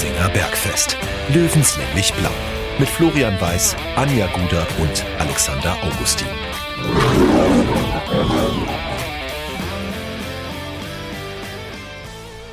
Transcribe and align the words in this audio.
Giesinger 0.00 0.30
Bergfest. 0.30 0.96
Löwenslänglich 1.28 2.14
blau. 2.14 2.30
Mit 2.78 2.88
Florian 2.88 3.38
Weiß, 3.38 3.76
Anja 3.96 4.28
Guder 4.28 4.66
und 4.80 5.04
Alexander 5.18 5.76
Augustin. 5.82 6.26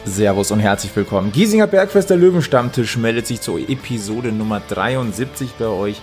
Servus 0.03 0.51
und 0.51 0.59
herzlich 0.59 0.93
willkommen. 0.93 1.31
Giesinger 1.31 1.67
Bergfest, 1.67 2.09
der 2.09 2.17
Löwenstammtisch, 2.17 2.97
meldet 2.97 3.27
sich 3.27 3.39
zur 3.39 3.59
Episode 3.59 4.33
Nummer 4.33 4.61
73 4.67 5.53
bei 5.53 5.67
euch. 5.67 6.01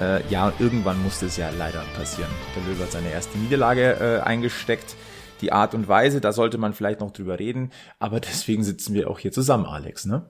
Äh, 0.00 0.26
ja, 0.28 0.52
irgendwann 0.58 1.00
musste 1.04 1.26
es 1.26 1.36
ja 1.36 1.50
leider 1.56 1.84
passieren. 1.96 2.32
Der 2.56 2.64
Löwe 2.64 2.82
hat 2.82 2.90
seine 2.90 3.12
erste 3.12 3.38
Niederlage 3.38 3.92
äh, 4.00 4.26
eingesteckt. 4.26 4.96
Die 5.40 5.52
Art 5.52 5.72
und 5.72 5.86
Weise, 5.86 6.20
da 6.20 6.32
sollte 6.32 6.58
man 6.58 6.74
vielleicht 6.74 6.98
noch 6.98 7.12
drüber 7.12 7.38
reden, 7.38 7.70
aber 8.00 8.18
deswegen 8.18 8.64
sitzen 8.64 8.92
wir 8.92 9.08
auch 9.08 9.20
hier 9.20 9.30
zusammen, 9.30 9.66
Alex, 9.66 10.04
ne? 10.04 10.26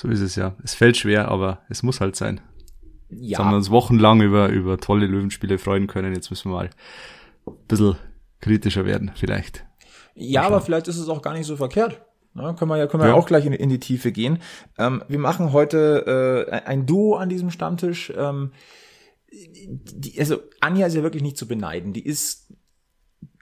So 0.00 0.08
ist 0.08 0.20
es 0.20 0.34
ja. 0.34 0.56
Es 0.64 0.72
fällt 0.72 0.96
schwer, 0.96 1.28
aber 1.28 1.58
es 1.68 1.82
muss 1.82 2.00
halt 2.00 2.16
sein. 2.16 2.40
Ja. 3.10 3.18
Jetzt 3.18 3.38
haben 3.38 3.50
wir 3.50 3.56
uns 3.56 3.70
wochenlang 3.70 4.22
über, 4.22 4.48
über 4.48 4.78
tolle 4.78 5.06
Löwenspiele 5.06 5.58
freuen 5.58 5.88
können. 5.88 6.14
Jetzt 6.14 6.30
müssen 6.30 6.50
wir 6.50 6.56
mal 6.56 6.70
ein 7.46 7.52
bisschen 7.68 7.96
kritischer 8.40 8.86
werden, 8.86 9.12
vielleicht. 9.14 9.66
Ja, 10.14 10.44
aber 10.44 10.62
vielleicht 10.62 10.88
ist 10.88 10.96
es 10.96 11.10
auch 11.10 11.20
gar 11.20 11.34
nicht 11.34 11.44
so 11.44 11.54
verkehrt. 11.54 12.00
Ja, 12.34 12.54
können 12.54 12.70
wir 12.70 12.78
ja, 12.78 12.86
können 12.86 13.02
wir 13.02 13.10
ja. 13.10 13.14
auch 13.14 13.26
gleich 13.26 13.44
in, 13.44 13.52
in 13.52 13.68
die 13.68 13.78
Tiefe 13.78 14.10
gehen. 14.10 14.38
Ähm, 14.78 15.04
wir 15.06 15.18
machen 15.18 15.52
heute 15.52 16.46
äh, 16.50 16.66
ein 16.66 16.86
Duo 16.86 17.16
an 17.16 17.28
diesem 17.28 17.50
Stammtisch. 17.50 18.10
Ähm, 18.16 18.52
die, 19.30 20.18
also 20.18 20.38
Anja 20.60 20.86
ist 20.86 20.94
ja 20.94 21.02
wirklich 21.02 21.22
nicht 21.22 21.36
zu 21.36 21.46
beneiden. 21.46 21.92
Die 21.92 22.06
ist, 22.06 22.54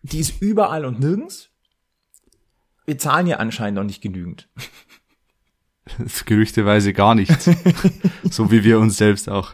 die 0.02 0.18
ist 0.18 0.42
überall 0.42 0.84
und 0.84 0.98
nirgends. 0.98 1.50
Wir 2.84 2.98
zahlen 2.98 3.28
ja 3.28 3.36
anscheinend 3.36 3.76
noch 3.76 3.84
nicht 3.84 4.02
genügend. 4.02 4.48
Gerüchteweise 6.26 6.92
gar 6.92 7.14
nichts. 7.14 7.50
so 8.30 8.50
wie 8.50 8.64
wir 8.64 8.78
uns 8.78 8.96
selbst 8.96 9.28
auch. 9.28 9.52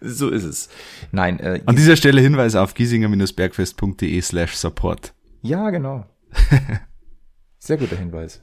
so 0.00 0.28
ist 0.30 0.44
es. 0.44 0.68
Nein. 1.12 1.40
Äh, 1.40 1.62
An 1.66 1.76
dieser 1.76 1.96
Stelle 1.96 2.20
Hinweis 2.20 2.54
auf 2.54 2.74
giesinger-bergfest.de 2.74 4.20
slash 4.20 4.54
support. 4.54 5.14
Ja, 5.42 5.70
genau. 5.70 6.06
Sehr 7.58 7.76
guter 7.76 7.96
Hinweis. 7.96 8.40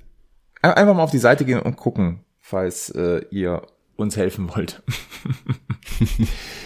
Einfach 0.61 0.95
mal 0.95 1.03
auf 1.03 1.11
die 1.11 1.17
Seite 1.17 1.45
gehen 1.45 1.59
und 1.59 1.77
gucken, 1.77 2.25
falls 2.39 2.89
äh, 2.89 3.21
ihr 3.31 3.61
uns 3.95 4.17
helfen 4.17 4.49
wollt. 4.55 4.81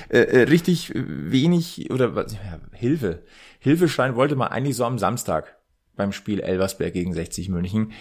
äh, 0.09 0.19
äh, 0.19 0.41
richtig 0.43 0.91
wenig 0.95 1.91
oder 1.91 2.15
was, 2.15 2.33
ja, 2.33 2.59
Hilfe. 2.73 3.23
Hilfeschein 3.59 4.15
wollte 4.15 4.35
man 4.35 4.49
eigentlich 4.49 4.75
so 4.75 4.85
am 4.85 4.97
Samstag 4.99 5.57
beim 5.95 6.11
Spiel 6.11 6.39
Elversberg 6.39 6.93
gegen 6.93 7.13
60 7.13 7.49
München. 7.49 7.91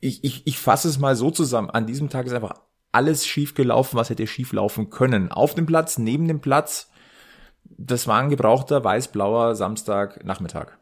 Ich, 0.00 0.24
ich, 0.24 0.46
ich 0.46 0.58
fasse 0.58 0.88
es 0.88 0.98
mal 0.98 1.16
so 1.16 1.30
zusammen. 1.30 1.70
An 1.70 1.86
diesem 1.86 2.08
Tag 2.08 2.26
ist 2.26 2.32
einfach 2.32 2.54
alles 2.92 3.26
schief 3.26 3.54
gelaufen, 3.54 3.96
was 3.96 4.10
hätte 4.10 4.26
schief 4.26 4.52
laufen 4.52 4.90
können. 4.90 5.30
Auf 5.30 5.54
dem 5.54 5.66
Platz, 5.66 5.98
neben 5.98 6.28
dem 6.28 6.40
Platz. 6.40 6.90
Das 7.64 8.06
war 8.06 8.20
ein 8.20 8.30
gebrauchter 8.30 8.84
weiß-blauer 8.84 9.54
Samstagnachmittag. 9.54 10.78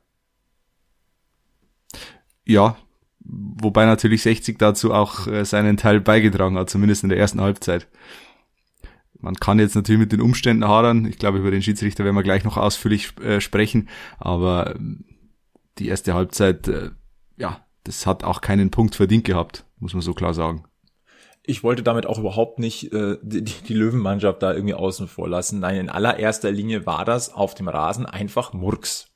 Ja, 2.44 2.76
wobei 3.20 3.86
natürlich 3.86 4.22
60 4.22 4.58
dazu 4.58 4.92
auch 4.92 5.26
äh, 5.26 5.44
seinen 5.44 5.76
Teil 5.76 6.00
beigetragen 6.00 6.58
hat, 6.58 6.70
zumindest 6.70 7.02
in 7.02 7.08
der 7.08 7.18
ersten 7.18 7.40
Halbzeit. 7.40 7.88
Man 9.18 9.34
kann 9.36 9.58
jetzt 9.58 9.74
natürlich 9.74 10.00
mit 10.00 10.12
den 10.12 10.20
Umständen 10.20 10.68
hadern. 10.68 11.06
Ich 11.06 11.18
glaube, 11.18 11.38
über 11.38 11.50
den 11.50 11.62
Schiedsrichter 11.62 12.04
werden 12.04 12.14
wir 12.14 12.22
gleich 12.22 12.44
noch 12.44 12.58
ausführlich 12.58 13.18
äh, 13.20 13.40
sprechen. 13.40 13.88
Aber 14.18 14.76
ähm, 14.76 15.04
die 15.78 15.88
erste 15.88 16.12
Halbzeit, 16.12 16.68
äh, 16.68 16.90
ja, 17.38 17.64
das 17.84 18.06
hat 18.06 18.24
auch 18.24 18.40
keinen 18.40 18.70
Punkt 18.70 18.94
verdient 18.94 19.24
gehabt, 19.24 19.64
muss 19.78 19.94
man 19.94 20.02
so 20.02 20.14
klar 20.14 20.34
sagen. 20.34 20.64
Ich 21.46 21.62
wollte 21.62 21.82
damit 21.82 22.06
auch 22.06 22.18
überhaupt 22.18 22.58
nicht 22.58 22.92
äh, 22.94 23.18
die, 23.22 23.44
die 23.44 23.74
Löwenmannschaft 23.74 24.42
da 24.42 24.54
irgendwie 24.54 24.74
außen 24.74 25.08
vor 25.08 25.28
lassen. 25.28 25.60
Nein, 25.60 25.76
in 25.76 25.90
allererster 25.90 26.50
Linie 26.50 26.86
war 26.86 27.04
das 27.04 27.32
auf 27.32 27.54
dem 27.54 27.68
Rasen 27.68 28.06
einfach 28.06 28.54
Murks. 28.54 29.08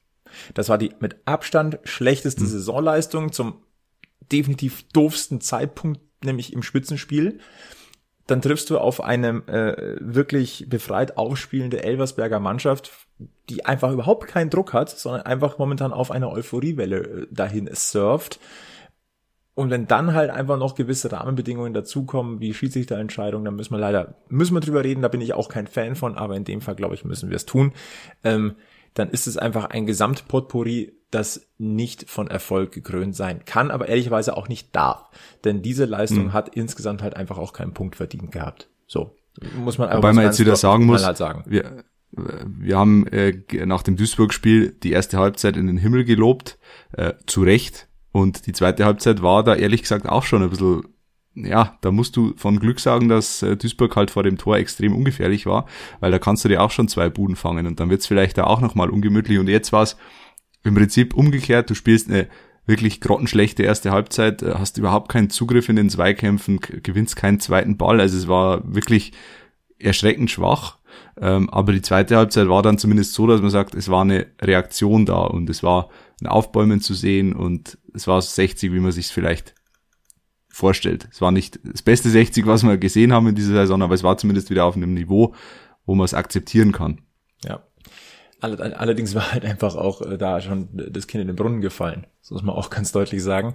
Das 0.52 0.68
war 0.68 0.76
die 0.76 0.92
mit 1.00 1.16
Abstand 1.24 1.78
schlechteste 1.84 2.42
hm. 2.42 2.48
Saisonleistung 2.48 3.32
zum 3.32 3.62
definitiv 4.30 4.86
doofsten 4.92 5.40
Zeitpunkt, 5.40 6.00
nämlich 6.22 6.52
im 6.52 6.62
Spitzenspiel. 6.62 7.40
Dann 8.26 8.42
triffst 8.42 8.68
du 8.68 8.78
auf 8.78 9.02
eine 9.02 9.48
äh, 9.48 9.96
wirklich 10.00 10.66
befreit 10.68 11.16
aufspielende 11.16 11.82
Elversberger 11.82 12.40
Mannschaft, 12.40 13.07
die 13.48 13.64
einfach 13.64 13.92
überhaupt 13.92 14.26
keinen 14.28 14.50
Druck 14.50 14.72
hat, 14.72 14.90
sondern 14.90 15.22
einfach 15.22 15.58
momentan 15.58 15.92
auf 15.92 16.10
einer 16.10 16.30
Euphoriewelle 16.30 16.96
äh, 16.96 17.26
dahin 17.30 17.68
surft. 17.72 18.38
Und 19.54 19.70
wenn 19.70 19.88
dann 19.88 20.14
halt 20.14 20.30
einfach 20.30 20.56
noch 20.56 20.76
gewisse 20.76 21.10
Rahmenbedingungen 21.10 21.74
dazukommen, 21.74 22.38
wie 22.38 22.54
Schiedsrichterentscheidungen, 22.54 23.44
dann 23.44 23.56
müssen 23.56 23.74
wir 23.74 23.80
leider, 23.80 24.14
müssen 24.28 24.54
wir 24.54 24.60
drüber 24.60 24.84
reden, 24.84 25.02
da 25.02 25.08
bin 25.08 25.20
ich 25.20 25.34
auch 25.34 25.48
kein 25.48 25.66
Fan 25.66 25.96
von, 25.96 26.16
aber 26.16 26.36
in 26.36 26.44
dem 26.44 26.60
Fall, 26.60 26.76
glaube 26.76 26.94
ich, 26.94 27.04
müssen 27.04 27.28
wir 27.28 27.36
es 27.36 27.44
tun. 27.44 27.72
Ähm, 28.22 28.54
dann 28.94 29.10
ist 29.10 29.26
es 29.26 29.36
einfach 29.36 29.66
ein 29.66 29.86
Gesamtpotpourri, 29.86 30.92
das 31.10 31.48
nicht 31.56 32.08
von 32.08 32.28
Erfolg 32.28 32.70
gekrönt 32.72 33.16
sein 33.16 33.44
kann, 33.46 33.70
aber 33.70 33.88
ehrlicherweise 33.88 34.36
auch 34.36 34.48
nicht 34.48 34.76
darf. 34.76 35.10
Denn 35.44 35.62
diese 35.62 35.86
Leistung 35.86 36.26
mhm. 36.26 36.32
hat 36.32 36.50
insgesamt 36.50 37.02
halt 37.02 37.16
einfach 37.16 37.38
auch 37.38 37.52
keinen 37.52 37.74
Punkt 37.74 37.96
verdient 37.96 38.30
gehabt. 38.30 38.68
So. 38.86 39.16
Muss 39.56 39.78
man 39.78 39.88
einfach 39.88 39.98
Wobei 39.98 40.12
man 40.12 40.24
jetzt 40.24 40.38
wieder 40.38 40.56
sagen 40.56 40.84
muss, 40.84 41.04
halt 41.04 41.16
sagen. 41.16 41.44
Wir, 41.46 41.84
wir 42.12 42.78
haben 42.78 43.06
äh, 43.08 43.42
nach 43.66 43.82
dem 43.82 43.96
Duisburg-Spiel 43.96 44.76
die 44.82 44.92
erste 44.92 45.18
Halbzeit 45.18 45.56
in 45.56 45.66
den 45.66 45.76
Himmel 45.76 46.04
gelobt, 46.04 46.58
äh, 46.92 47.14
zu 47.26 47.42
Recht. 47.42 47.88
Und 48.12 48.46
die 48.46 48.52
zweite 48.52 48.84
Halbzeit 48.84 49.22
war 49.22 49.44
da 49.44 49.54
ehrlich 49.54 49.82
gesagt 49.82 50.08
auch 50.08 50.24
schon 50.24 50.42
ein 50.42 50.50
bisschen 50.50 50.82
ja, 51.34 51.78
da 51.82 51.90
musst 51.90 52.16
du 52.16 52.34
von 52.36 52.58
Glück 52.58 52.80
sagen, 52.80 53.08
dass 53.08 53.42
äh, 53.42 53.56
Duisburg 53.56 53.94
halt 53.96 54.10
vor 54.10 54.22
dem 54.22 54.38
Tor 54.38 54.56
extrem 54.56 54.94
ungefährlich 54.94 55.46
war, 55.46 55.66
weil 56.00 56.10
da 56.10 56.18
kannst 56.18 56.44
du 56.44 56.48
dir 56.48 56.62
auch 56.62 56.70
schon 56.70 56.88
zwei 56.88 57.08
Buden 57.08 57.36
fangen 57.36 57.66
und 57.66 57.80
dann 57.80 57.90
wird's 57.90 58.06
vielleicht 58.06 58.38
da 58.38 58.44
auch 58.44 58.60
nochmal 58.60 58.90
ungemütlich. 58.90 59.38
Und 59.38 59.48
jetzt 59.48 59.72
war's 59.72 59.96
im 60.64 60.74
Prinzip 60.74 61.14
umgekehrt, 61.14 61.70
du 61.70 61.74
spielst 61.74 62.10
eine 62.10 62.28
wirklich 62.66 63.00
grottenschlechte 63.00 63.62
erste 63.62 63.92
Halbzeit, 63.92 64.42
äh, 64.42 64.54
hast 64.54 64.78
überhaupt 64.78 65.10
keinen 65.10 65.30
Zugriff 65.30 65.68
in 65.68 65.76
den 65.76 65.90
Zweikämpfen, 65.90 66.60
gewinnst 66.60 67.16
keinen 67.16 67.40
zweiten 67.40 67.76
Ball. 67.76 68.00
Also 68.00 68.16
es 68.16 68.28
war 68.28 68.62
wirklich 68.74 69.12
erschreckend 69.78 70.30
schwach. 70.30 70.77
Ähm, 71.20 71.50
aber 71.50 71.72
die 71.72 71.82
zweite 71.82 72.16
Halbzeit 72.16 72.48
war 72.48 72.62
dann 72.62 72.78
zumindest 72.78 73.14
so, 73.14 73.26
dass 73.26 73.40
man 73.40 73.50
sagt, 73.50 73.74
es 73.74 73.88
war 73.88 74.02
eine 74.02 74.26
Reaktion 74.40 75.06
da 75.06 75.20
und 75.20 75.50
es 75.50 75.62
war 75.62 75.90
ein 76.20 76.26
Aufbäumen 76.26 76.80
zu 76.80 76.94
sehen 76.94 77.32
und 77.32 77.78
es 77.94 78.06
war 78.06 78.20
60, 78.20 78.72
wie 78.72 78.80
man 78.80 78.92
sich 78.92 79.08
vielleicht 79.08 79.54
vorstellt. 80.48 81.08
Es 81.12 81.20
war 81.20 81.30
nicht 81.30 81.60
das 81.64 81.82
beste 81.82 82.10
60, 82.10 82.46
was 82.46 82.64
wir 82.64 82.78
gesehen 82.78 83.12
haben 83.12 83.28
in 83.28 83.34
dieser 83.34 83.52
Saison, 83.52 83.82
aber 83.82 83.94
es 83.94 84.02
war 84.02 84.18
zumindest 84.18 84.50
wieder 84.50 84.64
auf 84.64 84.76
einem 84.76 84.94
Niveau, 84.94 85.34
wo 85.86 85.94
man 85.94 86.04
es 86.04 86.14
akzeptieren 86.14 86.72
kann. 86.72 87.00
Ja. 87.44 87.62
Allerdings 88.40 89.14
war 89.14 89.32
halt 89.32 89.44
einfach 89.44 89.74
auch 89.74 90.00
äh, 90.02 90.16
da 90.16 90.40
schon 90.40 90.68
das 90.72 91.08
Kind 91.08 91.22
in 91.22 91.26
den 91.26 91.36
Brunnen 91.36 91.60
gefallen. 91.60 92.06
Das 92.20 92.30
muss 92.30 92.42
man 92.42 92.54
auch 92.54 92.70
ganz 92.70 92.92
deutlich 92.92 93.22
sagen. 93.22 93.54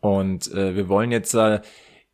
Und 0.00 0.50
äh, 0.52 0.74
wir 0.74 0.88
wollen 0.88 1.12
jetzt, 1.12 1.34
äh, 1.34 1.60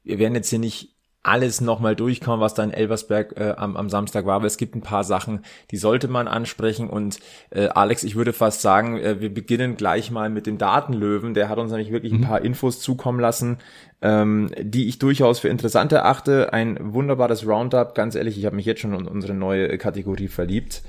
wir 0.03 0.19
werden 0.19 0.35
jetzt 0.35 0.51
hier 0.51 0.59
nicht 0.59 0.97
alles 1.29 1.61
nochmal 1.61 1.95
durchkommen, 1.95 2.41
was 2.41 2.55
da 2.55 2.65
in 2.65 2.73
Elversberg 2.73 3.39
äh, 3.39 3.55
am, 3.57 3.77
am 3.77 3.91
Samstag 3.91 4.25
war, 4.25 4.37
aber 4.37 4.47
es 4.47 4.57
gibt 4.57 4.75
ein 4.75 4.81
paar 4.81 5.05
Sachen, 5.05 5.45
die 5.71 5.77
sollte 5.77 6.09
man 6.09 6.27
ansprechen. 6.27 6.89
Und 6.89 7.21
äh, 7.51 7.67
Alex, 7.69 8.03
ich 8.03 8.17
würde 8.17 8.33
fast 8.33 8.63
sagen, 8.63 8.99
äh, 8.99 9.21
wir 9.21 9.33
beginnen 9.33 9.77
gleich 9.77 10.11
mal 10.11 10.31
mit 10.31 10.47
dem 10.47 10.57
Datenlöwen, 10.57 11.35
der 11.35 11.51
hat 11.51 11.59
uns 11.59 11.71
nämlich 11.71 11.93
wirklich 11.93 12.13
ein 12.13 12.21
mhm. 12.21 12.25
paar 12.25 12.43
Infos 12.43 12.81
zukommen 12.81 13.21
lassen, 13.21 13.59
ähm, 14.01 14.51
die 14.59 14.89
ich 14.89 14.99
durchaus 14.99 15.39
für 15.39 15.49
interessant 15.49 15.93
erachte, 15.93 16.53
ein 16.55 16.95
wunderbares 16.95 17.47
Roundup, 17.47 17.95
ganz 17.95 18.15
ehrlich, 18.15 18.39
ich 18.39 18.47
habe 18.47 18.57
mich 18.57 18.67
jetzt 18.67 18.81
schon 18.81 18.95
in 18.95 19.07
unsere 19.07 19.35
neue 19.35 19.77
Kategorie 19.77 20.29
verliebt. 20.29 20.83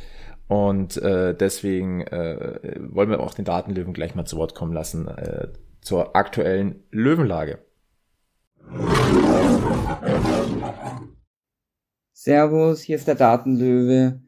Und 0.48 0.98
äh, 0.98 1.36
deswegen 1.36 2.02
äh, 2.02 2.60
wollen 2.80 3.10
wir 3.10 3.20
auch 3.20 3.36
den 3.36 3.46
Datenlöwen 3.46 3.94
gleich 3.94 4.16
mal 4.16 4.26
zu 4.26 4.38
Wort 4.38 4.56
kommen 4.56 4.74
lassen 4.74 5.08
äh, 5.08 5.50
zur 5.82 6.16
aktuellen 6.16 6.84
Löwenlage. 6.92 7.60
Servus, 12.14 12.82
hier 12.82 12.98
ist 12.98 13.08
der 13.08 13.16
Datenlöwe. 13.16 14.22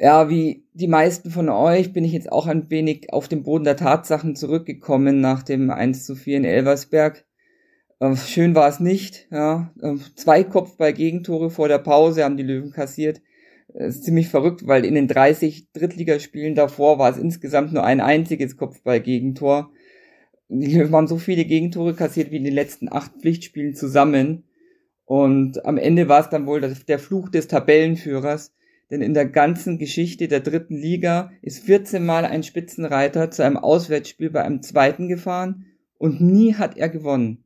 Ja, 0.00 0.28
wie 0.28 0.66
die 0.72 0.88
meisten 0.88 1.30
von 1.30 1.48
euch 1.48 1.92
bin 1.92 2.04
ich 2.04 2.12
jetzt 2.12 2.32
auch 2.32 2.46
ein 2.46 2.70
wenig 2.70 3.12
auf 3.12 3.28
den 3.28 3.42
Boden 3.42 3.64
der 3.64 3.76
Tatsachen 3.76 4.34
zurückgekommen 4.34 5.20
nach 5.20 5.42
dem 5.42 5.70
1 5.70 6.04
zu 6.04 6.16
4 6.16 6.38
in 6.38 6.44
Elversberg. 6.44 7.24
Äh, 8.00 8.16
schön 8.16 8.54
war 8.54 8.68
es 8.68 8.80
nicht, 8.80 9.28
ja. 9.30 9.72
Äh, 9.80 9.94
zwei 10.16 10.42
Kopfball-Gegentore 10.42 11.50
vor 11.50 11.68
der 11.68 11.78
Pause 11.78 12.24
haben 12.24 12.36
die 12.36 12.42
Löwen 12.42 12.72
kassiert. 12.72 13.22
Das 13.72 13.96
ist 13.96 14.04
ziemlich 14.04 14.28
verrückt, 14.28 14.66
weil 14.66 14.84
in 14.84 14.94
den 14.94 15.06
30 15.06 15.70
Drittligaspielen 15.72 16.54
davor 16.54 16.98
war 16.98 17.10
es 17.10 17.18
insgesamt 17.18 17.72
nur 17.72 17.84
ein 17.84 18.00
einziges 18.00 18.56
Kopfball-Gegentor 18.56 19.70
die 20.60 20.80
haben 20.82 21.06
so 21.06 21.16
viele 21.16 21.44
Gegentore 21.44 21.94
kassiert 21.94 22.30
wie 22.30 22.36
in 22.36 22.44
den 22.44 22.54
letzten 22.54 22.92
acht 22.92 23.12
Pflichtspielen 23.20 23.74
zusammen. 23.74 24.44
Und 25.04 25.64
am 25.64 25.78
Ende 25.78 26.08
war 26.08 26.20
es 26.20 26.28
dann 26.28 26.46
wohl 26.46 26.60
der 26.60 26.98
Fluch 26.98 27.28
des 27.28 27.48
Tabellenführers, 27.48 28.52
denn 28.90 29.00
in 29.00 29.14
der 29.14 29.26
ganzen 29.26 29.78
Geschichte 29.78 30.28
der 30.28 30.40
dritten 30.40 30.76
Liga 30.76 31.32
ist 31.40 31.64
14 31.64 32.04
Mal 32.04 32.24
ein 32.24 32.42
Spitzenreiter 32.42 33.30
zu 33.30 33.42
einem 33.42 33.56
Auswärtsspiel 33.56 34.30
bei 34.30 34.42
einem 34.42 34.62
zweiten 34.62 35.08
gefahren 35.08 35.64
und 35.98 36.20
nie 36.20 36.54
hat 36.54 36.76
er 36.76 36.90
gewonnen. 36.90 37.44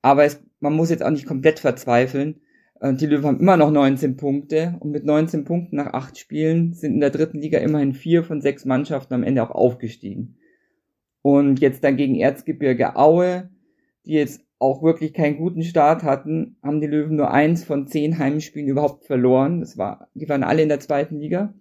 Aber 0.00 0.24
es, 0.24 0.40
man 0.60 0.74
muss 0.74 0.90
jetzt 0.90 1.02
auch 1.02 1.10
nicht 1.10 1.26
komplett 1.26 1.58
verzweifeln. 1.58 2.40
Äh, 2.80 2.94
die 2.94 3.06
Löwen 3.06 3.24
haben 3.24 3.40
immer 3.40 3.56
noch 3.56 3.70
19 3.70 4.16
Punkte 4.16 4.76
und 4.80 4.90
mit 4.92 5.04
19 5.04 5.44
Punkten 5.44 5.76
nach 5.76 5.92
acht 5.92 6.18
Spielen 6.18 6.74
sind 6.74 6.94
in 6.94 7.00
der 7.00 7.10
dritten 7.10 7.40
Liga 7.40 7.58
immerhin 7.58 7.94
vier 7.94 8.22
von 8.22 8.40
sechs 8.40 8.64
Mannschaften 8.64 9.14
am 9.14 9.24
Ende 9.24 9.42
auch 9.42 9.50
aufgestiegen. 9.50 10.36
Und 11.22 11.60
jetzt 11.60 11.84
dann 11.84 11.96
gegen 11.96 12.16
Erzgebirge 12.16 12.96
Aue, 12.96 13.50
die 14.04 14.12
jetzt 14.12 14.44
auch 14.58 14.82
wirklich 14.82 15.12
keinen 15.12 15.38
guten 15.38 15.62
Start 15.62 16.02
hatten, 16.02 16.56
haben 16.62 16.80
die 16.80 16.86
Löwen 16.86 17.16
nur 17.16 17.30
eins 17.32 17.64
von 17.64 17.86
zehn 17.86 18.18
Heimspielen 18.18 18.68
überhaupt 18.68 19.04
verloren. 19.06 19.60
Das 19.60 19.78
war, 19.78 20.08
die 20.14 20.28
waren 20.28 20.44
alle 20.44 20.62
in 20.62 20.68
der 20.68 20.80
zweiten 20.80 21.18
Liga. 21.18 21.54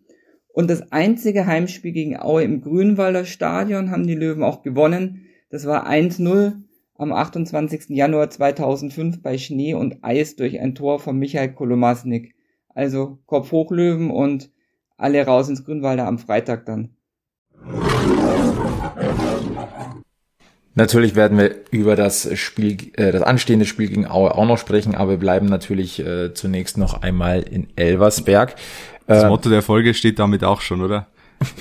Und 0.54 0.70
das 0.70 0.92
einzige 0.92 1.46
Heimspiel 1.46 1.94
gegen 1.94 2.20
Aue 2.20 2.44
im 2.44 2.62
Grünwalder 2.62 3.26
Stadion 3.26 3.90
haben 3.90 4.06
die 4.06 4.16
Löwen 4.16 4.44
auch 4.44 4.62
gewonnen. 4.62 5.26
Das 5.50 5.66
war 5.66 5.90
1-0 5.90 6.62
am 6.96 7.14
28. 7.14 7.90
Januar 7.90 8.30
2005 8.30 9.22
bei 9.22 9.38
Schnee 9.38 9.74
und 9.74 10.04
Eis 10.04 10.36
durch 10.36 10.60
ein 10.60 10.76
Tor 10.76 11.00
von 11.00 11.18
Michael 11.18 11.54
Kolomasnik. 11.54 12.36
Also 12.70 13.20
Kopf 13.26 13.52
hoch 13.52 13.72
Löwen 13.72 14.12
und 14.12 14.52
alle 14.98 15.26
raus 15.26 15.50
ins 15.50 15.66
Grünwalder 15.66 16.06
am 16.06 16.20
Freitag 16.20 16.66
dann. 16.66 16.96
Natürlich 20.74 21.16
werden 21.16 21.38
wir 21.38 21.54
über 21.72 21.96
das 21.96 22.30
Spiel, 22.38 22.78
äh, 22.94 23.12
das 23.12 23.22
anstehende 23.22 23.66
Spiel 23.66 23.90
gegen 23.90 24.08
Aue 24.08 24.34
auch 24.36 24.46
noch 24.46 24.58
sprechen, 24.58 24.96
aber 24.96 25.12
wir 25.12 25.18
bleiben 25.18 25.48
natürlich 25.48 26.00
äh, 26.00 26.34
zunächst 26.34 26.78
noch 26.78 27.02
einmal 27.02 27.42
in 27.42 27.68
Elversberg. 27.76 28.56
Das 29.06 29.24
äh, 29.24 29.28
Motto 29.28 29.50
der 29.50 29.62
Folge 29.62 29.94
steht 29.94 30.18
damit 30.20 30.44
auch 30.44 30.62
schon, 30.62 30.82
oder? 30.82 31.08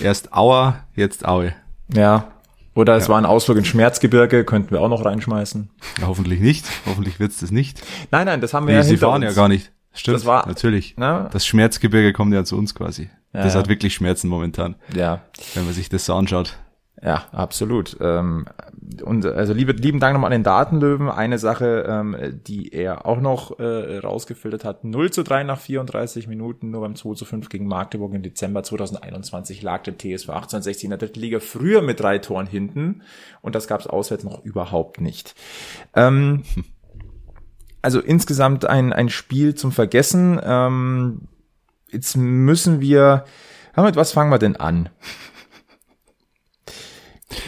Erst 0.00 0.32
Aue, 0.32 0.74
jetzt 0.94 1.26
Aue. 1.26 1.54
Ja. 1.92 2.30
Oder 2.74 2.96
es 2.96 3.04
ja. 3.04 3.10
war 3.10 3.18
ein 3.18 3.26
Ausflug 3.26 3.58
in 3.58 3.64
Schmerzgebirge, 3.64 4.44
könnten 4.44 4.70
wir 4.70 4.80
auch 4.80 4.88
noch 4.88 5.04
reinschmeißen. 5.04 5.70
Ja, 6.00 6.06
hoffentlich 6.06 6.40
nicht. 6.40 6.66
Hoffentlich 6.86 7.18
wird's 7.18 7.40
das 7.40 7.50
nicht. 7.50 7.82
Nein, 8.12 8.26
nein, 8.26 8.40
das 8.40 8.54
haben 8.54 8.66
wir 8.68 8.74
nee, 8.74 8.78
ja 8.78 8.84
Sie 8.84 8.96
fahren 8.96 9.24
uns. 9.24 9.24
ja 9.24 9.32
gar 9.32 9.48
nicht. 9.48 9.72
Stimmt, 9.92 10.18
das 10.18 10.24
war, 10.24 10.46
natürlich. 10.46 10.94
Na? 10.96 11.28
Das 11.32 11.44
Schmerzgebirge 11.44 12.12
kommt 12.12 12.32
ja 12.32 12.44
zu 12.44 12.56
uns 12.56 12.76
quasi. 12.76 13.10
Ja, 13.34 13.42
das 13.42 13.56
hat 13.56 13.68
wirklich 13.68 13.94
Schmerzen 13.94 14.28
momentan. 14.28 14.76
Ja. 14.94 15.22
Wenn 15.54 15.64
man 15.64 15.74
sich 15.74 15.88
das 15.88 16.04
so 16.04 16.14
anschaut. 16.14 16.56
Ja, 17.02 17.24
absolut. 17.32 17.96
Ähm, 18.00 18.46
und 19.02 19.24
also 19.24 19.54
liebe, 19.54 19.72
lieben 19.72 20.00
Dank 20.00 20.12
nochmal 20.12 20.28
an 20.28 20.38
den 20.38 20.42
Datenlöwen. 20.42 21.08
Eine 21.08 21.38
Sache, 21.38 21.86
ähm, 21.88 22.40
die 22.46 22.74
er 22.74 23.06
auch 23.06 23.20
noch 23.20 23.58
äh, 23.58 23.98
rausgefiltert 23.98 24.64
hat. 24.64 24.84
0 24.84 25.10
zu 25.10 25.22
3 25.22 25.44
nach 25.44 25.58
34 25.58 26.28
Minuten, 26.28 26.70
nur 26.70 26.82
beim 26.82 26.96
2 26.96 27.14
zu 27.14 27.24
5 27.24 27.48
gegen 27.48 27.66
Magdeburg 27.66 28.12
im 28.12 28.22
Dezember 28.22 28.62
2021 28.62 29.62
lag 29.62 29.82
der 29.82 29.96
TSV 29.96 30.28
1860 30.28 30.84
in 30.84 30.90
der 30.90 30.98
dritten 30.98 31.20
Liga 31.20 31.40
früher 31.40 31.80
mit 31.80 32.00
drei 32.00 32.18
Toren 32.18 32.46
hinten. 32.46 33.02
Und 33.40 33.54
das 33.54 33.66
gab 33.66 33.80
es 33.80 33.86
auswärts 33.86 34.24
noch 34.24 34.44
überhaupt 34.44 35.00
nicht. 35.00 35.34
Ähm, 35.94 36.42
also 37.80 38.00
insgesamt 38.00 38.66
ein, 38.66 38.92
ein 38.92 39.08
Spiel 39.08 39.54
zum 39.54 39.72
Vergessen. 39.72 40.38
Ähm, 40.42 41.22
jetzt 41.90 42.14
müssen 42.16 42.82
wir, 42.82 43.24
mit 43.74 43.96
was 43.96 44.12
fangen 44.12 44.30
wir 44.30 44.38
denn 44.38 44.56
an? 44.56 44.90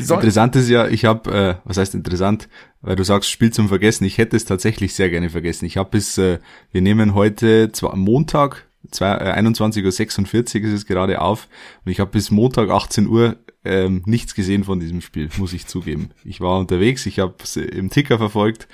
So. 0.01 0.15
Interessant 0.15 0.55
ist 0.57 0.69
ja, 0.69 0.87
ich 0.87 1.05
habe, 1.05 1.31
äh, 1.31 1.55
was 1.65 1.77
heißt 1.77 1.95
interessant, 1.95 2.49
weil 2.83 2.97
du 2.97 3.05
sagst, 3.05 3.31
Spiel 3.31 3.53
zum 3.53 3.69
Vergessen. 3.69 4.05
Ich 4.05 4.19
hätte 4.19 4.37
es 4.37 4.45
tatsächlich 4.45 4.95
sehr 4.95 5.11
gerne 5.11 5.31
vergessen. 5.31 5.65
Ich 5.65 5.77
habe 5.77 5.91
bis, 5.91 6.19
äh, 6.19 6.39
wir 6.71 6.81
nehmen 6.81 7.15
heute 7.15 7.73
zwar 7.73 7.97
Montag, 7.97 8.67
äh, 9.01 9.05
21.46 9.05 10.61
Uhr 10.61 10.69
ist 10.69 10.73
es 10.73 10.87
gerade 10.87 11.21
auf 11.21 11.49
und 11.85 11.93
ich 11.93 12.01
habe 12.01 12.11
bis 12.11 12.31
Montag 12.31 12.71
18 12.71 13.07
Uhr 13.07 13.37
ähm, 13.65 14.03
nichts 14.07 14.35
gesehen 14.35 14.65
von 14.65 14.81
diesem 14.81 15.01
Spiel, 15.01 15.29
muss 15.39 15.53
ich 15.53 15.67
zugeben. 15.67 16.11
Ich 16.25 16.41
war 16.41 16.59
unterwegs, 16.59 17.07
ich 17.07 17.19
habe 17.19 17.35
es 17.43 17.57
im 17.57 17.91
Ticker 17.91 18.19
verfolgt 18.19 18.67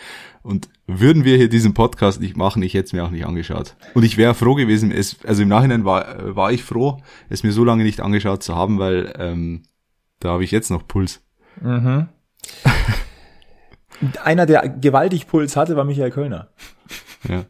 und 0.43 0.69
würden 0.87 1.25
wir 1.25 1.37
hier 1.37 1.50
diesen 1.50 1.75
Podcast 1.75 2.20
nicht 2.20 2.37
machen, 2.37 2.62
ich 2.62 2.72
hätte 2.72 2.87
es 2.87 2.93
mir 2.94 3.05
auch 3.05 3.10
nicht 3.10 3.26
angeschaut. 3.26 3.76
Und 3.93 4.05
ich 4.05 4.16
wäre 4.16 4.34
froh 4.34 4.55
gewesen, 4.55 4.90
es, 4.90 5.16
also 5.25 5.43
im 5.43 5.49
Nachhinein 5.49 5.84
war, 5.84 6.34
war 6.34 6.52
ich 6.52 6.62
froh, 6.62 7.02
es 7.28 7.43
mir 7.43 7.52
so 7.52 7.64
lange 7.64 7.84
nicht 7.84 8.00
angeschaut 8.00 8.43
zu 8.43 8.55
haben, 8.55 8.78
weil 8.78 9.14
ähm, 9.19 9.62
da 10.20 10.31
habe 10.31 10.44
ich 10.44 10.50
jetzt 10.50 10.70
noch 10.70 10.87
Puls. 10.87 11.20
Mhm. 11.61 12.09
Einer, 14.23 14.47
der 14.47 14.69
gewaltig 14.69 15.26
Puls 15.26 15.56
hatte, 15.56 15.76
war 15.76 15.85
Michael 15.85 16.11
Kölner. 16.11 16.49
Ja. 17.29 17.44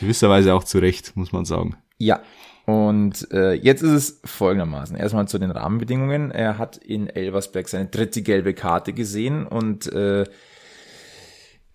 Gewisserweise 0.00 0.54
auch 0.54 0.64
zu 0.64 0.78
Recht, 0.78 1.16
muss 1.16 1.32
man 1.32 1.44
sagen. 1.44 1.76
Ja. 1.98 2.20
Und 2.64 3.32
äh, 3.32 3.54
jetzt 3.54 3.82
ist 3.82 3.92
es 3.92 4.20
folgendermaßen. 4.24 4.94
Erstmal 4.94 5.26
zu 5.26 5.38
den 5.38 5.50
Rahmenbedingungen. 5.50 6.30
Er 6.30 6.58
hat 6.58 6.76
in 6.76 7.08
Elversberg 7.08 7.66
seine 7.68 7.86
dritte 7.86 8.22
gelbe 8.22 8.52
Karte 8.52 8.92
gesehen 8.92 9.46
und 9.46 9.90
äh, 9.90 10.24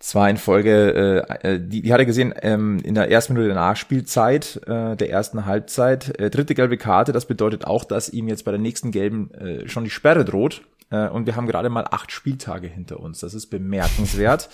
zwar 0.03 0.29
in 0.29 0.37
Folge, 0.37 1.25
äh, 1.29 1.53
äh, 1.53 1.59
die, 1.59 1.81
die 1.81 1.93
hat 1.93 1.99
er 1.99 2.05
gesehen 2.05 2.33
ähm, 2.41 2.79
in 2.83 2.93
der 2.93 3.09
ersten 3.09 3.33
Minute 3.33 3.47
der 3.47 3.55
Nachspielzeit, 3.55 4.59
äh, 4.67 4.97
der 4.97 5.09
ersten 5.09 5.45
Halbzeit. 5.45 6.19
Äh, 6.19 6.29
dritte 6.29 6.55
gelbe 6.55 6.77
Karte, 6.77 7.13
das 7.13 7.25
bedeutet 7.25 7.65
auch, 7.65 7.85
dass 7.85 8.09
ihm 8.09 8.27
jetzt 8.27 8.43
bei 8.43 8.51
der 8.51 8.59
nächsten 8.59 8.91
gelben 8.91 9.31
äh, 9.33 9.67
schon 9.69 9.85
die 9.85 9.89
Sperre 9.89 10.25
droht. 10.25 10.61
Äh, 10.89 11.07
und 11.07 11.25
wir 11.25 11.37
haben 11.37 11.47
gerade 11.47 11.69
mal 11.69 11.85
acht 11.89 12.11
Spieltage 12.11 12.67
hinter 12.67 12.99
uns. 12.99 13.19
Das 13.21 13.33
ist 13.33 13.47
bemerkenswert. 13.47 14.49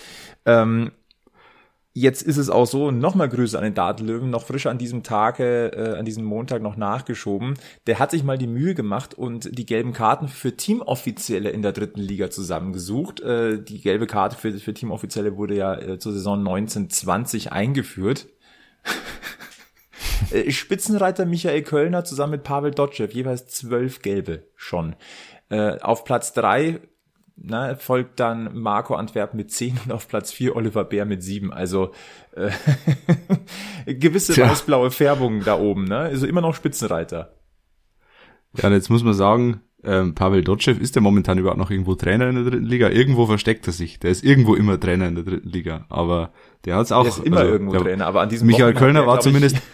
ähm, 0.45 0.91
Jetzt 1.93 2.21
ist 2.21 2.37
es 2.37 2.51
auch 2.51 2.67
so, 2.67 2.91
nochmal 2.91 3.29
Grüße 3.29 3.57
an 3.57 3.63
den 3.63 3.73
Datenlöwen, 3.73 4.29
noch 4.29 4.45
frisch 4.45 4.67
an 4.67 4.77
diesem 4.77 5.01
Tage, 5.01 5.71
äh, 5.73 5.97
an 5.97 6.05
diesem 6.05 6.23
Montag 6.23 6.61
noch 6.61 6.77
nachgeschoben. 6.77 7.55
Der 7.87 7.97
hat 7.97 8.11
sich 8.11 8.23
mal 8.23 8.37
die 8.37 8.47
Mühe 8.47 8.75
gemacht 8.75 9.15
und 9.15 9.57
die 9.57 9.65
gelben 9.65 9.91
Karten 9.91 10.27
für 10.27 10.55
Teamoffizielle 10.55 11.49
in 11.49 11.63
der 11.63 11.71
dritten 11.71 11.99
Liga 11.99 12.29
zusammengesucht. 12.29 13.21
Äh, 13.21 13.63
die 13.63 13.81
gelbe 13.81 14.05
Karte 14.05 14.37
für, 14.37 14.53
für 14.53 14.73
Teamoffizielle 14.73 15.35
wurde 15.35 15.55
ja 15.55 15.73
äh, 15.79 15.97
zur 15.97 16.13
Saison 16.13 16.39
1920 16.39 17.51
eingeführt. 17.51 18.27
Äh, 20.31 20.51
Spitzenreiter 20.51 21.25
Michael 21.25 21.63
Kölner 21.63 22.03
zusammen 22.03 22.31
mit 22.31 22.43
Pavel 22.43 22.71
Dotschew, 22.71 23.07
jeweils 23.09 23.47
zwölf 23.47 24.01
gelbe 24.01 24.43
schon. 24.55 24.95
Äh, 25.49 25.79
auf 25.79 26.03
Platz 26.03 26.33
drei 26.33 26.81
na, 27.41 27.75
folgt 27.75 28.19
dann 28.19 28.57
Marco 28.57 28.95
Antwerp 28.95 29.33
mit 29.33 29.51
10 29.51 29.79
und 29.85 29.91
auf 29.91 30.07
Platz 30.07 30.31
4 30.31 30.55
Oliver 30.55 30.83
Bär 30.83 31.05
mit 31.05 31.23
7. 31.23 31.53
Also 31.53 31.91
äh, 32.35 32.51
gewisse 33.93 34.33
Tja. 34.33 34.49
weißblaue 34.49 34.91
Färbung 34.91 35.43
da 35.43 35.57
oben, 35.57 35.85
ne? 35.85 35.97
Also 35.99 36.27
immer 36.27 36.41
noch 36.41 36.55
Spitzenreiter. 36.55 37.33
Ja, 38.57 38.67
und 38.67 38.73
jetzt 38.73 38.89
muss 38.89 39.03
man 39.03 39.13
sagen, 39.13 39.61
ähm, 39.83 40.15
Pavel 40.15 40.43
Dotschew 40.43 40.71
ist 40.71 40.95
der 40.95 41.01
momentan 41.01 41.37
überhaupt 41.37 41.59
noch 41.59 41.71
irgendwo 41.71 41.95
Trainer 41.95 42.27
in 42.29 42.35
der 42.35 42.43
dritten 42.45 42.65
Liga. 42.65 42.89
Irgendwo 42.89 43.25
versteckt 43.27 43.65
er 43.67 43.73
sich. 43.73 43.99
Der 43.99 44.11
ist 44.11 44.23
irgendwo 44.23 44.55
immer 44.55 44.79
Trainer 44.79 45.07
in 45.07 45.15
der 45.15 45.23
dritten 45.23 45.49
Liga. 45.49 45.85
Aber 45.89 46.33
der 46.65 46.75
hat's 46.75 46.91
auch. 46.91 47.03
Der 47.03 47.11
ist 47.11 47.19
immer 47.19 47.37
also, 47.37 47.51
irgendwo 47.51 47.73
der, 47.73 47.81
Trainer. 47.81 48.07
Aber 48.07 48.21
an 48.21 48.29
diesem 48.29 48.47
Michael 48.47 48.73
Kölner 48.73 49.07
war 49.07 49.19
zumindest. 49.21 49.57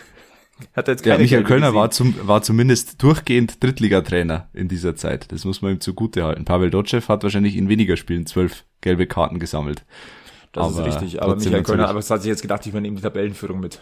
Hat 0.73 0.87
jetzt 0.87 1.03
keine 1.03 1.15
ja, 1.15 1.21
Michael 1.21 1.43
Kölner 1.43 1.73
war, 1.73 1.91
zum, 1.91 2.15
war 2.27 2.41
zumindest 2.41 3.03
durchgehend 3.03 3.61
Drittligatrainer 3.61 4.49
in 4.53 4.69
dieser 4.69 4.95
Zeit. 4.95 5.31
Das 5.31 5.43
muss 5.43 5.61
man 5.61 5.73
ihm 5.73 5.81
zugute 5.81 6.23
halten. 6.23 6.45
Pavel 6.45 6.69
Dotschew 6.69 7.01
hat 7.07 7.23
wahrscheinlich 7.23 7.57
in 7.57 7.67
weniger 7.67 7.97
Spielen 7.97 8.25
zwölf 8.25 8.63
gelbe 8.79 9.05
Karten 9.05 9.39
gesammelt. 9.39 9.85
Das 10.53 10.77
aber 10.77 10.87
ist 10.87 11.01
richtig. 11.01 11.21
Aber 11.21 11.35
Michael 11.35 11.63
Kölner, 11.63 11.89
aber 11.89 11.99
es 11.99 12.09
hat 12.09 12.21
sich 12.21 12.29
jetzt 12.29 12.41
gedacht, 12.41 12.61
ich 12.65 12.71
übernehme 12.71 12.95
die 12.95 13.01
Tabellenführung 13.01 13.59
mit. 13.59 13.81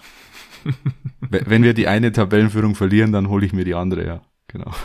Wenn 1.19 1.61
wir 1.61 1.75
die 1.75 1.87
eine 1.87 2.11
Tabellenführung 2.11 2.73
verlieren, 2.73 3.11
dann 3.11 3.29
hole 3.29 3.45
ich 3.45 3.53
mir 3.53 3.65
die 3.65 3.75
andere, 3.75 4.05
ja. 4.05 4.21
Genau. 4.47 4.71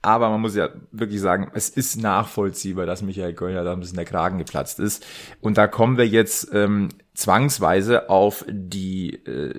Aber 0.00 0.30
man 0.30 0.40
muss 0.40 0.54
ja 0.54 0.68
wirklich 0.92 1.20
sagen, 1.20 1.50
es 1.54 1.68
ist 1.68 2.00
nachvollziehbar, 2.00 2.86
dass 2.86 3.02
Michael 3.02 3.34
Kölner 3.34 3.64
da 3.64 3.72
ein 3.72 3.80
bisschen 3.80 3.96
der 3.96 4.04
Kragen 4.04 4.38
geplatzt 4.38 4.78
ist. 4.78 5.04
Und 5.40 5.58
da 5.58 5.66
kommen 5.66 5.98
wir 5.98 6.06
jetzt 6.06 6.50
ähm, 6.54 6.88
zwangsweise 7.18 8.10
auf 8.10 8.44
die 8.48 9.14
äh, 9.26 9.52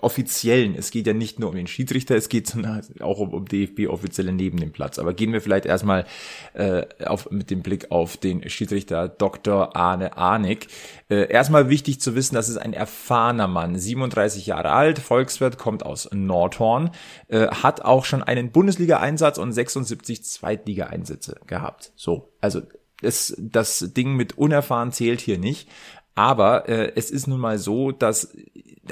offiziellen. 0.00 0.74
Es 0.74 0.90
geht 0.90 1.06
ja 1.06 1.14
nicht 1.14 1.38
nur 1.38 1.48
um 1.48 1.56
den 1.56 1.66
Schiedsrichter, 1.66 2.14
es 2.14 2.28
geht 2.28 2.54
auch 3.00 3.18
um, 3.18 3.32
um 3.32 3.46
DFB-Offizielle 3.46 4.34
neben 4.34 4.60
dem 4.60 4.70
Platz. 4.70 4.98
Aber 4.98 5.14
gehen 5.14 5.32
wir 5.32 5.40
vielleicht 5.40 5.64
erstmal 5.64 6.04
äh, 6.52 6.84
auf, 7.06 7.30
mit 7.30 7.50
dem 7.50 7.62
Blick 7.62 7.90
auf 7.90 8.18
den 8.18 8.46
Schiedsrichter 8.50 9.08
Dr. 9.08 9.74
Arne 9.74 10.18
Arnig. 10.18 10.68
Äh, 11.08 11.30
erstmal 11.32 11.70
wichtig 11.70 12.02
zu 12.02 12.14
wissen, 12.14 12.34
das 12.34 12.50
ist 12.50 12.58
ein 12.58 12.74
erfahrener 12.74 13.48
Mann, 13.48 13.78
37 13.78 14.44
Jahre 14.44 14.72
alt, 14.72 14.98
Volkswirt, 14.98 15.56
kommt 15.56 15.86
aus 15.86 16.10
Nordhorn, 16.12 16.90
äh, 17.28 17.46
hat 17.48 17.80
auch 17.80 18.04
schon 18.04 18.22
einen 18.22 18.52
Bundesliga-Einsatz 18.52 19.38
und 19.38 19.52
76 19.52 20.22
Zweitliga-Einsätze 20.22 21.40
gehabt. 21.46 21.92
So, 21.96 22.34
also 22.42 22.60
es, 23.00 23.34
das 23.38 23.92
Ding 23.96 24.16
mit 24.16 24.36
unerfahren 24.36 24.92
zählt 24.92 25.20
hier 25.20 25.38
nicht. 25.38 25.68
Aber 26.16 26.66
äh, 26.68 26.92
es 26.96 27.10
ist 27.10 27.26
nun 27.26 27.38
mal 27.38 27.58
so, 27.58 27.92
dass 27.92 28.34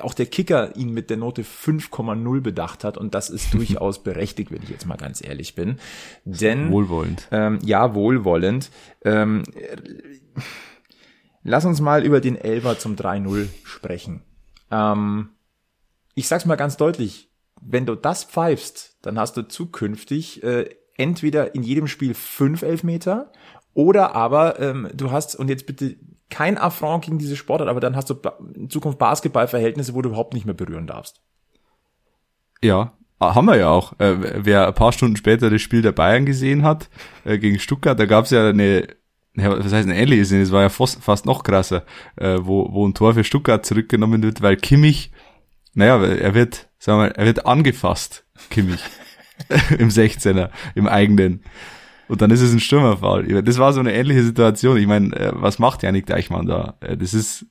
auch 0.00 0.12
der 0.12 0.26
Kicker 0.26 0.76
ihn 0.76 0.90
mit 0.90 1.09
der 1.09 1.16
Note 1.16 1.43
5,0 1.43 2.40
bedacht 2.40 2.85
hat 2.85 2.99
und 2.99 3.14
das 3.14 3.31
ist 3.31 3.54
durchaus 3.54 4.02
berechtigt, 4.02 4.52
wenn 4.52 4.62
ich 4.62 4.69
jetzt 4.69 4.87
mal 4.87 4.97
ganz 4.97 5.25
ehrlich 5.25 5.54
bin. 5.54 5.81
Denn 6.25 6.71
wohlwollend. 6.71 7.26
Ähm, 7.33 7.59
ja, 7.64 7.95
wohlwollend. 7.95 8.71
Ähm, 9.04 9.43
lass 11.43 11.64
uns 11.64 11.81
mal 11.81 12.04
über 12.04 12.21
den 12.21 12.37
Elfer 12.37 12.78
zum 12.78 12.95
3-0 12.95 13.49
sprechen. 13.64 14.23
Ähm, 14.71 15.31
ich 16.14 16.28
sag's 16.28 16.45
mal 16.45 16.57
ganz 16.57 16.76
deutlich, 16.76 17.31
wenn 17.62 17.87
du 17.87 17.95
das 17.95 18.25
pfeifst, 18.25 18.99
dann 19.00 19.19
hast 19.19 19.38
du 19.38 19.49
zukünftig 19.49 20.43
äh, 20.43 20.69
entweder 20.99 21.54
in 21.54 21.62
jedem 21.62 21.87
Spiel 21.87 22.12
fünf 22.12 22.61
Elfmeter 22.62 23.33
oder 23.73 24.14
aber 24.14 24.61
ähm, 24.61 24.90
du 24.95 25.11
hast, 25.11 25.37
und 25.37 25.49
jetzt 25.49 25.66
bitte 25.66 25.97
kein 26.31 26.59
Affront 26.59 27.04
gegen 27.04 27.19
diese 27.19 27.37
Sportart, 27.37 27.69
aber 27.69 27.81
dann 27.81 27.97
hast 27.97 28.11
du 28.11 28.14
in 28.54 28.71
Zukunft 28.71 28.99
Basketballverhältnisse, 28.99 29.95
wo 29.95 30.02
du 30.02 30.09
überhaupt 30.09 30.35
nicht 30.35 30.47
mehr 30.47 30.54
berühren 30.54 30.87
darfst. 30.87 31.21
Ja, 32.62 32.93
ah, 33.19 33.35
haben 33.35 33.47
wir 33.47 33.57
ja 33.57 33.69
auch. 33.69 33.99
Äh, 34.00 34.45
wer 34.45 34.66
ein 34.66 34.75
paar 34.75 34.93
Stunden 34.93 35.16
später 35.16 35.50
das 35.50 35.62
Spiel 35.62 35.83
der 35.83 35.93
Bayern 35.93 36.26
gesehen 36.26 36.62
hat, 36.62 36.88
äh, 37.25 37.38
gegen 37.38 37.59
Stuttgart, 37.59 37.99
da 37.99 38.07
gab's 38.07 38.31
ja 38.31 38.49
eine, 38.49 38.88
was 39.35 39.73
heißt 39.73 39.88
eine 39.88 39.99
ähnliche 39.99 40.25
Szene, 40.25 40.43
es 40.43 40.52
war 40.52 40.62
ja 40.62 40.69
fast, 40.69 41.02
fast 41.02 41.26
noch 41.26 41.43
krasser, 41.43 41.85
äh, 42.16 42.38
wo, 42.40 42.73
wo 42.73 42.87
ein 42.87 42.95
Tor 42.95 43.14
für 43.14 43.25
Stuttgart 43.25 43.66
zurückgenommen 43.66 44.23
wird, 44.23 44.43
weil 44.43 44.57
Kimmich, 44.57 45.12
naja, 45.75 46.02
er 46.02 46.35
wird, 46.35 46.69
sagen 46.78 46.99
wir 46.99 47.07
mal, 47.09 47.12
er 47.12 47.26
wird 47.26 47.47
angefasst, 47.47 48.25
Kimmich, 48.50 48.83
im 49.78 49.90
16er, 49.90 50.50
im 50.75 50.88
eigenen. 50.88 51.45
Und 52.08 52.20
dann 52.20 52.30
ist 52.30 52.40
es 52.40 52.52
ein 52.52 52.61
Stürmerfall. 52.61 53.42
Das 53.42 53.58
war 53.58 53.73
so 53.73 53.80
eine 53.80 53.94
ähnliche 53.94 54.23
Situation. 54.23 54.76
Ich 54.76 54.87
meine, 54.87 55.14
äh, 55.16 55.32
was 55.34 55.58
macht 55.58 55.82
Janik 55.82 56.06
Deichmann 56.06 56.46
da? 56.46 56.76
Äh, 56.80 56.96
das 56.96 57.14
ist 57.14 57.46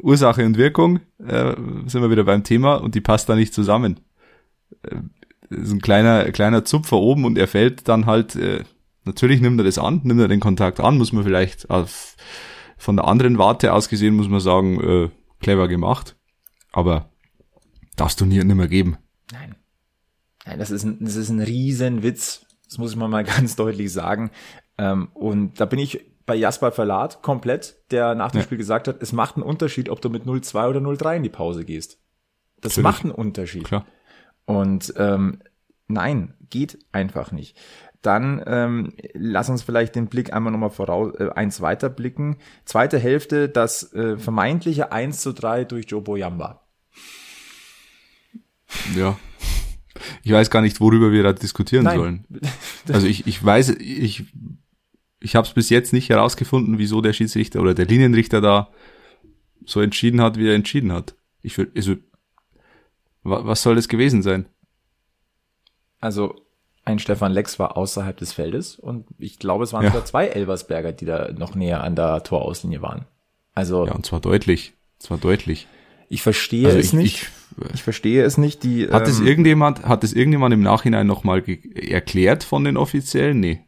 Ursache 0.00 0.44
und 0.44 0.56
Wirkung, 0.56 1.00
äh, 1.18 1.54
sind 1.86 2.02
wir 2.02 2.10
wieder 2.10 2.24
beim 2.24 2.44
Thema, 2.44 2.76
und 2.76 2.94
die 2.94 3.00
passt 3.00 3.28
da 3.28 3.34
nicht 3.34 3.54
zusammen. 3.54 4.00
Das 5.50 5.60
ist 5.60 5.72
ein 5.72 5.80
kleiner, 5.80 6.30
kleiner 6.30 6.64
Zupfer 6.64 6.98
oben 6.98 7.24
und 7.24 7.38
er 7.38 7.48
fällt 7.48 7.88
dann 7.88 8.04
halt, 8.04 8.38
natürlich 9.04 9.40
nimmt 9.40 9.58
er 9.58 9.64
das 9.64 9.78
an, 9.78 10.02
nimmt 10.04 10.20
er 10.20 10.28
den 10.28 10.40
Kontakt 10.40 10.78
an, 10.78 10.98
muss 10.98 11.14
man 11.14 11.24
vielleicht 11.24 11.70
auf, 11.70 12.16
von 12.76 12.96
der 12.96 13.06
anderen 13.06 13.38
Warte 13.38 13.72
aus 13.72 13.88
gesehen, 13.88 14.14
muss 14.14 14.28
man 14.28 14.40
sagen, 14.40 15.10
clever 15.40 15.68
gemacht. 15.68 16.16
Aber 16.70 17.08
darfst 17.96 18.20
du 18.20 18.26
nie, 18.26 18.44
nicht 18.44 18.56
mehr 18.56 18.68
geben. 18.68 18.98
Nein. 19.32 19.56
Nein, 20.44 20.58
das 20.58 20.70
ist 20.70 20.84
ein, 20.84 20.98
das 21.00 21.16
ist 21.16 21.30
ein 21.30 21.40
Riesenwitz 21.40 22.46
das 22.68 22.78
muss 22.78 22.92
ich 22.92 22.96
mal, 22.96 23.08
mal 23.08 23.24
ganz 23.36 23.56
deutlich 23.56 23.92
sagen. 23.92 24.30
Ähm, 24.76 25.08
und 25.14 25.60
da 25.60 25.64
bin 25.64 25.78
ich 25.78 26.04
bei 26.26 26.36
Jasper 26.36 26.70
Verlat 26.72 27.22
komplett, 27.22 27.76
der 27.90 28.14
nach 28.14 28.30
dem 28.30 28.38
ja. 28.38 28.44
Spiel 28.44 28.58
gesagt 28.58 28.86
hat, 28.86 29.02
es 29.02 29.12
macht 29.12 29.36
einen 29.36 29.42
Unterschied, 29.42 29.88
ob 29.88 30.00
du 30.00 30.10
mit 30.10 30.24
0-2 30.24 30.68
oder 30.68 30.80
0-3 30.80 31.16
in 31.16 31.22
die 31.22 31.30
Pause 31.30 31.64
gehst. 31.64 31.98
Das 32.60 32.76
Natürlich. 32.76 32.84
macht 32.84 33.02
einen 33.04 33.12
Unterschied. 33.12 33.64
Klar. 33.64 33.86
Und 34.44 34.92
ähm, 34.96 35.40
nein, 35.86 36.34
geht 36.50 36.78
einfach 36.92 37.32
nicht. 37.32 37.56
Dann 38.02 38.42
ähm, 38.46 38.92
lass 39.14 39.48
uns 39.48 39.62
vielleicht 39.62 39.96
den 39.96 40.06
Blick 40.06 40.32
einmal 40.32 40.52
nochmal 40.52 40.70
voraus, 40.70 41.14
äh, 41.18 41.30
eins 41.30 41.60
weiter 41.60 41.88
blicken. 41.88 42.36
Zweite 42.64 42.98
Hälfte, 42.98 43.48
das 43.48 43.92
äh, 43.92 44.16
vermeintliche 44.18 44.92
1 44.92 45.20
zu 45.20 45.32
3 45.32 45.64
durch 45.64 45.86
Joe 45.88 46.02
Boyamba. 46.02 46.62
Ja, 48.94 49.18
ich 50.22 50.32
weiß 50.32 50.50
gar 50.50 50.62
nicht, 50.62 50.80
worüber 50.80 51.12
wir 51.12 51.22
da 51.22 51.32
diskutieren 51.32 51.84
Nein. 51.84 51.98
sollen. 51.98 52.24
Also 52.92 53.06
ich, 53.06 53.26
ich 53.26 53.44
weiß, 53.44 53.70
ich, 53.80 54.24
ich 55.20 55.36
habe 55.36 55.46
es 55.46 55.52
bis 55.52 55.70
jetzt 55.70 55.92
nicht 55.92 56.08
herausgefunden, 56.10 56.78
wieso 56.78 57.00
der 57.00 57.12
Schiedsrichter 57.12 57.60
oder 57.60 57.74
der 57.74 57.86
Linienrichter 57.86 58.40
da 58.40 58.70
so 59.64 59.80
entschieden 59.80 60.20
hat, 60.20 60.38
wie 60.38 60.48
er 60.48 60.54
entschieden 60.54 60.92
hat. 60.92 61.14
Ich 61.42 61.56
will, 61.58 61.70
also, 61.76 61.96
was 63.22 63.62
soll 63.62 63.74
das 63.74 63.88
gewesen 63.88 64.22
sein? 64.22 64.46
Also, 66.00 66.40
ein 66.84 66.98
Stefan 66.98 67.32
Lex 67.32 67.58
war 67.58 67.76
außerhalb 67.76 68.16
des 68.16 68.32
Feldes 68.32 68.78
und 68.78 69.06
ich 69.18 69.38
glaube, 69.38 69.64
es 69.64 69.72
waren 69.72 69.84
ja. 69.84 69.90
sogar 69.90 70.06
zwei 70.06 70.26
Elversberger, 70.26 70.92
die 70.92 71.04
da 71.04 71.30
noch 71.32 71.54
näher 71.54 71.84
an 71.84 71.96
der 71.96 72.22
Torauslinie 72.22 72.80
waren. 72.80 73.04
Also. 73.54 73.86
Ja, 73.86 73.92
und 73.92 74.06
zwar 74.06 74.20
deutlich. 74.20 74.72
Zwar 74.98 75.18
deutlich. 75.18 75.66
Ich 76.08 76.22
verstehe 76.22 76.66
also 76.66 76.78
es 76.78 76.86
ich, 76.86 76.92
nicht. 76.94 77.22
Ich, 77.22 77.28
ich, 77.74 77.82
verstehe 77.82 78.22
es 78.24 78.38
nicht. 78.38 78.62
Die, 78.62 78.88
hat 78.88 79.04
ähm, 79.04 79.08
es 79.08 79.20
irgendjemand, 79.20 79.84
hat 79.84 80.04
es 80.04 80.12
irgendjemand 80.12 80.54
im 80.54 80.62
Nachhinein 80.62 81.06
nochmal 81.06 81.42
erklärt 81.74 82.44
von 82.44 82.64
den 82.64 82.76
Offiziellen? 82.76 83.40
Nee. 83.40 83.60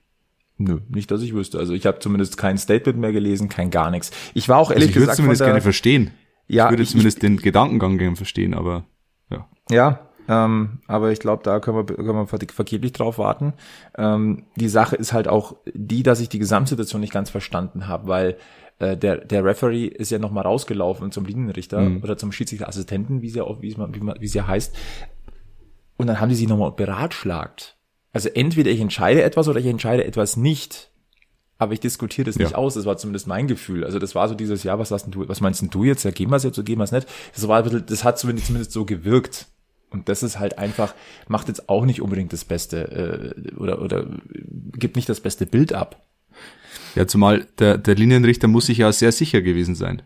Nö, 0.58 0.80
nicht, 0.88 1.10
dass 1.10 1.22
ich 1.22 1.32
wüsste. 1.32 1.58
Also 1.58 1.72
ich 1.72 1.86
habe 1.86 2.00
zumindest 2.00 2.36
kein 2.36 2.58
Statement 2.58 2.98
mehr 2.98 3.12
gelesen, 3.12 3.48
kein 3.48 3.70
gar 3.70 3.90
nichts. 3.90 4.10
Ich 4.34 4.48
war 4.48 4.58
auch 4.58 4.70
ehrlich 4.70 4.88
also 4.88 4.90
ich 4.90 4.94
gesagt. 4.94 5.04
Ich 5.04 5.08
würde 5.08 5.16
zumindest 5.16 5.44
gerne 5.44 5.60
verstehen. 5.62 6.10
Ja, 6.48 6.66
ich 6.66 6.72
würde 6.72 6.82
ich, 6.82 6.90
zumindest 6.90 7.18
ich, 7.18 7.20
den 7.22 7.36
Gedankengang 7.38 7.96
gerne 7.96 8.16
verstehen, 8.16 8.54
aber 8.54 8.84
ja. 9.30 9.48
Ja, 9.70 10.10
ähm, 10.28 10.80
aber 10.86 11.12
ich 11.12 11.18
glaube, 11.18 11.42
da 11.42 11.60
können 11.60 11.76
wir, 11.76 11.84
können 11.84 12.14
wir 12.14 12.26
vergeblich 12.26 12.92
drauf 12.92 13.18
warten. 13.18 13.54
Ähm, 13.96 14.44
die 14.56 14.68
Sache 14.68 14.96
ist 14.96 15.12
halt 15.12 15.28
auch 15.28 15.56
die, 15.72 16.02
dass 16.02 16.20
ich 16.20 16.28
die 16.28 16.38
Gesamtsituation 16.38 17.00
nicht 17.00 17.12
ganz 17.12 17.30
verstanden 17.30 17.88
habe, 17.88 18.06
weil 18.06 18.36
äh, 18.80 18.96
der, 18.96 19.18
der 19.18 19.44
Referee 19.44 19.86
ist 19.86 20.10
ja 20.10 20.18
nochmal 20.18 20.44
rausgelaufen 20.44 21.12
zum 21.12 21.26
Linienrichter 21.26 21.80
mhm. 21.80 22.02
oder 22.02 22.16
zum 22.16 22.32
Schiedsrichterassistenten, 22.32 23.22
wie 23.22 23.28
sie, 23.28 23.42
auch, 23.42 23.60
wie, 23.60 23.74
man, 23.76 23.94
wie, 23.94 24.00
man, 24.00 24.20
wie 24.20 24.26
sie 24.26 24.42
heißt. 24.42 24.74
Und 25.96 26.06
dann 26.06 26.18
haben 26.18 26.30
die 26.30 26.34
sich 26.34 26.48
nochmal 26.48 26.72
beratschlagt. 26.72 27.76
Also 28.12 28.30
entweder 28.30 28.70
ich 28.70 28.80
entscheide 28.80 29.22
etwas 29.22 29.48
oder 29.48 29.60
ich 29.60 29.66
entscheide 29.66 30.04
etwas 30.04 30.36
nicht. 30.36 30.90
Aber 31.58 31.74
ich 31.74 31.80
diskutiere 31.80 32.24
das 32.24 32.36
nicht 32.36 32.52
ja. 32.52 32.56
aus. 32.56 32.72
Das 32.72 32.86
war 32.86 32.96
zumindest 32.96 33.26
mein 33.26 33.46
Gefühl. 33.46 33.84
Also 33.84 33.98
das 33.98 34.14
war 34.14 34.26
so 34.28 34.34
dieses, 34.34 34.62
ja, 34.62 34.78
was, 34.78 34.90
hast 34.90 35.14
du, 35.14 35.28
was 35.28 35.42
meinst 35.42 35.62
du 35.70 35.84
jetzt? 35.84 36.04
Ja, 36.04 36.10
gehen 36.10 36.30
wir 36.30 36.36
es 36.36 36.42
jetzt 36.42 36.58
oder 36.58 36.64
gehen 36.64 36.78
wir 36.78 36.84
es 36.84 36.92
nicht? 36.92 37.06
Das 37.34 37.46
war 37.46 37.58
ein 37.58 37.64
bisschen, 37.64 37.84
das 37.84 38.02
hat 38.02 38.18
zumindest, 38.18 38.46
zumindest 38.46 38.72
so 38.72 38.86
gewirkt. 38.86 39.46
Und 39.90 40.08
das 40.08 40.22
ist 40.22 40.38
halt 40.38 40.56
einfach, 40.56 40.94
macht 41.28 41.48
jetzt 41.48 41.68
auch 41.68 41.84
nicht 41.84 42.00
unbedingt 42.00 42.32
das 42.32 42.46
Beste 42.46 43.34
äh, 43.44 43.56
oder, 43.56 43.82
oder 43.82 44.06
gibt 44.72 44.96
nicht 44.96 45.08
das 45.08 45.20
beste 45.20 45.44
Bild 45.44 45.74
ab. 45.74 46.02
Ja, 46.94 47.06
zumal 47.06 47.46
der, 47.58 47.78
der 47.78 47.94
Linienrichter 47.94 48.48
muss 48.48 48.66
sich 48.66 48.78
ja 48.78 48.92
sehr 48.92 49.12
sicher 49.12 49.42
gewesen 49.42 49.74
sein. 49.74 50.02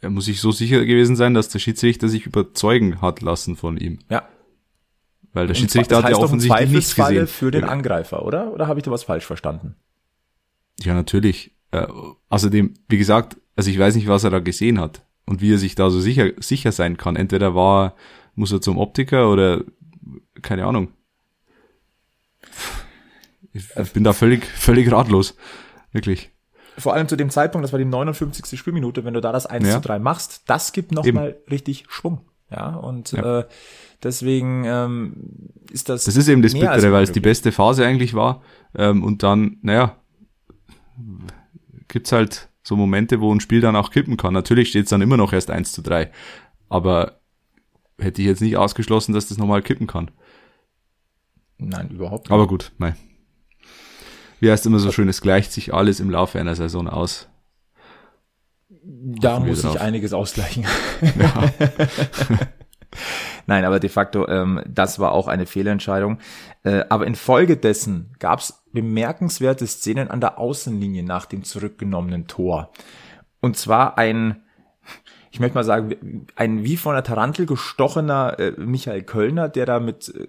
Er 0.00 0.10
muss 0.10 0.26
sich 0.26 0.40
so 0.40 0.52
sicher 0.52 0.84
gewesen 0.84 1.16
sein, 1.16 1.34
dass 1.34 1.48
der 1.48 1.58
Schiedsrichter 1.58 2.08
sich 2.08 2.26
überzeugen 2.26 3.00
hat 3.00 3.22
lassen 3.22 3.56
von 3.56 3.76
ihm. 3.76 4.00
Ja. 4.10 4.28
Weil 5.32 5.46
der 5.46 5.54
Schiedsrichter 5.54 6.02
hat 6.02 6.10
ja 6.10 6.16
offensichtlich 6.16 6.70
nichts 6.70 6.94
gesehen. 6.94 7.26
für 7.26 7.50
den 7.50 7.64
Angreifer, 7.64 8.24
oder? 8.24 8.52
Oder 8.52 8.66
habe 8.66 8.78
ich 8.78 8.84
da 8.84 8.90
was 8.90 9.04
falsch 9.04 9.24
verstanden? 9.24 9.76
Ja, 10.80 10.94
natürlich. 10.94 11.54
Äh, 11.70 11.86
außerdem, 12.28 12.74
wie 12.88 12.98
gesagt, 12.98 13.36
also 13.56 13.70
ich 13.70 13.78
weiß 13.78 13.96
nicht, 13.96 14.06
was 14.06 14.24
er 14.24 14.30
da 14.30 14.38
gesehen 14.38 14.78
hat 14.78 15.04
und 15.26 15.40
wie 15.40 15.52
er 15.52 15.58
sich 15.58 15.74
da 15.74 15.90
so 15.90 16.00
sicher, 16.00 16.30
sicher 16.38 16.70
sein 16.70 16.96
kann. 16.96 17.16
Entweder 17.16 17.54
war, 17.54 17.96
muss 18.34 18.52
er 18.52 18.60
zum 18.60 18.78
Optiker 18.78 19.30
oder 19.30 19.64
keine 20.42 20.66
Ahnung. 20.66 20.92
Ich 23.54 23.92
bin 23.92 24.02
da 24.02 24.12
völlig, 24.12 24.44
völlig 24.44 24.90
ratlos. 24.90 25.36
Wirklich. 25.92 26.32
Vor 26.76 26.92
allem 26.92 27.06
zu 27.06 27.16
dem 27.16 27.30
Zeitpunkt, 27.30 27.64
das 27.64 27.72
war 27.72 27.78
die 27.78 27.84
59. 27.84 28.58
Spielminute, 28.58 29.04
wenn 29.04 29.14
du 29.14 29.20
da 29.20 29.30
das 29.30 29.46
1 29.46 29.66
ja. 29.66 29.74
zu 29.74 29.80
3 29.80 30.00
machst, 30.00 30.42
das 30.46 30.72
gibt 30.72 30.90
nochmal 30.90 31.36
richtig 31.48 31.84
Schwung. 31.88 32.22
Ja, 32.50 32.74
und 32.74 33.12
ja. 33.12 33.40
Äh, 33.40 33.44
deswegen 34.02 34.64
ähm, 34.66 35.52
ist 35.70 35.88
das. 35.88 36.04
Das 36.04 36.16
ist 36.16 36.26
eben 36.26 36.42
das 36.42 36.52
Bittere, 36.52 36.92
weil 36.92 37.04
es 37.04 37.12
die 37.12 37.20
beste 37.20 37.52
Phase 37.52 37.86
eigentlich 37.86 38.14
war. 38.14 38.42
Ähm, 38.74 39.04
und 39.04 39.22
dann, 39.22 39.58
naja, 39.62 39.96
gibt's 41.86 42.10
halt 42.10 42.48
so 42.64 42.74
Momente, 42.74 43.20
wo 43.20 43.32
ein 43.32 43.40
Spiel 43.40 43.60
dann 43.60 43.76
auch 43.76 43.90
kippen 43.90 44.16
kann. 44.16 44.34
Natürlich 44.34 44.70
steht's 44.70 44.90
dann 44.90 45.00
immer 45.00 45.16
noch 45.16 45.32
erst 45.32 45.50
1 45.50 45.72
zu 45.72 45.80
3. 45.80 46.10
Aber 46.68 47.20
hätte 47.98 48.20
ich 48.20 48.26
jetzt 48.26 48.42
nicht 48.42 48.56
ausgeschlossen, 48.56 49.14
dass 49.14 49.28
das 49.28 49.38
nochmal 49.38 49.62
kippen 49.62 49.86
kann. 49.86 50.10
Nein, 51.58 51.90
überhaupt 51.90 52.24
nicht. 52.24 52.32
Aber 52.32 52.48
gut, 52.48 52.72
nein 52.78 52.96
wie 54.44 54.50
heißt 54.50 54.66
immer 54.66 54.78
so 54.78 54.92
schön, 54.92 55.08
es 55.08 55.22
gleicht 55.22 55.52
sich 55.52 55.72
alles 55.72 56.00
im 56.00 56.10
Laufe 56.10 56.38
einer 56.38 56.54
Saison 56.54 56.86
aus. 56.86 57.28
Da 58.68 59.40
muss 59.40 59.64
ich 59.64 59.80
einiges 59.80 60.12
ausgleichen. 60.12 60.66
Ja. 61.18 61.50
Nein, 63.46 63.64
aber 63.64 63.80
de 63.80 63.88
facto, 63.88 64.28
ähm, 64.28 64.62
das 64.66 64.98
war 64.98 65.12
auch 65.12 65.28
eine 65.28 65.46
Fehlentscheidung. 65.46 66.18
Äh, 66.62 66.84
aber 66.90 67.06
infolgedessen 67.06 68.12
gab 68.18 68.40
es 68.40 68.62
bemerkenswerte 68.72 69.66
Szenen 69.66 70.10
an 70.10 70.20
der 70.20 70.38
Außenlinie 70.38 71.04
nach 71.04 71.24
dem 71.24 71.42
zurückgenommenen 71.42 72.26
Tor. 72.26 72.70
Und 73.40 73.56
zwar 73.56 73.96
ein 73.96 74.43
ich 75.34 75.40
möchte 75.40 75.56
mal 75.56 75.64
sagen, 75.64 76.28
ein 76.36 76.62
wie 76.62 76.76
von 76.76 76.94
der 76.94 77.02
Tarantel 77.02 77.44
gestochener 77.44 78.38
äh, 78.38 78.52
Michael 78.56 79.02
Kölner, 79.02 79.48
der 79.48 79.66
da 79.66 79.80
mit 79.80 80.14
äh, 80.14 80.28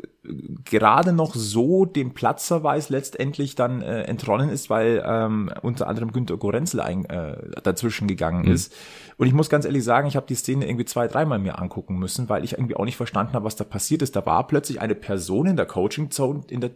gerade 0.67 1.13
noch 1.13 1.35
so 1.35 1.85
dem 1.85 2.15
Platzverweis 2.15 2.89
letztendlich 2.89 3.53
dann 3.53 3.83
äh, 3.83 4.01
entronnen 4.05 4.49
ist, 4.49 4.71
weil 4.71 5.03
ähm, 5.05 5.51
unter 5.61 5.87
anderem 5.87 6.11
Günter 6.11 6.37
Gorenzel 6.37 6.81
ein, 6.81 7.05
äh, 7.05 7.37
dazwischen 7.61 8.07
gegangen 8.07 8.45
mhm. 8.45 8.51
ist. 8.53 8.73
Und 9.17 9.27
ich 9.27 9.33
muss 9.33 9.47
ganz 9.47 9.65
ehrlich 9.65 9.83
sagen, 9.83 10.07
ich 10.07 10.15
habe 10.15 10.25
die 10.25 10.33
Szene 10.33 10.67
irgendwie 10.67 10.85
zwei, 10.85 11.07
dreimal 11.07 11.37
mir 11.37 11.59
angucken 11.59 11.99
müssen, 11.99 12.27
weil 12.27 12.43
ich 12.43 12.53
irgendwie 12.53 12.75
auch 12.75 12.85
nicht 12.85 12.97
verstanden 12.97 13.33
habe, 13.33 13.45
was 13.45 13.55
da 13.55 13.63
passiert 13.63 14.01
ist. 14.01 14.15
Da 14.15 14.25
war 14.25 14.47
plötzlich 14.47 14.81
eine 14.81 14.95
Person 14.95 15.45
in 15.45 15.55
der 15.55 15.67
Coaching-Zone, 15.67 16.45
in 16.49 16.61
der 16.61 16.71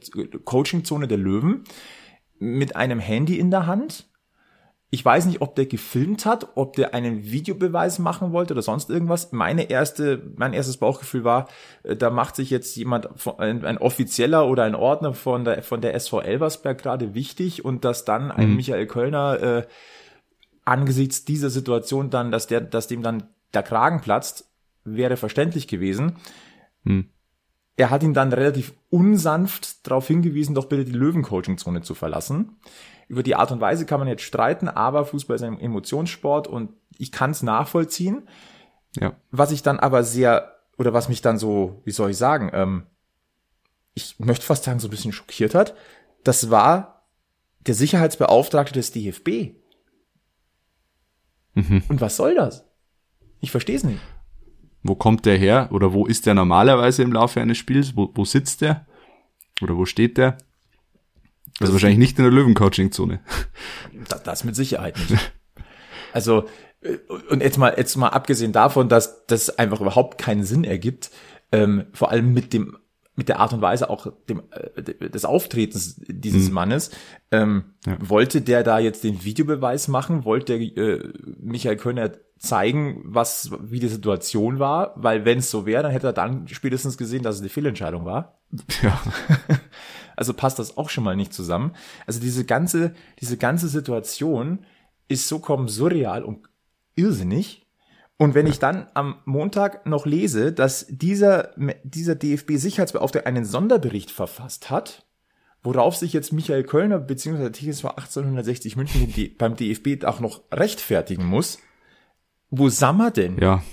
Coaching-Zone 0.45 1.07
der 1.07 1.17
Löwen 1.17 1.63
mit 2.37 2.75
einem 2.75 2.99
Handy 2.99 3.39
in 3.39 3.49
der 3.49 3.65
Hand 3.65 4.08
ich 4.91 5.05
weiß 5.05 5.25
nicht, 5.25 5.41
ob 5.41 5.55
der 5.55 5.67
gefilmt 5.67 6.25
hat, 6.25 6.47
ob 6.55 6.75
der 6.75 6.95
einen 6.95 7.23
Videobeweis 7.23 7.99
machen 7.99 8.31
wollte 8.31 8.53
oder 8.53 8.63
sonst 8.63 8.89
irgendwas. 8.89 9.31
Meine 9.31 9.69
erste, 9.69 10.31
mein 10.35 10.53
erstes 10.53 10.77
Bauchgefühl 10.77 11.23
war, 11.23 11.47
äh, 11.83 11.95
da 11.95 12.09
macht 12.09 12.35
sich 12.35 12.49
jetzt 12.49 12.75
jemand, 12.75 13.07
ein, 13.37 13.65
ein 13.65 13.77
Offizieller 13.77 14.47
oder 14.47 14.63
ein 14.63 14.75
Ordner 14.75 15.13
von 15.13 15.45
der, 15.45 15.61
von 15.61 15.81
der 15.81 15.93
SV 15.93 16.21
Elversberg 16.21 16.81
gerade 16.81 17.13
wichtig 17.13 17.63
und 17.63 17.85
dass 17.85 18.03
dann 18.03 18.31
ein 18.31 18.49
mhm. 18.49 18.55
Michael 18.55 18.87
Kölner 18.87 19.41
äh, 19.41 19.67
angesichts 20.65 21.23
dieser 21.23 21.49
Situation 21.51 22.09
dann, 22.09 22.31
dass 22.31 22.47
der, 22.47 22.61
dass 22.61 22.87
dem 22.87 23.03
dann 23.03 23.23
der 23.53 23.63
Kragen 23.63 24.01
platzt, 24.01 24.49
wäre 24.85 25.17
verständlich 25.17 25.67
gewesen. 25.67 26.17
Mhm 26.83 27.09
er 27.79 27.89
hat 27.89 28.03
ihn 28.03 28.13
dann 28.13 28.33
relativ 28.33 28.73
unsanft 28.89 29.87
darauf 29.87 30.05
hingewiesen, 30.05 30.53
doch 30.53 30.65
bitte 30.65 30.83
die 30.83 30.91
Löwen-Coaching-Zone 30.91 31.81
zu 31.81 31.95
verlassen. 31.95 32.57
Über 33.07 33.23
die 33.23 33.35
Art 33.35 33.53
und 33.53 33.61
Weise 33.61 33.85
kann 33.85 34.01
man 34.01 34.09
jetzt 34.09 34.23
streiten, 34.23 34.67
aber 34.67 35.05
Fußball 35.05 35.37
ist 35.37 35.43
ein 35.43 35.61
Emotionssport 35.61 36.49
und 36.49 36.73
ich 36.97 37.13
kann 37.13 37.31
es 37.31 37.41
nachvollziehen. 37.41 38.27
Ja. 38.99 39.13
Was 39.31 39.51
ich 39.51 39.63
dann 39.63 39.79
aber 39.79 40.03
sehr, 40.03 40.57
oder 40.77 40.91
was 40.91 41.07
mich 41.07 41.21
dann 41.21 41.37
so, 41.37 41.81
wie 41.85 41.91
soll 41.91 42.11
ich 42.11 42.17
sagen, 42.17 42.51
ähm, 42.53 42.83
ich 43.93 44.19
möchte 44.19 44.45
fast 44.45 44.65
sagen, 44.65 44.79
so 44.79 44.89
ein 44.89 44.91
bisschen 44.91 45.13
schockiert 45.13 45.55
hat, 45.55 45.73
das 46.25 46.49
war 46.49 47.05
der 47.61 47.75
Sicherheitsbeauftragte 47.75 48.73
des 48.73 48.91
DFB. 48.91 49.55
Mhm. 51.53 51.83
Und 51.87 52.01
was 52.01 52.17
soll 52.17 52.35
das? 52.35 52.65
Ich 53.39 53.51
verstehe 53.51 53.77
es 53.77 53.85
nicht. 53.85 54.01
Wo 54.83 54.95
kommt 54.95 55.25
der 55.25 55.37
her? 55.37 55.69
Oder 55.71 55.93
wo 55.93 56.05
ist 56.05 56.25
der 56.25 56.33
normalerweise 56.33 57.03
im 57.03 57.11
Laufe 57.11 57.41
eines 57.41 57.57
Spiels? 57.57 57.95
Wo, 57.95 58.09
wo 58.13 58.25
sitzt 58.25 58.61
der? 58.61 58.85
Oder 59.61 59.75
wo 59.75 59.85
steht 59.85 60.17
der? 60.17 60.37
Also 61.59 61.73
wahrscheinlich 61.73 61.99
nicht 61.99 62.17
in 62.17 62.23
der 62.23 62.31
Löwen-Coaching-Zone. 62.31 63.19
Das, 64.07 64.23
das 64.23 64.43
mit 64.43 64.55
Sicherheit 64.55 64.97
nicht. 64.97 65.33
Also, 66.11 66.45
äh, 66.81 66.97
und 67.29 67.43
jetzt 67.43 67.59
mal, 67.59 67.75
jetzt 67.77 67.95
mal 67.95 68.07
abgesehen 68.07 68.51
davon, 68.51 68.89
dass 68.89 69.27
das 69.27 69.59
einfach 69.59 69.79
überhaupt 69.79 70.17
keinen 70.17 70.43
Sinn 70.43 70.63
ergibt, 70.63 71.11
ähm, 71.51 71.85
vor 71.93 72.09
allem 72.09 72.33
mit 72.33 72.51
dem 72.51 72.79
mit 73.19 73.27
der 73.27 73.39
Art 73.39 73.51
und 73.51 73.61
Weise 73.61 73.89
auch 73.89 74.07
dem, 74.29 74.43
äh, 74.51 75.09
des 75.09 75.25
Auftretens 75.25 76.01
dieses 76.07 76.47
mhm. 76.47 76.53
Mannes. 76.53 76.91
Ähm, 77.31 77.75
ja. 77.85 77.97
Wollte 77.99 78.41
der 78.41 78.63
da 78.63 78.79
jetzt 78.79 79.03
den 79.03 79.25
Videobeweis 79.25 79.89
machen? 79.89 80.23
Wollte 80.23 80.57
der, 80.57 80.77
äh, 80.77 81.13
Michael 81.37 81.75
Könner 81.75 82.11
zeigen, 82.37 83.01
was 83.03 83.51
wie 83.61 83.81
die 83.81 83.89
Situation 83.89 84.57
war? 84.57 84.93
Weil 84.95 85.25
wenn 85.25 85.39
es 85.39 85.51
so 85.51 85.65
wäre, 85.65 85.83
dann 85.83 85.91
hätte 85.91 86.07
er 86.07 86.13
dann 86.13 86.47
spätestens 86.47 86.97
gesehen, 86.97 87.23
dass 87.23 87.35
es 87.35 87.41
eine 87.41 87.49
Fehlentscheidung 87.49 88.05
war. 88.05 88.39
Ja. 88.81 88.99
also 90.15 90.33
passt 90.33 90.57
das 90.57 90.77
auch 90.77 90.89
schon 90.89 91.03
mal 91.03 91.17
nicht 91.17 91.33
zusammen. 91.33 91.73
Also 92.07 92.21
diese 92.21 92.45
ganze, 92.45 92.93
diese 93.19 93.35
ganze 93.35 93.67
Situation 93.67 94.59
ist 95.09 95.27
so 95.27 95.39
kaum 95.39 95.67
surreal 95.67 96.23
und 96.23 96.47
irrsinnig. 96.95 97.67
Und 98.21 98.35
wenn 98.35 98.47
ich 98.47 98.59
dann 98.59 98.87
am 98.95 99.15
Montag 99.23 99.85
noch 99.85 100.05
lese, 100.05 100.51
dass 100.51 100.85
dieser, 100.89 101.53
dieser 101.83 102.15
DFB-Sicherheitsbeauftragte 102.15 103.25
einen 103.25 103.45
Sonderbericht 103.45 104.11
verfasst 104.11 104.69
hat, 104.69 105.07
worauf 105.63 105.95
sich 105.95 106.11
jetzt 106.11 106.33
Michael 106.33 106.65
Kölner 106.65 106.99
bzw. 106.99 107.49
TSV 107.49 107.85
1860 107.85 108.75
München 108.75 109.13
beim 109.37 109.55
DFB 109.55 110.03
auch 110.03 110.19
noch 110.19 110.41
rechtfertigen 110.51 111.23
muss, 111.23 111.59
wo 112.49 112.67
sammer 112.67 113.09
denn? 113.09 113.37
Ja. 113.37 113.63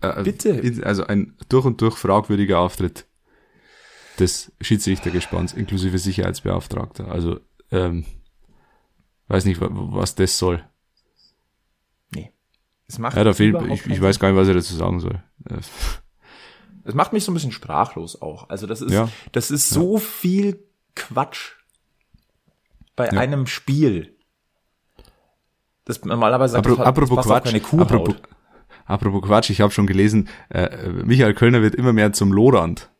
Äh, 0.00 0.24
Bitte. 0.24 0.60
Also 0.82 1.06
ein 1.06 1.36
durch 1.48 1.64
und 1.64 1.80
durch 1.82 1.96
fragwürdiger 1.96 2.58
Auftritt 2.58 3.06
des 4.18 4.50
Schiedsrichtergespanns 4.60 5.52
inklusive 5.52 5.98
Sicherheitsbeauftragter. 5.98 7.06
Also 7.06 7.38
ähm, 7.70 8.04
weiß 9.28 9.44
nicht, 9.44 9.60
was 9.60 10.16
das 10.16 10.38
soll. 10.38 10.64
Es 12.88 12.98
macht 12.98 13.16
ja, 13.16 13.24
da 13.24 13.32
fehlt, 13.32 13.60
ich, 13.70 13.86
ich 13.86 14.00
weiß 14.00 14.18
gar 14.18 14.30
nicht, 14.30 14.38
was 14.38 14.48
er 14.48 14.54
dazu 14.54 14.74
sagen 14.74 15.00
soll. 15.00 15.22
Es 16.84 16.94
macht 16.94 17.12
mich 17.12 17.24
so 17.24 17.32
ein 17.32 17.34
bisschen 17.34 17.52
sprachlos 17.52 18.20
auch. 18.22 18.48
Also 18.48 18.66
das 18.66 18.80
ist, 18.80 18.92
ja. 18.92 19.08
das 19.32 19.50
ist 19.50 19.70
so 19.70 19.94
ja. 19.94 20.00
viel 20.00 20.60
Quatsch 20.94 21.52
bei 22.94 23.06
ja. 23.06 23.12
einem 23.12 23.46
Spiel. 23.46 24.14
Das 25.84 26.04
normalerweise 26.04 26.52
sagt, 26.52 26.66
Apro, 26.66 26.76
das, 26.76 26.86
apropos 26.86 27.16
das 27.16 27.26
Quatsch, 27.26 27.44
keine 27.44 27.82
apropos, 27.82 28.16
apropos 28.86 29.22
Quatsch, 29.22 29.50
ich 29.50 29.60
habe 29.60 29.72
schon 29.72 29.86
gelesen, 29.86 30.28
äh, 30.48 30.88
Michael 30.88 31.34
Kölner 31.34 31.62
wird 31.62 31.74
immer 31.74 31.92
mehr 31.92 32.12
zum 32.12 32.32
Lorand. 32.32 32.90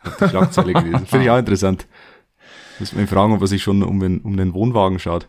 Hab 0.00 0.18
die 0.18 0.28
Schlagzeile 0.28 0.72
gelesen. 0.74 1.06
Finde 1.06 1.24
ich 1.24 1.30
auch 1.30 1.38
interessant. 1.38 1.86
Muss 2.78 2.92
man 2.92 3.04
ihn 3.04 3.08
fragen, 3.08 3.34
ob 3.34 3.40
er 3.40 3.46
sich 3.46 3.62
schon 3.62 3.82
um 3.82 4.00
den, 4.00 4.20
um 4.20 4.36
den 4.36 4.54
Wohnwagen 4.54 4.98
schaut. 4.98 5.28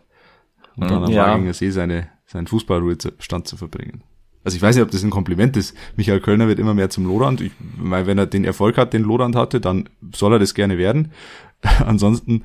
Und 0.76 0.90
dann 0.90 1.04
am 1.04 1.10
ja. 1.46 1.52
See 1.54 1.70
seine 1.70 2.10
seinen 2.26 2.46
Fußballruhestand 2.46 3.46
zu 3.46 3.56
verbringen. 3.56 4.02
Also 4.44 4.56
ich 4.56 4.62
weiß 4.62 4.76
nicht, 4.76 4.84
ob 4.84 4.90
das 4.90 5.02
ein 5.02 5.10
Kompliment 5.10 5.56
ist. 5.56 5.76
Michael 5.96 6.20
Kölner 6.20 6.46
wird 6.46 6.60
immer 6.60 6.74
mehr 6.74 6.88
zum 6.88 7.06
Lorand. 7.06 7.40
Ich 7.40 7.52
meine, 7.76 8.06
wenn 8.06 8.18
er 8.18 8.26
den 8.26 8.44
Erfolg 8.44 8.76
hat, 8.78 8.92
den 8.92 9.02
Lorand 9.02 9.34
hatte, 9.34 9.60
dann 9.60 9.88
soll 10.14 10.34
er 10.34 10.38
das 10.38 10.54
gerne 10.54 10.78
werden. 10.78 11.10
Ansonsten 11.84 12.44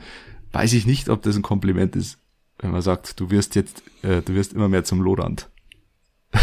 weiß 0.51 0.73
ich 0.73 0.87
nicht, 0.87 1.09
ob 1.09 1.21
das 1.21 1.35
ein 1.35 1.43
Kompliment 1.43 1.95
ist, 1.95 2.17
wenn 2.59 2.71
man 2.71 2.81
sagt, 2.81 3.19
du 3.19 3.29
wirst 3.29 3.55
jetzt, 3.55 3.83
äh, 4.01 4.21
du 4.21 4.33
wirst 4.33 4.53
immer 4.53 4.67
mehr 4.67 4.83
zum 4.83 5.01
Lorand. 5.01 5.49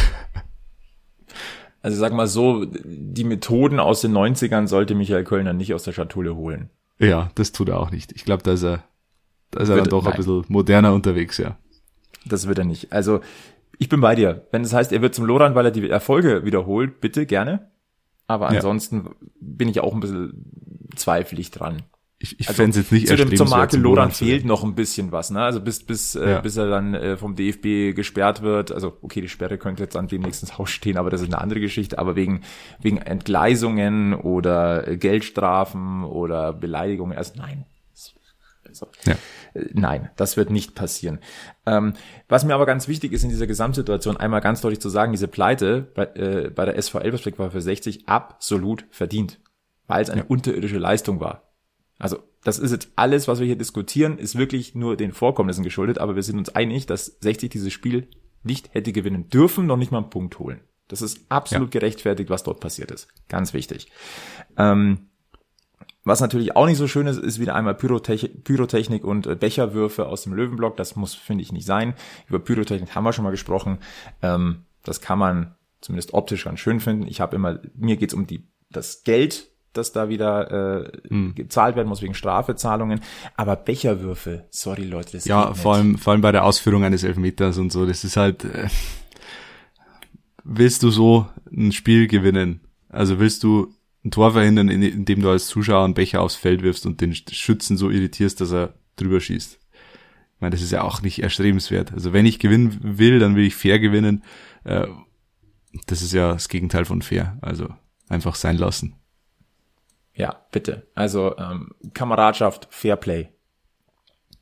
Also 1.81 1.96
sag 1.96 2.12
mal 2.12 2.27
so, 2.27 2.64
die 2.64 3.22
Methoden 3.22 3.79
aus 3.79 4.01
den 4.01 4.12
90ern 4.12 4.66
sollte 4.66 4.96
Michael 4.96 5.22
Kölner 5.22 5.53
nicht 5.53 5.72
aus 5.74 5.85
der 5.85 5.92
Schatulle 5.92 6.35
holen. 6.35 6.70
Ja, 6.98 7.31
das 7.37 7.53
tut 7.53 7.68
er 7.68 7.79
auch 7.79 7.92
nicht. 7.92 8.11
Ich 8.12 8.24
glaube, 8.24 8.42
da 8.42 8.53
ist 8.53 8.64
er, 8.64 8.83
da 9.53 9.61
ist 9.61 9.68
er 9.68 9.77
dann 9.77 9.88
doch 9.88 10.03
nein. 10.03 10.12
ein 10.12 10.16
bisschen 10.16 10.44
moderner 10.48 10.92
unterwegs, 10.92 11.38
ja. 11.38 11.57
Das 12.26 12.48
wird 12.48 12.59
er 12.59 12.64
nicht. 12.64 12.92
Also 12.92 13.20
ich 13.78 13.88
bin 13.88 14.00
bei 14.00 14.14
dir. 14.14 14.46
Wenn 14.50 14.62
es 14.62 14.70
das 14.70 14.78
heißt, 14.78 14.92
er 14.92 15.02
wird 15.02 15.14
zum 15.14 15.24
Loran, 15.24 15.54
weil 15.54 15.66
er 15.66 15.70
die 15.70 15.88
Erfolge 15.88 16.44
wiederholt, 16.44 17.00
bitte 17.00 17.26
gerne. 17.26 17.70
Aber 18.26 18.48
ansonsten 18.48 19.04
ja. 19.04 19.11
bin 19.40 19.68
ich 19.68 19.81
auch 19.81 19.94
ein 19.94 20.00
bisschen 20.00 20.90
zweifelig 20.94 21.50
dran. 21.50 21.83
Ich, 22.20 22.40
ich 22.40 22.48
also, 22.48 22.57
fände 22.57 22.70
es 22.70 22.76
jetzt 22.76 22.92
nicht 22.92 23.07
zu 23.07 23.14
dem, 23.14 23.35
Zur 23.37 23.48
Marke 23.48 23.76
Loran 23.76 24.11
fehlt 24.11 24.44
noch 24.44 24.64
ein 24.64 24.74
bisschen 24.74 25.12
was, 25.12 25.31
ne? 25.31 25.40
Also 25.40 25.61
bis 25.61 25.85
bis 25.85 26.16
äh, 26.16 26.31
ja. 26.31 26.38
äh, 26.38 26.42
bis 26.42 26.57
er 26.57 26.68
dann 26.68 26.94
äh, 26.94 27.16
vom 27.16 27.37
DFB 27.37 27.94
gesperrt 27.94 28.42
wird. 28.42 28.72
Also 28.72 28.98
okay, 29.02 29.20
die 29.20 29.28
Sperre 29.28 29.57
könnte 29.57 29.85
jetzt 29.85 29.96
an 29.96 30.09
dem 30.09 30.22
nächsten 30.22 30.48
Haus 30.59 30.70
stehen, 30.70 30.98
aber 30.98 31.11
das 31.11 31.20
ist 31.20 31.33
eine 31.33 31.40
andere 31.40 31.61
Geschichte. 31.61 31.98
Aber 31.98 32.16
wegen 32.16 32.40
wegen 32.83 32.98
Entgleisungen 32.98 34.14
oder 34.14 34.96
Geldstrafen 34.96 36.02
oder 36.02 36.52
Beleidigungen, 36.52 37.16
also 37.16 37.35
nein, 37.37 37.66
also, 38.68 38.88
ja. 39.07 39.14
Äh, 39.54 39.66
nein, 39.72 40.11
das 40.16 40.37
wird 40.37 40.50
nicht 40.50 40.74
passieren. 40.74 41.18
Ähm, 41.66 41.94
was 42.28 42.44
mir 42.44 42.54
aber 42.54 42.66
ganz 42.66 42.88
wichtig 42.88 43.12
ist 43.12 43.22
in 43.22 43.31
dieser 43.31 43.46
Gesamtsituation, 43.46 44.16
einmal 44.16 44.40
ganz 44.40 44.61
deutlich 44.61 44.81
zu 44.81 44.88
sagen, 44.88 45.12
diese 45.12 45.28
Pleite 45.28 45.83
bei, 45.94 46.04
äh, 46.14 46.50
bei 46.54 46.64
der 46.64 46.76
SV 46.76 47.00
Elversberg 47.00 47.38
war 47.38 47.50
für 47.50 47.61
60 47.61 48.09
absolut 48.09 48.87
verdient, 48.90 49.40
weil 49.87 50.02
es 50.02 50.11
eine 50.11 50.22
ja. 50.22 50.26
unterirdische 50.28 50.78
Leistung 50.78 51.20
war. 51.20 51.42
Also 51.98 52.22
das 52.44 52.59
ist 52.59 52.70
jetzt 52.70 52.88
alles, 52.96 53.26
was 53.26 53.40
wir 53.40 53.46
hier 53.46 53.59
diskutieren, 53.59 54.18
ist 54.18 54.38
wirklich 54.38 54.74
nur 54.74 54.96
den 54.96 55.12
Vorkommnissen 55.12 55.64
geschuldet, 55.64 55.98
aber 55.98 56.14
wir 56.14 56.22
sind 56.22 56.38
uns 56.38 56.50
einig, 56.50 56.87
dass 56.87 57.18
60 57.20 57.50
dieses 57.50 57.72
Spiel 57.72 58.09
nicht 58.42 58.72
hätte 58.74 58.92
gewinnen 58.92 59.28
dürfen, 59.28 59.66
noch 59.66 59.76
nicht 59.76 59.90
mal 59.90 59.98
einen 59.98 60.11
Punkt 60.11 60.38
holen. 60.38 60.61
Das 60.87 61.02
ist 61.02 61.20
absolut 61.28 61.74
ja. 61.74 61.81
gerechtfertigt, 61.81 62.31
was 62.31 62.44
dort 62.44 62.61
passiert 62.61 62.90
ist. 62.90 63.09
Ganz 63.28 63.52
wichtig. 63.52 63.90
Ähm, 64.57 65.07
was 66.08 66.20
natürlich 66.20 66.56
auch 66.56 66.66
nicht 66.66 66.78
so 66.78 66.88
schön 66.88 67.06
ist, 67.06 67.18
ist 67.18 67.38
wieder 67.38 67.54
einmal 67.54 67.74
Pyrotechnik, 67.74 68.44
Pyrotechnik 68.44 69.04
und 69.04 69.26
äh, 69.26 69.36
Becherwürfe 69.36 70.06
aus 70.06 70.22
dem 70.22 70.34
Löwenblock. 70.34 70.76
Das 70.76 70.96
muss, 70.96 71.14
finde 71.14 71.42
ich, 71.42 71.52
nicht 71.52 71.66
sein. 71.66 71.94
Über 72.28 72.38
Pyrotechnik 72.38 72.94
haben 72.94 73.04
wir 73.04 73.12
schon 73.12 73.24
mal 73.24 73.30
gesprochen. 73.30 73.78
Ähm, 74.22 74.64
das 74.84 75.00
kann 75.00 75.18
man 75.18 75.54
zumindest 75.80 76.14
optisch 76.14 76.44
ganz 76.44 76.60
schön 76.60 76.80
finden. 76.80 77.06
Ich 77.06 77.20
habe 77.20 77.36
immer, 77.36 77.60
mir 77.74 77.96
geht's 77.96 78.14
um 78.14 78.26
die 78.26 78.48
das 78.70 79.04
Geld, 79.04 79.50
das 79.72 79.92
da 79.92 80.08
wieder 80.08 80.50
äh, 80.86 80.92
mhm. 81.08 81.34
gezahlt 81.34 81.76
werden 81.76 81.88
muss 81.88 82.02
wegen 82.02 82.14
Strafezahlungen. 82.14 83.00
Aber 83.36 83.56
Becherwürfe, 83.56 84.46
sorry 84.50 84.84
Leute, 84.84 85.12
das 85.12 85.24
ja 85.24 85.54
vor 85.54 85.74
allem 85.74 85.98
vor 85.98 86.12
allem 86.12 86.22
bei 86.22 86.32
der 86.32 86.44
Ausführung 86.44 86.84
eines 86.84 87.04
Elfmeters 87.04 87.58
und 87.58 87.70
so. 87.72 87.86
Das 87.86 88.04
ist 88.04 88.16
halt. 88.16 88.44
Äh, 88.44 88.68
willst 90.44 90.82
du 90.82 90.90
so 90.90 91.26
ein 91.52 91.72
Spiel 91.72 92.08
gewinnen? 92.08 92.60
Also 92.88 93.18
willst 93.18 93.42
du 93.42 93.74
ein 94.08 94.10
Tor 94.10 94.32
verhindern, 94.32 94.68
indem 94.68 95.22
du 95.22 95.30
als 95.30 95.46
Zuschauer 95.46 95.84
einen 95.84 95.94
Becher 95.94 96.20
aufs 96.22 96.34
Feld 96.34 96.62
wirfst 96.62 96.86
und 96.86 97.00
den 97.00 97.14
Schützen 97.14 97.76
so 97.76 97.90
irritierst, 97.90 98.40
dass 98.40 98.52
er 98.52 98.74
drüber 98.96 99.20
schießt. 99.20 99.54
Ich 99.54 100.40
meine, 100.40 100.52
das 100.52 100.62
ist 100.62 100.72
ja 100.72 100.82
auch 100.82 101.02
nicht 101.02 101.22
erstrebenswert. 101.22 101.92
Also 101.92 102.12
wenn 102.12 102.26
ich 102.26 102.38
gewinnen 102.38 102.78
will, 102.80 103.18
dann 103.18 103.36
will 103.36 103.44
ich 103.44 103.54
fair 103.54 103.78
gewinnen. 103.78 104.24
Äh, 104.64 104.86
das 105.86 106.02
ist 106.02 106.12
ja 106.12 106.32
das 106.32 106.48
Gegenteil 106.48 106.84
von 106.84 107.02
fair. 107.02 107.38
Also 107.42 107.68
einfach 108.08 108.34
sein 108.34 108.56
lassen. 108.56 108.96
Ja, 110.14 110.46
bitte. 110.50 110.86
Also 110.94 111.36
ähm, 111.36 111.74
Kameradschaft, 111.92 112.68
Fairplay. 112.70 113.28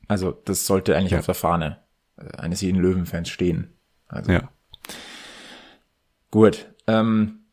Also 0.07 0.31
das 0.31 0.65
sollte 0.65 0.95
eigentlich 0.95 1.11
ja. 1.11 1.19
auf 1.19 1.25
der 1.25 1.35
Fahne 1.35 1.79
äh, 2.17 2.37
eines 2.37 2.61
jeden 2.61 2.79
Löwenfans 2.79 3.29
stehen. 3.29 3.73
Also. 4.07 4.31
Ja. 4.31 4.49
Gut. 6.31 6.73
Ähm, 6.87 7.46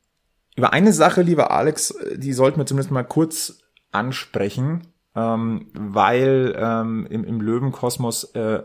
über 0.56 0.72
eine 0.72 0.92
Sache, 0.92 1.22
lieber 1.22 1.50
Alex, 1.50 1.94
die 2.14 2.32
sollten 2.32 2.58
wir 2.58 2.66
zumindest 2.66 2.90
mal 2.90 3.02
kurz 3.02 3.58
ansprechen, 3.90 4.88
ähm, 5.14 5.68
weil 5.74 6.54
ähm, 6.56 7.06
im, 7.10 7.24
im 7.24 7.40
Löwenkosmos 7.40 8.24
äh, 8.34 8.62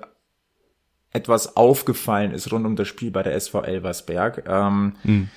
etwas 1.12 1.56
aufgefallen 1.58 2.32
ist 2.32 2.52
rund 2.52 2.66
um 2.66 2.76
das 2.76 2.88
Spiel 2.88 3.12
bei 3.12 3.24
der 3.24 3.34
SV 3.36 3.64
Elversberg. 3.64 4.44
Ähm, 4.48 4.94
mhm. 5.04 5.30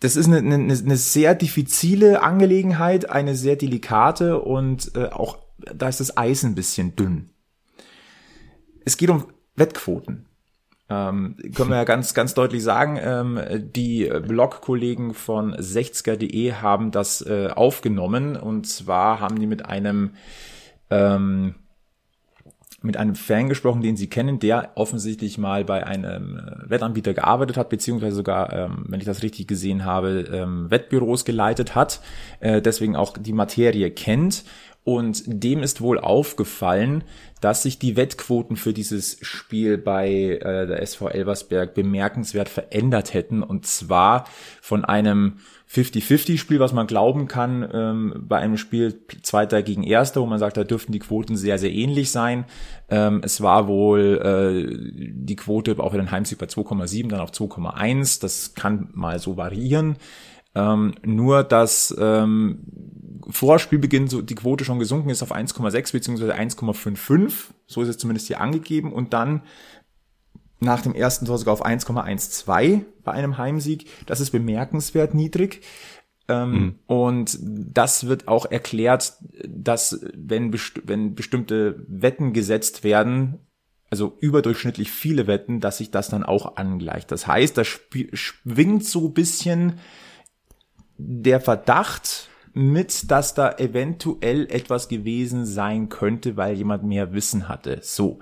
Das 0.00 0.16
ist 0.16 0.26
eine, 0.26 0.38
eine, 0.38 0.54
eine 0.54 0.96
sehr 0.96 1.34
diffizile 1.34 2.22
Angelegenheit, 2.22 3.10
eine 3.10 3.34
sehr 3.34 3.56
delikate 3.56 4.40
und 4.40 4.92
äh, 4.94 5.06
auch 5.06 5.38
da 5.58 5.88
ist 5.88 6.00
das 6.00 6.16
Eis 6.16 6.44
ein 6.44 6.54
bisschen 6.54 6.96
dünn. 6.96 7.30
Es 8.84 8.96
geht 8.96 9.10
um 9.10 9.26
Wettquoten. 9.54 10.25
Ähm, 10.88 11.36
können 11.54 11.70
wir 11.70 11.76
ja 11.76 11.84
ganz, 11.84 12.14
ganz 12.14 12.34
deutlich 12.34 12.62
sagen, 12.62 12.98
ähm, 13.02 13.40
die 13.74 14.08
Blog-Kollegen 14.26 15.14
von 15.14 15.54
60er.de 15.54 16.52
haben 16.52 16.92
das 16.92 17.22
äh, 17.22 17.48
aufgenommen. 17.48 18.36
Und 18.36 18.66
zwar 18.68 19.20
haben 19.20 19.40
die 19.40 19.46
mit 19.46 19.66
einem 19.66 20.10
ähm, 20.90 21.56
mit 22.86 22.96
einem 22.96 23.14
Fan 23.14 23.48
gesprochen, 23.48 23.82
den 23.82 23.96
sie 23.96 24.08
kennen, 24.08 24.38
der 24.38 24.72
offensichtlich 24.76 25.36
mal 25.38 25.64
bei 25.64 25.86
einem 25.86 26.40
Wettanbieter 26.64 27.14
gearbeitet 27.14 27.56
hat, 27.56 27.68
beziehungsweise 27.68 28.16
sogar, 28.16 28.52
ähm, 28.52 28.84
wenn 28.88 29.00
ich 29.00 29.06
das 29.06 29.22
richtig 29.22 29.48
gesehen 29.48 29.84
habe, 29.84 30.20
ähm, 30.32 30.70
Wettbüros 30.70 31.24
geleitet 31.24 31.74
hat, 31.74 32.00
äh, 32.40 32.62
deswegen 32.62 32.96
auch 32.96 33.18
die 33.18 33.32
Materie 33.32 33.90
kennt 33.90 34.44
und 34.86 35.24
dem 35.26 35.64
ist 35.64 35.80
wohl 35.80 35.98
aufgefallen, 35.98 37.02
dass 37.40 37.64
sich 37.64 37.80
die 37.80 37.96
Wettquoten 37.96 38.56
für 38.56 38.72
dieses 38.72 39.18
Spiel 39.20 39.78
bei 39.78 40.08
äh, 40.08 40.66
der 40.68 40.80
SV 40.80 41.08
Elversberg 41.08 41.74
bemerkenswert 41.74 42.48
verändert 42.48 43.12
hätten. 43.12 43.42
Und 43.42 43.66
zwar 43.66 44.28
von 44.62 44.84
einem 44.84 45.38
50-50-Spiel, 45.68 46.60
was 46.60 46.72
man 46.72 46.86
glauben 46.86 47.26
kann, 47.26 47.68
ähm, 47.72 48.14
bei 48.28 48.38
einem 48.38 48.56
Spiel 48.56 49.02
Zweiter 49.22 49.64
gegen 49.64 49.82
Erster, 49.82 50.20
wo 50.20 50.26
man 50.26 50.38
sagt, 50.38 50.56
da 50.56 50.62
dürften 50.62 50.92
die 50.92 51.00
Quoten 51.00 51.36
sehr, 51.36 51.58
sehr 51.58 51.72
ähnlich 51.72 52.12
sein. 52.12 52.44
Ähm, 52.88 53.22
es 53.24 53.40
war 53.40 53.66
wohl 53.66 54.20
äh, 54.22 55.12
die 55.12 55.36
Quote 55.36 55.80
auch 55.80 55.90
für 55.90 55.98
den 55.98 56.12
Heimsieg 56.12 56.38
bei 56.38 56.46
2,7, 56.46 57.08
dann 57.08 57.18
auf 57.18 57.32
2,1. 57.32 58.20
Das 58.20 58.54
kann 58.54 58.90
mal 58.92 59.18
so 59.18 59.36
variieren. 59.36 59.96
Ähm, 60.56 60.94
nur, 61.04 61.44
dass 61.44 61.94
ähm, 61.98 62.60
vor 63.28 63.58
Spielbeginn 63.58 64.08
so 64.08 64.22
die 64.22 64.34
Quote 64.34 64.64
schon 64.64 64.78
gesunken 64.78 65.10
ist 65.10 65.22
auf 65.22 65.34
1,6 65.34 65.92
beziehungsweise 65.92 66.34
1,55. 66.34 67.50
So 67.66 67.82
ist 67.82 67.88
es 67.88 67.98
zumindest 67.98 68.28
hier 68.28 68.40
angegeben. 68.40 68.90
Und 68.92 69.12
dann 69.12 69.42
nach 70.58 70.80
dem 70.80 70.94
ersten 70.94 71.26
Tor 71.26 71.36
sogar 71.36 71.52
auf 71.52 71.64
1,12 71.64 72.84
bei 73.04 73.12
einem 73.12 73.36
Heimsieg. 73.36 73.86
Das 74.06 74.20
ist 74.20 74.30
bemerkenswert 74.30 75.12
niedrig. 75.12 75.60
Ähm, 76.28 76.50
mhm. 76.50 76.74
Und 76.86 77.38
das 77.42 78.06
wird 78.06 78.26
auch 78.26 78.46
erklärt, 78.46 79.12
dass 79.46 80.00
wenn, 80.14 80.50
best 80.50 80.80
wenn 80.84 81.14
bestimmte 81.14 81.84
Wetten 81.86 82.32
gesetzt 82.32 82.82
werden, 82.82 83.40
also 83.90 84.16
überdurchschnittlich 84.20 84.90
viele 84.90 85.26
Wetten, 85.26 85.60
dass 85.60 85.78
sich 85.78 85.90
das 85.90 86.08
dann 86.08 86.24
auch 86.24 86.56
angleicht. 86.56 87.12
Das 87.12 87.26
heißt, 87.26 87.58
da 87.58 87.62
schwingt 87.64 88.84
so 88.84 89.10
bisschen 89.10 89.78
der 90.98 91.40
Verdacht 91.40 92.28
mit, 92.52 93.10
dass 93.10 93.34
da 93.34 93.52
eventuell 93.58 94.50
etwas 94.50 94.88
gewesen 94.88 95.44
sein 95.44 95.88
könnte, 95.88 96.36
weil 96.36 96.56
jemand 96.56 96.84
mehr 96.84 97.12
Wissen 97.12 97.48
hatte. 97.48 97.80
So. 97.82 98.18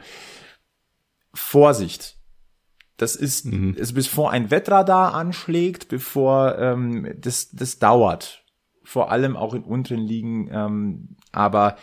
Vorsicht. 1.33 2.17
Das 2.97 3.17
ist, 3.17 3.47
mhm. 3.47 3.75
ist 3.75 3.93
bevor 3.93 4.31
ein 4.31 4.51
Wettradar 4.51 5.15
anschlägt, 5.15 5.89
bevor 5.89 6.59
ähm, 6.59 7.15
das, 7.19 7.51
das 7.51 7.79
dauert. 7.79 8.45
Vor 8.83 9.11
allem 9.11 9.37
auch 9.37 9.55
in 9.55 9.63
unteren 9.63 10.01
Ligen. 10.03 10.49
Ähm, 10.53 11.17
aber 11.33 11.77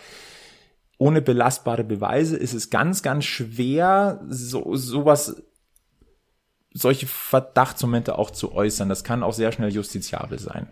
ohne 0.98 1.22
belastbare 1.22 1.84
Beweise 1.84 2.38
ist 2.38 2.54
es 2.54 2.70
ganz, 2.70 3.02
ganz 3.02 3.26
schwer, 3.26 4.24
so 4.28 4.76
sowas, 4.76 5.42
solche 6.74 7.08
Verdachtsmomente 7.08 8.18
auch 8.18 8.32
zu 8.32 8.54
äußern. 8.54 8.90
Das 8.90 9.04
kann 9.04 9.24
auch 9.24 9.34
sehr 9.34 9.52
schnell 9.52 9.74
justiziabel 9.74 10.40
sein 10.40 10.68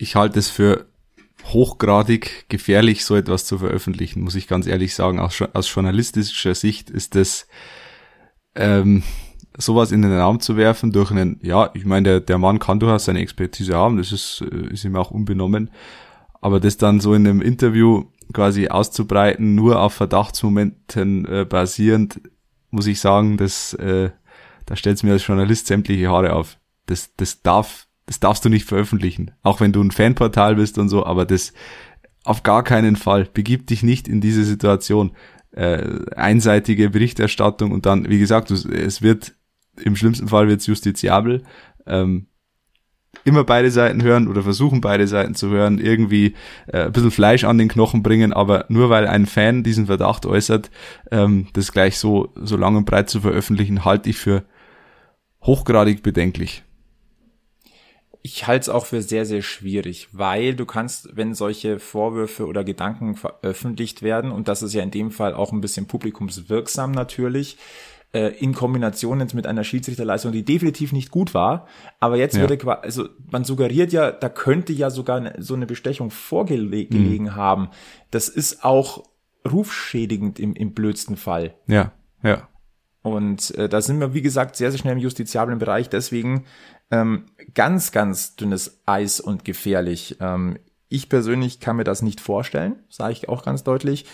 ich 0.00 0.16
halte 0.16 0.38
es 0.38 0.48
für 0.48 0.86
hochgradig 1.44 2.46
gefährlich, 2.48 3.04
so 3.04 3.16
etwas 3.16 3.44
zu 3.44 3.58
veröffentlichen, 3.58 4.22
muss 4.22 4.34
ich 4.34 4.48
ganz 4.48 4.66
ehrlich 4.66 4.94
sagen. 4.94 5.20
Aus, 5.20 5.42
aus 5.52 5.72
journalistischer 5.72 6.54
Sicht 6.54 6.88
ist 6.88 7.14
das 7.14 7.46
ähm, 8.54 9.02
sowas 9.56 9.92
in 9.92 10.00
den 10.00 10.18
Raum 10.18 10.40
zu 10.40 10.56
werfen 10.56 10.90
durch 10.90 11.10
einen, 11.10 11.38
ja, 11.42 11.70
ich 11.74 11.84
meine, 11.84 12.08
der, 12.08 12.20
der 12.20 12.38
Mann 12.38 12.58
kann 12.58 12.80
durchaus 12.80 13.04
seine 13.04 13.20
Expertise 13.20 13.74
haben, 13.74 13.98
das 13.98 14.10
ist, 14.10 14.42
äh, 14.50 14.72
ist 14.72 14.84
ihm 14.84 14.96
auch 14.96 15.10
unbenommen, 15.10 15.70
aber 16.40 16.60
das 16.60 16.78
dann 16.78 17.00
so 17.00 17.12
in 17.12 17.26
einem 17.26 17.42
Interview 17.42 18.04
quasi 18.32 18.68
auszubreiten, 18.68 19.54
nur 19.54 19.80
auf 19.80 19.92
Verdachtsmomenten 19.92 21.26
äh, 21.26 21.44
basierend, 21.44 22.22
muss 22.70 22.86
ich 22.86 23.00
sagen, 23.00 23.36
das, 23.36 23.74
äh, 23.74 24.10
da 24.70 24.76
stellt 24.76 24.96
es 24.96 25.02
mir 25.02 25.12
als 25.12 25.26
Journalist 25.26 25.66
sämtliche 25.66 26.08
Haare 26.08 26.32
auf. 26.32 26.58
Das, 26.86 27.14
das 27.16 27.42
darf 27.42 27.88
das 28.10 28.18
darfst 28.18 28.44
du 28.44 28.48
nicht 28.48 28.66
veröffentlichen. 28.66 29.30
Auch 29.44 29.60
wenn 29.60 29.72
du 29.72 29.80
ein 29.80 29.92
Fanportal 29.92 30.56
bist 30.56 30.78
und 30.78 30.88
so, 30.88 31.06
aber 31.06 31.24
das 31.24 31.52
auf 32.24 32.42
gar 32.42 32.64
keinen 32.64 32.96
Fall. 32.96 33.28
Begib 33.32 33.68
dich 33.68 33.84
nicht 33.84 34.08
in 34.08 34.20
diese 34.20 34.42
Situation. 34.44 35.12
Äh, 35.52 36.06
einseitige 36.16 36.90
Berichterstattung 36.90 37.70
und 37.70 37.86
dann, 37.86 38.08
wie 38.08 38.18
gesagt, 38.18 38.50
es 38.50 39.02
wird, 39.02 39.34
im 39.80 39.94
schlimmsten 39.94 40.26
Fall 40.26 40.48
wird 40.48 40.60
es 40.60 40.66
justiziabel. 40.66 41.44
Ähm, 41.86 42.26
immer 43.22 43.44
beide 43.44 43.70
Seiten 43.70 44.02
hören 44.02 44.26
oder 44.26 44.42
versuchen 44.42 44.80
beide 44.80 45.06
Seiten 45.06 45.36
zu 45.36 45.50
hören, 45.50 45.78
irgendwie 45.78 46.34
äh, 46.66 46.86
ein 46.86 46.92
bisschen 46.92 47.12
Fleisch 47.12 47.44
an 47.44 47.58
den 47.58 47.68
Knochen 47.68 48.02
bringen, 48.02 48.32
aber 48.32 48.64
nur 48.68 48.90
weil 48.90 49.06
ein 49.06 49.26
Fan 49.26 49.62
diesen 49.62 49.86
Verdacht 49.86 50.26
äußert, 50.26 50.70
ähm, 51.12 51.46
das 51.52 51.70
gleich 51.70 51.96
so, 51.96 52.32
so 52.34 52.56
lang 52.56 52.74
und 52.74 52.86
breit 52.86 53.08
zu 53.08 53.20
veröffentlichen, 53.20 53.84
halte 53.84 54.10
ich 54.10 54.16
für 54.16 54.44
hochgradig 55.42 56.02
bedenklich 56.02 56.64
ich 58.22 58.46
halte 58.46 58.62
es 58.62 58.68
auch 58.68 58.86
für 58.86 59.02
sehr, 59.02 59.24
sehr 59.24 59.42
schwierig, 59.42 60.08
weil 60.12 60.54
du 60.54 60.66
kannst, 60.66 61.16
wenn 61.16 61.34
solche 61.34 61.78
Vorwürfe 61.78 62.46
oder 62.46 62.64
Gedanken 62.64 63.16
veröffentlicht 63.16 64.02
werden, 64.02 64.30
und 64.30 64.48
das 64.48 64.62
ist 64.62 64.74
ja 64.74 64.82
in 64.82 64.90
dem 64.90 65.10
Fall 65.10 65.32
auch 65.34 65.52
ein 65.52 65.60
bisschen 65.60 65.86
publikumswirksam 65.86 66.92
natürlich, 66.92 67.56
äh, 68.12 68.34
in 68.38 68.52
Kombination 68.52 69.20
jetzt 69.20 69.34
mit 69.34 69.46
einer 69.46 69.64
Schiedsrichterleistung, 69.64 70.32
die 70.32 70.44
definitiv 70.44 70.92
nicht 70.92 71.10
gut 71.10 71.32
war, 71.32 71.66
aber 71.98 72.16
jetzt 72.16 72.36
ja. 72.36 72.42
würde 72.42 72.82
also 72.82 73.08
man 73.30 73.44
suggeriert 73.44 73.92
ja, 73.92 74.10
da 74.10 74.28
könnte 74.28 74.72
ja 74.72 74.90
sogar 74.90 75.32
so 75.38 75.54
eine 75.54 75.66
Bestechung 75.66 76.10
vorgelegen 76.10 77.24
mhm. 77.24 77.36
haben. 77.36 77.68
Das 78.10 78.28
ist 78.28 78.64
auch 78.64 79.04
rufschädigend 79.50 80.38
im, 80.38 80.54
im 80.54 80.74
blödsten 80.74 81.16
Fall. 81.16 81.54
Ja, 81.66 81.92
ja. 82.22 82.49
Und 83.02 83.54
äh, 83.56 83.68
da 83.68 83.80
sind 83.80 83.98
wir, 84.00 84.14
wie 84.14 84.22
gesagt, 84.22 84.56
sehr, 84.56 84.70
sehr 84.70 84.78
schnell 84.78 84.94
im 84.94 84.98
justiziablen 84.98 85.58
Bereich. 85.58 85.88
Deswegen 85.88 86.44
ähm, 86.90 87.26
ganz, 87.54 87.92
ganz 87.92 88.36
dünnes 88.36 88.82
Eis 88.86 89.20
und 89.20 89.44
gefährlich. 89.44 90.16
Ähm, 90.20 90.58
ich 90.88 91.08
persönlich 91.08 91.60
kann 91.60 91.76
mir 91.76 91.84
das 91.84 92.02
nicht 92.02 92.20
vorstellen, 92.20 92.76
sage 92.88 93.12
ich 93.12 93.28
auch 93.28 93.44
ganz 93.44 93.64
deutlich. 93.64 94.06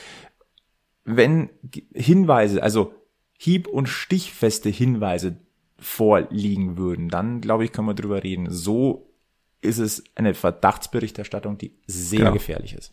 Wenn 1.04 1.50
Hinweise, 1.94 2.62
also 2.62 2.94
hieb- 3.38 3.68
und 3.68 3.88
stichfeste 3.88 4.68
Hinweise 4.68 5.36
vorliegen 5.78 6.76
würden, 6.76 7.08
dann 7.08 7.40
glaube 7.40 7.64
ich, 7.64 7.72
können 7.72 7.88
wir 7.88 7.94
drüber 7.94 8.22
reden. 8.22 8.48
So 8.50 9.14
ist 9.62 9.78
es 9.78 10.04
eine 10.14 10.34
Verdachtsberichterstattung, 10.34 11.58
die 11.58 11.78
sehr 11.86 12.20
genau. 12.20 12.32
gefährlich 12.32 12.74
ist. 12.74 12.92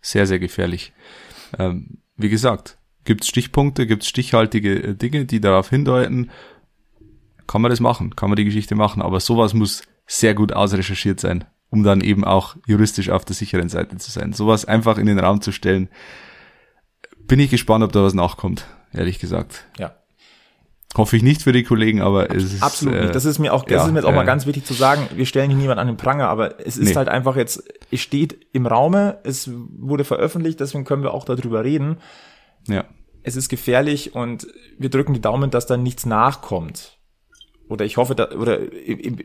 Sehr, 0.00 0.26
sehr 0.26 0.38
gefährlich. 0.38 0.92
Ähm, 1.58 1.98
wie 2.16 2.28
gesagt, 2.28 2.78
gibt 3.06 3.22
es 3.22 3.28
Stichpunkte, 3.28 3.86
gibt 3.86 4.02
es 4.02 4.08
stichhaltige 4.08 4.82
äh, 4.82 4.94
Dinge, 4.94 5.24
die 5.24 5.40
darauf 5.40 5.70
hindeuten, 5.70 6.30
kann 7.46 7.62
man 7.62 7.70
das 7.70 7.80
machen, 7.80 8.14
kann 8.16 8.28
man 8.28 8.36
die 8.36 8.44
Geschichte 8.44 8.74
machen, 8.74 9.00
aber 9.00 9.20
sowas 9.20 9.54
muss 9.54 9.82
sehr 10.06 10.34
gut 10.34 10.52
ausrecherchiert 10.52 11.20
sein, 11.20 11.44
um 11.70 11.82
dann 11.82 12.00
eben 12.00 12.24
auch 12.24 12.56
juristisch 12.66 13.10
auf 13.10 13.24
der 13.24 13.34
sicheren 13.34 13.68
Seite 13.68 13.96
zu 13.96 14.10
sein. 14.10 14.32
Sowas 14.32 14.64
einfach 14.64 14.98
in 14.98 15.06
den 15.06 15.18
Raum 15.18 15.40
zu 15.40 15.52
stellen, 15.52 15.88
bin 17.26 17.40
ich 17.40 17.50
gespannt, 17.50 17.82
ob 17.84 17.92
da 17.92 18.02
was 18.02 18.14
nachkommt, 18.14 18.66
ehrlich 18.92 19.18
gesagt. 19.18 19.64
Ja. 19.78 19.94
Hoffe 20.96 21.16
ich 21.16 21.22
nicht 21.22 21.42
für 21.42 21.52
die 21.52 21.62
Kollegen, 21.62 22.00
aber 22.00 22.34
es 22.34 22.44
ist. 22.44 22.62
Absolut 22.62 22.98
nicht. 22.98 23.14
Das 23.14 23.26
ist 23.26 23.38
mir 23.38 23.52
auch, 23.52 23.64
das 23.64 23.72
ja, 23.72 23.84
ist 23.84 23.92
mir 23.92 23.98
jetzt 23.98 24.06
auch 24.06 24.12
äh, 24.12 24.16
mal 24.16 24.24
ganz 24.24 24.46
wichtig 24.46 24.64
zu 24.64 24.72
sagen. 24.72 25.06
Wir 25.14 25.26
stellen 25.26 25.50
hier 25.50 25.58
niemand 25.58 25.78
an 25.78 25.88
den 25.88 25.98
Pranger, 25.98 26.28
aber 26.28 26.58
es 26.64 26.78
ist 26.78 26.88
nee. 26.88 26.94
halt 26.94 27.08
einfach 27.08 27.36
jetzt, 27.36 27.64
es 27.90 28.00
steht 28.00 28.46
im 28.52 28.66
Raume, 28.66 29.18
es 29.22 29.50
wurde 29.52 30.04
veröffentlicht, 30.04 30.58
deswegen 30.58 30.84
können 30.84 31.02
wir 31.02 31.12
auch 31.12 31.24
darüber 31.26 31.64
reden. 31.64 31.98
Ja. 32.66 32.84
Es 33.22 33.36
ist 33.36 33.48
gefährlich 33.48 34.14
und 34.14 34.46
wir 34.78 34.88
drücken 34.88 35.14
die 35.14 35.20
Daumen, 35.20 35.50
dass 35.50 35.66
da 35.66 35.76
nichts 35.76 36.06
nachkommt 36.06 36.96
oder 37.68 37.84
ich 37.84 37.96
hoffe, 37.96 38.14
da, 38.14 38.30
oder 38.30 38.60
im, 38.72 39.18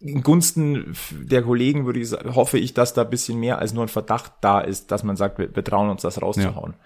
in 0.00 0.22
Gunsten 0.22 0.96
der 1.12 1.42
Kollegen 1.42 1.86
würde 1.86 2.00
ich 2.00 2.08
sagen, 2.08 2.34
hoffe 2.34 2.58
ich, 2.58 2.74
dass 2.74 2.94
da 2.94 3.02
ein 3.02 3.10
bisschen 3.10 3.38
mehr 3.38 3.58
als 3.58 3.72
nur 3.72 3.84
ein 3.84 3.88
Verdacht 3.88 4.32
da 4.40 4.60
ist, 4.60 4.90
dass 4.90 5.04
man 5.04 5.16
sagt, 5.16 5.38
wir, 5.38 5.54
wir 5.54 5.64
trauen 5.64 5.90
uns 5.90 6.02
das 6.02 6.20
rauszuhauen. 6.20 6.72
Ja. 6.72 6.78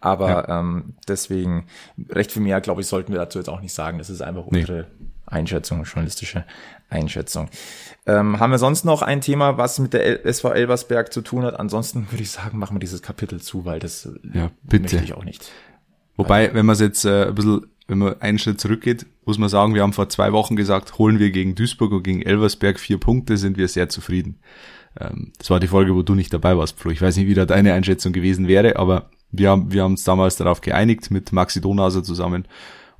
Aber 0.00 0.28
ja. 0.28 0.60
ähm, 0.60 0.94
deswegen, 1.06 1.66
recht 2.08 2.32
viel 2.32 2.42
mehr, 2.42 2.60
glaube 2.60 2.80
ich, 2.80 2.86
sollten 2.86 3.12
wir 3.12 3.18
dazu 3.18 3.38
jetzt 3.38 3.48
auch 3.48 3.60
nicht 3.60 3.72
sagen. 3.72 3.98
Das 3.98 4.10
ist 4.10 4.22
einfach 4.22 4.46
nee. 4.50 4.60
unsere 4.60 4.86
Einschätzung, 5.26 5.82
journalistische 5.84 6.44
Einschätzung. 6.88 7.48
Ähm, 8.06 8.40
haben 8.40 8.50
wir 8.50 8.58
sonst 8.58 8.84
noch 8.84 9.02
ein 9.02 9.20
Thema, 9.20 9.58
was 9.58 9.78
mit 9.78 9.92
der 9.92 10.24
SV 10.24 10.52
Elversberg 10.52 11.12
zu 11.12 11.20
tun 11.20 11.44
hat? 11.44 11.58
Ansonsten 11.58 12.10
würde 12.10 12.22
ich 12.22 12.30
sagen, 12.30 12.58
machen 12.58 12.76
wir 12.76 12.80
dieses 12.80 13.02
Kapitel 13.02 13.40
zu, 13.40 13.64
weil 13.64 13.78
das 13.78 14.08
ja, 14.32 14.50
bitte. 14.62 14.96
möchte 14.96 15.04
ich 15.04 15.14
auch 15.14 15.24
nicht. 15.24 15.50
Wobei, 16.16 16.52
wenn 16.54 16.66
man 16.66 16.72
es 16.74 16.80
jetzt 16.80 17.04
äh, 17.04 17.26
ein 17.26 17.34
bisschen 17.34 17.66
wenn 17.88 17.98
man 17.98 18.20
einen 18.20 18.38
Schritt 18.38 18.60
zurückgeht, 18.60 19.06
muss 19.24 19.38
man 19.38 19.48
sagen, 19.48 19.74
wir 19.74 19.82
haben 19.82 19.94
vor 19.94 20.10
zwei 20.10 20.32
Wochen 20.32 20.56
gesagt, 20.56 20.98
holen 20.98 21.18
wir 21.18 21.30
gegen 21.30 21.54
Duisburg 21.54 21.90
und 21.92 22.02
gegen 22.02 22.22
Elversberg 22.22 22.78
vier 22.78 22.98
Punkte, 23.00 23.38
sind 23.38 23.56
wir 23.56 23.66
sehr 23.66 23.88
zufrieden. 23.88 24.38
Ähm, 25.00 25.32
das 25.38 25.48
war 25.50 25.58
die 25.58 25.66
Folge, 25.66 25.94
wo 25.94 26.02
du 26.02 26.14
nicht 26.14 26.32
dabei 26.32 26.56
warst, 26.56 26.78
Flo. 26.78 26.90
Ich 26.90 27.00
weiß 27.00 27.16
nicht, 27.16 27.26
wie 27.26 27.34
da 27.34 27.46
deine 27.46 27.72
Einschätzung 27.72 28.12
gewesen 28.12 28.46
wäre, 28.46 28.76
aber 28.76 29.10
wir 29.32 29.50
haben, 29.50 29.72
wir 29.72 29.82
haben 29.82 29.92
uns 29.92 30.04
damals 30.04 30.36
darauf 30.36 30.60
geeinigt 30.60 31.10
mit 31.10 31.32
Maxi 31.32 31.60
Donauser 31.60 32.02
zusammen 32.02 32.46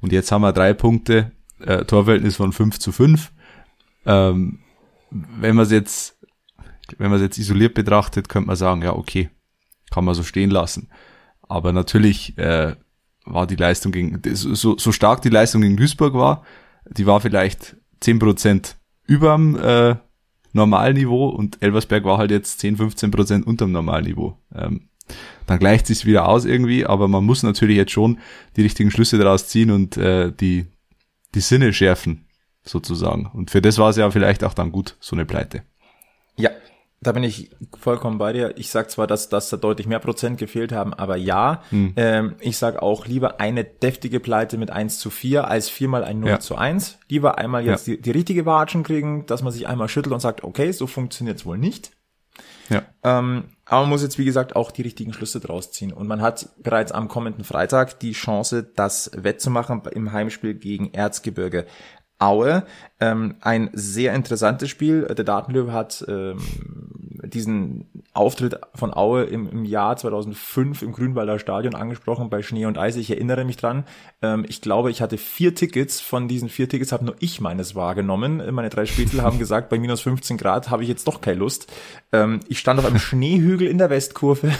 Und 0.01 0.13
jetzt 0.13 0.33
haben 0.33 0.43
wir 0.43 0.53
drei 0.53 0.73
Punkte, 0.73 1.33
äh, 1.61 1.85
Torverhältnis 1.85 2.37
von 2.37 2.53
5 2.53 2.79
zu 2.79 2.91
5. 2.91 3.31
Ähm, 4.09 4.61
wenn 5.11 5.55
man 5.55 5.65
es 5.65 5.71
jetzt, 5.71 6.19
wenn 6.97 7.11
man 7.11 7.19
es 7.19 7.23
jetzt 7.23 7.39
isoliert 7.39 7.75
betrachtet, 7.75 8.29
könnte 8.29 8.49
man 8.49 8.57
sagen, 8.57 8.83
ja, 8.83 8.95
okay, 8.95 9.31
kann 9.91 10.05
man 10.05 10.15
so 10.15 10.23
stehen 10.23 10.51
lassen. 10.51 10.89
Aber 11.43 11.73
natürlich 11.73 12.37
äh, 12.39 12.75
war 13.25 13.47
die 13.47 13.57
Leistung 13.57 13.93
gegen, 13.93 14.21
so, 14.35 14.77
so 14.77 14.93
stark 14.93 15.23
die 15.23 15.29
Leistung 15.29 15.61
gegen 15.61 15.77
Duisburg 15.77 16.15
war, 16.15 16.43
die 16.91 17.07
war 17.07 17.21
vielleicht 17.21 17.77
zehn 18.01 18.19
Prozent 18.19 18.79
überm 19.07 19.57
äh, 19.57 19.97
Normalniveau 20.53 21.29
und 21.29 21.63
Elversberg 21.63 22.05
war 22.05 22.19
halt 22.19 22.31
jetzt 22.31 22.61
10, 22.61 22.79
15 22.79 23.11
Prozent 23.11 23.47
unterm 23.47 23.73
Normalniveau. 23.73 24.39
Ähm, 24.55 24.89
dann 25.47 25.59
gleicht 25.59 25.87
sich's 25.87 26.05
wieder 26.05 26.29
aus 26.29 26.45
irgendwie, 26.45 26.87
aber 26.87 27.09
man 27.09 27.25
muss 27.25 27.43
natürlich 27.43 27.77
jetzt 27.77 27.93
schon 27.93 28.19
die 28.57 28.63
richtigen 28.63 28.91
Schlüsse 28.91 29.19
daraus 29.19 29.49
ziehen 29.49 29.71
und 29.71 29.97
äh, 29.97 30.33
die, 30.33 30.67
die 31.35 31.41
Sinne 31.41 31.73
schärfen, 31.73 32.28
sozusagen. 32.69 33.27
Und 33.27 33.51
für 33.51 33.63
das 33.63 33.79
war 33.79 33.91
es 33.91 33.97
ja 33.97 34.11
vielleicht 34.11 34.45
auch 34.45 34.55
dann 34.55 34.73
gut, 34.73 34.97
so 35.01 35.17
eine 35.17 35.25
Pleite. 35.25 35.63
Ja, 36.37 36.51
da 37.01 37.13
bin 37.13 37.23
ich 37.23 37.51
vollkommen 37.79 38.19
bei 38.19 38.33
dir. 38.33 38.57
Ich 38.57 38.71
sag 38.71 38.91
zwar, 38.91 39.07
dass, 39.07 39.29
dass 39.29 39.51
da 39.51 39.57
deutlich 39.57 39.87
mehr 39.87 40.01
Prozent 40.01 40.39
gefehlt 40.39 40.73
haben, 40.73 40.93
aber 40.95 41.17
ja, 41.17 41.63
hm. 41.71 41.93
ähm, 41.97 42.35
ich 42.41 42.57
sag 42.57 42.83
auch 42.83 43.07
lieber 43.07 43.41
eine 43.41 43.63
deftige 43.63 44.19
Pleite 44.19 44.59
mit 44.59 44.71
1 44.71 44.99
zu 44.99 45.11
4 45.11 45.47
als 45.47 45.69
viermal 45.69 46.03
ein 46.03 46.19
0 46.19 46.29
ja. 46.29 46.41
zu 46.41 46.57
1. 46.57 46.99
Lieber 47.09 47.39
einmal 47.39 47.65
jetzt 47.65 47.87
ja. 47.87 47.95
die, 47.95 48.03
die 48.03 48.11
richtige 48.11 48.47
Watschen 48.47 48.83
kriegen, 48.83 49.27
dass 49.27 49.43
man 49.43 49.53
sich 49.53 49.69
einmal 49.69 49.89
schüttelt 49.89 50.13
und 50.13 50.21
sagt, 50.21 50.43
okay, 50.43 50.73
so 50.73 50.87
funktioniert's 50.89 51.47
wohl 51.47 51.59
nicht. 51.59 51.93
Ja. 52.69 52.83
Ähm, 53.03 53.45
aber 53.65 53.83
man 53.83 53.91
muss 53.91 54.03
jetzt, 54.03 54.19
wie 54.19 54.25
gesagt, 54.25 54.57
auch 54.57 54.71
die 54.71 54.83
richtigen 54.83 55.13
Schlüsse 55.13 55.41
draus 55.41 55.71
ziehen. 55.73 55.93
Und 55.93 56.07
man 56.07 56.23
hat 56.23 56.49
bereits 56.63 56.93
am 56.93 57.09
kommenden 57.09 57.45
Freitag 57.45 58.01
die 58.01 58.13
Chance, 58.13 58.63
das 58.63 59.11
wettzumachen 59.15 59.83
im 59.93 60.13
Heimspiel 60.13 60.55
gegen 60.55 60.93
Erzgebirge. 60.93 61.67
Aue. 62.19 62.65
Ähm, 63.01 63.37
ein 63.41 63.71
sehr 63.73 64.15
interessantes 64.15 64.69
Spiel. 64.69 65.03
Der 65.03 65.25
Datenlöwe 65.25 65.73
hat 65.73 66.05
ähm, 66.09 66.39
diesen 67.35 67.87
Auftritt 68.13 68.59
von 68.75 68.93
Aue 68.95 69.25
im, 69.25 69.49
im 69.49 69.65
Jahr 69.65 69.97
2005 69.97 70.83
im 70.83 70.93
Grünwalder 70.93 71.39
Stadion 71.39 71.75
angesprochen 71.75 72.31
bei 72.31 72.43
Schnee 72.43 72.67
und 72.67 72.79
Eis. 72.79 72.97
Ich 72.97 73.11
erinnere 73.11 73.45
mich 73.45 73.57
dran. 73.57 73.85
Ähm, 74.23 74.45
ich 74.49 74.61
glaube, 74.61 74.91
ich 74.91 75.01
hatte 75.03 75.19
vier 75.19 75.55
Tickets. 75.55 76.01
Von 76.01 76.29
diesen 76.29 76.49
vier 76.49 76.69
Tickets 76.69 76.93
habe 76.93 77.05
nur 77.05 77.17
ich 77.21 77.41
meines 77.41 77.75
wahrgenommen. 77.75 78.43
Meine 78.55 78.71
drei 78.71 78.87
Spitzel 78.87 79.23
haben 79.23 79.39
gesagt, 79.39 79.69
bei 79.69 79.79
minus 79.79 80.01
15 80.01 80.37
Grad 80.37 80.71
habe 80.71 80.83
ich 80.83 80.89
jetzt 80.89 81.07
doch 81.07 81.21
keine 81.21 81.39
Lust. 81.39 81.73
Ähm, 82.13 82.41
ich 82.49 82.59
stand 82.59 82.81
auf 82.81 82.87
einem 82.87 82.99
Schneehügel 82.99 83.69
in 83.69 83.79
der 83.79 83.91
Westkurve. 83.91 84.53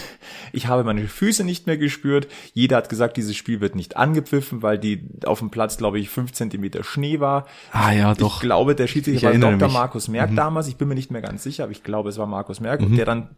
Ich 0.51 0.67
habe 0.67 0.83
meine 0.83 1.07
Füße 1.07 1.43
nicht 1.43 1.67
mehr 1.67 1.77
gespürt. 1.77 2.27
Jeder 2.53 2.77
hat 2.77 2.89
gesagt, 2.89 3.17
dieses 3.17 3.35
Spiel 3.35 3.61
wird 3.61 3.75
nicht 3.75 3.97
angepfiffen, 3.97 4.63
weil 4.63 4.79
die 4.79 5.07
auf 5.25 5.39
dem 5.39 5.51
Platz, 5.51 5.77
glaube 5.77 5.99
ich, 5.99 6.09
fünf 6.09 6.33
Zentimeter 6.33 6.83
Schnee 6.83 7.19
war. 7.19 7.45
Ah 7.71 7.91
ja, 7.91 8.15
doch. 8.15 8.35
Ich 8.35 8.41
glaube, 8.41 8.73
der 8.75 8.87
Schiedsrichter 8.87 9.31
war 9.31 9.37
Dr. 9.37 9.67
Mich. 9.67 9.73
Markus 9.73 10.07
Merck 10.07 10.31
mhm. 10.31 10.35
damals. 10.35 10.67
Ich 10.67 10.77
bin 10.77 10.87
mir 10.87 10.95
nicht 10.95 11.11
mehr 11.11 11.21
ganz 11.21 11.43
sicher, 11.43 11.63
aber 11.63 11.71
ich 11.71 11.83
glaube, 11.83 12.09
es 12.09 12.17
war 12.17 12.25
Markus 12.25 12.58
Merck, 12.59 12.81
mhm. 12.81 12.95
der 12.95 13.05
dann 13.05 13.35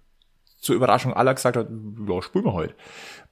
zur 0.60 0.76
Überraschung 0.76 1.14
aller 1.14 1.34
gesagt 1.34 1.58
hat, 1.58 1.70
ja, 2.08 2.22
spielen 2.22 2.46
wir 2.46 2.54
heute. 2.54 2.76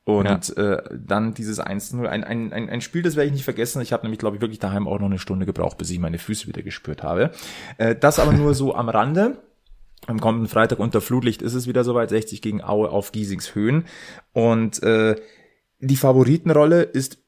Und 0.04 0.56
ja. 0.58 0.74
äh, 0.74 0.98
dann 0.98 1.36
dieses 1.36 1.62
1-0, 1.62 2.04
ein, 2.08 2.24
ein, 2.24 2.52
ein, 2.52 2.70
ein 2.70 2.82
Spiel, 2.82 3.04
das 3.04 3.16
werde 3.16 3.28
ich 3.28 3.34
nicht 3.34 3.44
vergessen. 3.44 3.82
Ich 3.82 3.94
habe 3.94 4.04
nämlich, 4.04 4.20
glaube 4.20 4.36
ich, 4.36 4.42
wirklich 4.42 4.60
daheim 4.60 4.88
auch 4.88 5.00
noch 5.00 5.06
eine 5.06 5.20
Stunde 5.20 5.46
gebraucht, 5.46 5.78
bis 5.78 5.92
ich 5.92 6.00
meine 6.00 6.18
Füße 6.18 6.48
wieder 6.48 6.64
gespürt 6.64 7.04
habe. 7.04 7.32
Äh, 7.78 7.96
das 7.96 8.18
aber 8.18 8.34
nur 8.34 8.56
so 8.56 8.74
am 8.74 8.90
Rande. 8.90 9.38
Am 10.08 10.20
kommenden 10.20 10.48
Freitag 10.48 10.80
unter 10.80 11.02
Flutlicht 11.02 11.42
ist 11.42 11.54
es 11.54 11.68
wieder 11.68 11.84
soweit, 11.84 12.10
60 12.10 12.42
gegen 12.42 12.64
Aue 12.64 12.90
auf 12.90 13.12
Giesings 13.12 13.54
Höhen. 13.54 13.86
Und 14.34 14.82
äh, 14.82 15.16
die 15.80 15.98
Favoritenrolle 15.98 16.82
ist 16.82 17.20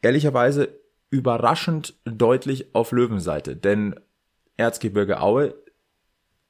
ehrlicherweise 0.00 0.80
überraschend 1.10 1.94
deutlich 2.04 2.74
auf 2.74 2.92
Löwenseite, 2.92 3.56
denn 3.56 3.96
Erzgebirge 4.56 5.20
Aue 5.20 5.54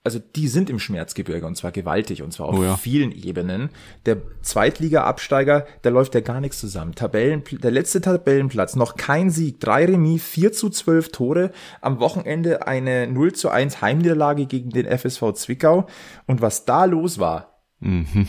also 0.02 0.18
die 0.18 0.48
sind 0.48 0.70
im 0.70 0.78
Schmerzgebirge 0.78 1.46
und 1.46 1.56
zwar 1.56 1.72
gewaltig 1.72 2.22
und 2.22 2.32
zwar 2.32 2.48
auf 2.48 2.58
oh 2.58 2.62
ja. 2.62 2.76
vielen 2.76 3.12
Ebenen. 3.12 3.68
Der 4.06 4.16
Zweitliga-Absteiger, 4.40 5.66
da 5.82 5.90
läuft 5.90 6.14
ja 6.14 6.20
gar 6.20 6.40
nichts 6.40 6.58
zusammen. 6.58 6.94
Tabellen, 6.94 7.42
der 7.50 7.70
letzte 7.70 8.00
Tabellenplatz, 8.00 8.76
noch 8.76 8.96
kein 8.96 9.30
Sieg, 9.30 9.60
drei 9.60 9.84
Remis, 9.84 10.22
vier 10.22 10.52
zu 10.52 10.70
zwölf 10.70 11.12
Tore, 11.12 11.52
am 11.82 12.00
Wochenende 12.00 12.66
eine 12.66 13.06
0 13.08 13.34
zu 13.34 13.50
1 13.50 13.82
Heimniederlage 13.82 14.46
gegen 14.46 14.70
den 14.70 14.86
FSV 14.86 15.34
Zwickau 15.34 15.86
und 16.26 16.40
was 16.40 16.64
da 16.64 16.86
los 16.86 17.18
war, 17.18 17.60
mhm. 17.80 18.26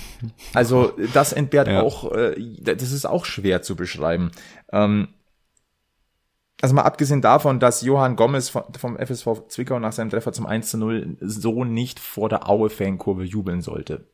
also 0.53 0.91
das 1.13 1.31
entbehrt 1.31 1.69
ja. 1.69 1.81
auch, 1.81 2.11
äh, 2.11 2.35
das 2.59 2.91
ist 2.91 3.05
auch 3.05 3.23
schwer 3.23 3.61
zu 3.61 3.77
beschreiben. 3.77 4.31
Ähm, 4.73 5.07
also 6.61 6.75
mal 6.75 6.83
abgesehen 6.83 7.21
davon, 7.21 7.59
dass 7.59 7.81
Johann 7.81 8.15
Gomez 8.15 8.49
vom 8.49 8.97
FSV 8.97 9.47
Zwickau 9.47 9.79
nach 9.79 9.93
seinem 9.93 10.09
Treffer 10.09 10.33
zum 10.33 10.45
1 10.45 10.71
zu 10.71 10.77
0 10.77 11.17
so 11.19 11.63
nicht 11.63 11.99
vor 11.99 12.29
der 12.29 12.49
Aue-Fankurve 12.49 13.23
jubeln 13.23 13.61
sollte. 13.61 14.07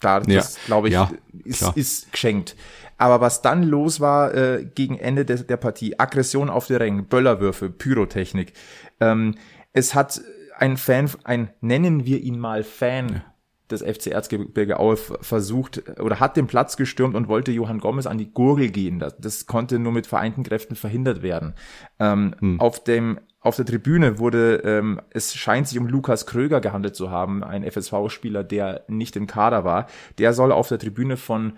Da, 0.00 0.20
das 0.20 0.56
ja, 0.56 0.60
glaube 0.66 0.88
ich, 0.88 0.94
ja, 0.94 1.10
ist, 1.44 1.62
ist 1.76 2.12
geschenkt. 2.12 2.54
Aber 2.98 3.20
was 3.20 3.42
dann 3.42 3.62
los 3.62 4.00
war 4.00 4.34
äh, 4.34 4.64
gegen 4.64 4.98
Ende 4.98 5.24
der, 5.24 5.38
der 5.38 5.56
Partie, 5.56 5.98
Aggression 5.98 6.50
auf 6.50 6.66
die 6.66 6.74
Rängen, 6.74 7.06
Böllerwürfe, 7.06 7.70
Pyrotechnik. 7.70 8.52
Ähm, 9.00 9.36
es 9.72 9.94
hat 9.94 10.20
ein 10.58 10.76
Fan, 10.76 11.10
ein 11.24 11.50
nennen 11.60 12.04
wir 12.04 12.20
ihn 12.20 12.38
mal 12.38 12.62
Fan, 12.62 13.08
ja 13.08 13.22
des 13.70 13.82
FC 13.82 14.08
Erzgebirge 14.08 14.78
Aue 14.78 14.96
versucht 14.96 15.82
oder 16.00 16.20
hat 16.20 16.36
den 16.36 16.46
Platz 16.46 16.76
gestürmt 16.76 17.14
und 17.14 17.28
wollte 17.28 17.52
Johann 17.52 17.80
Gomez 17.80 18.06
an 18.06 18.18
die 18.18 18.32
Gurgel 18.32 18.70
gehen. 18.70 18.98
Das, 18.98 19.16
das 19.18 19.46
konnte 19.46 19.78
nur 19.78 19.92
mit 19.92 20.06
vereinten 20.06 20.42
Kräften 20.42 20.76
verhindert 20.76 21.22
werden. 21.22 21.54
Ähm, 21.98 22.34
hm. 22.38 22.60
Auf 22.60 22.82
dem 22.84 23.18
auf 23.40 23.54
der 23.54 23.64
Tribüne 23.64 24.18
wurde, 24.18 24.56
ähm, 24.64 25.00
es 25.10 25.36
scheint 25.36 25.68
sich 25.68 25.78
um 25.78 25.86
Lukas 25.86 26.26
Kröger 26.26 26.60
gehandelt 26.60 26.96
zu 26.96 27.12
haben, 27.12 27.44
ein 27.44 27.62
FSV-Spieler, 27.62 28.42
der 28.42 28.82
nicht 28.88 29.14
im 29.14 29.28
Kader 29.28 29.64
war. 29.64 29.86
Der 30.18 30.32
soll 30.32 30.50
auf 30.50 30.66
der 30.66 30.80
Tribüne 30.80 31.16
von 31.16 31.52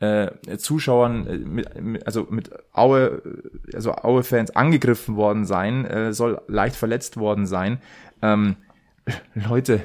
äh, 0.00 0.30
Zuschauern, 0.56 1.26
äh, 1.26 1.36
mit, 1.36 1.82
mit, 1.82 2.06
also 2.06 2.26
mit 2.30 2.50
Aue, 2.72 3.20
also 3.74 3.92
Aue-Fans 3.92 4.56
angegriffen 4.56 5.16
worden 5.16 5.44
sein, 5.44 5.84
äh, 5.84 6.14
soll 6.14 6.40
leicht 6.48 6.76
verletzt 6.76 7.18
worden 7.18 7.44
sein. 7.46 7.78
Ähm, 8.22 8.56
Leute, 9.34 9.82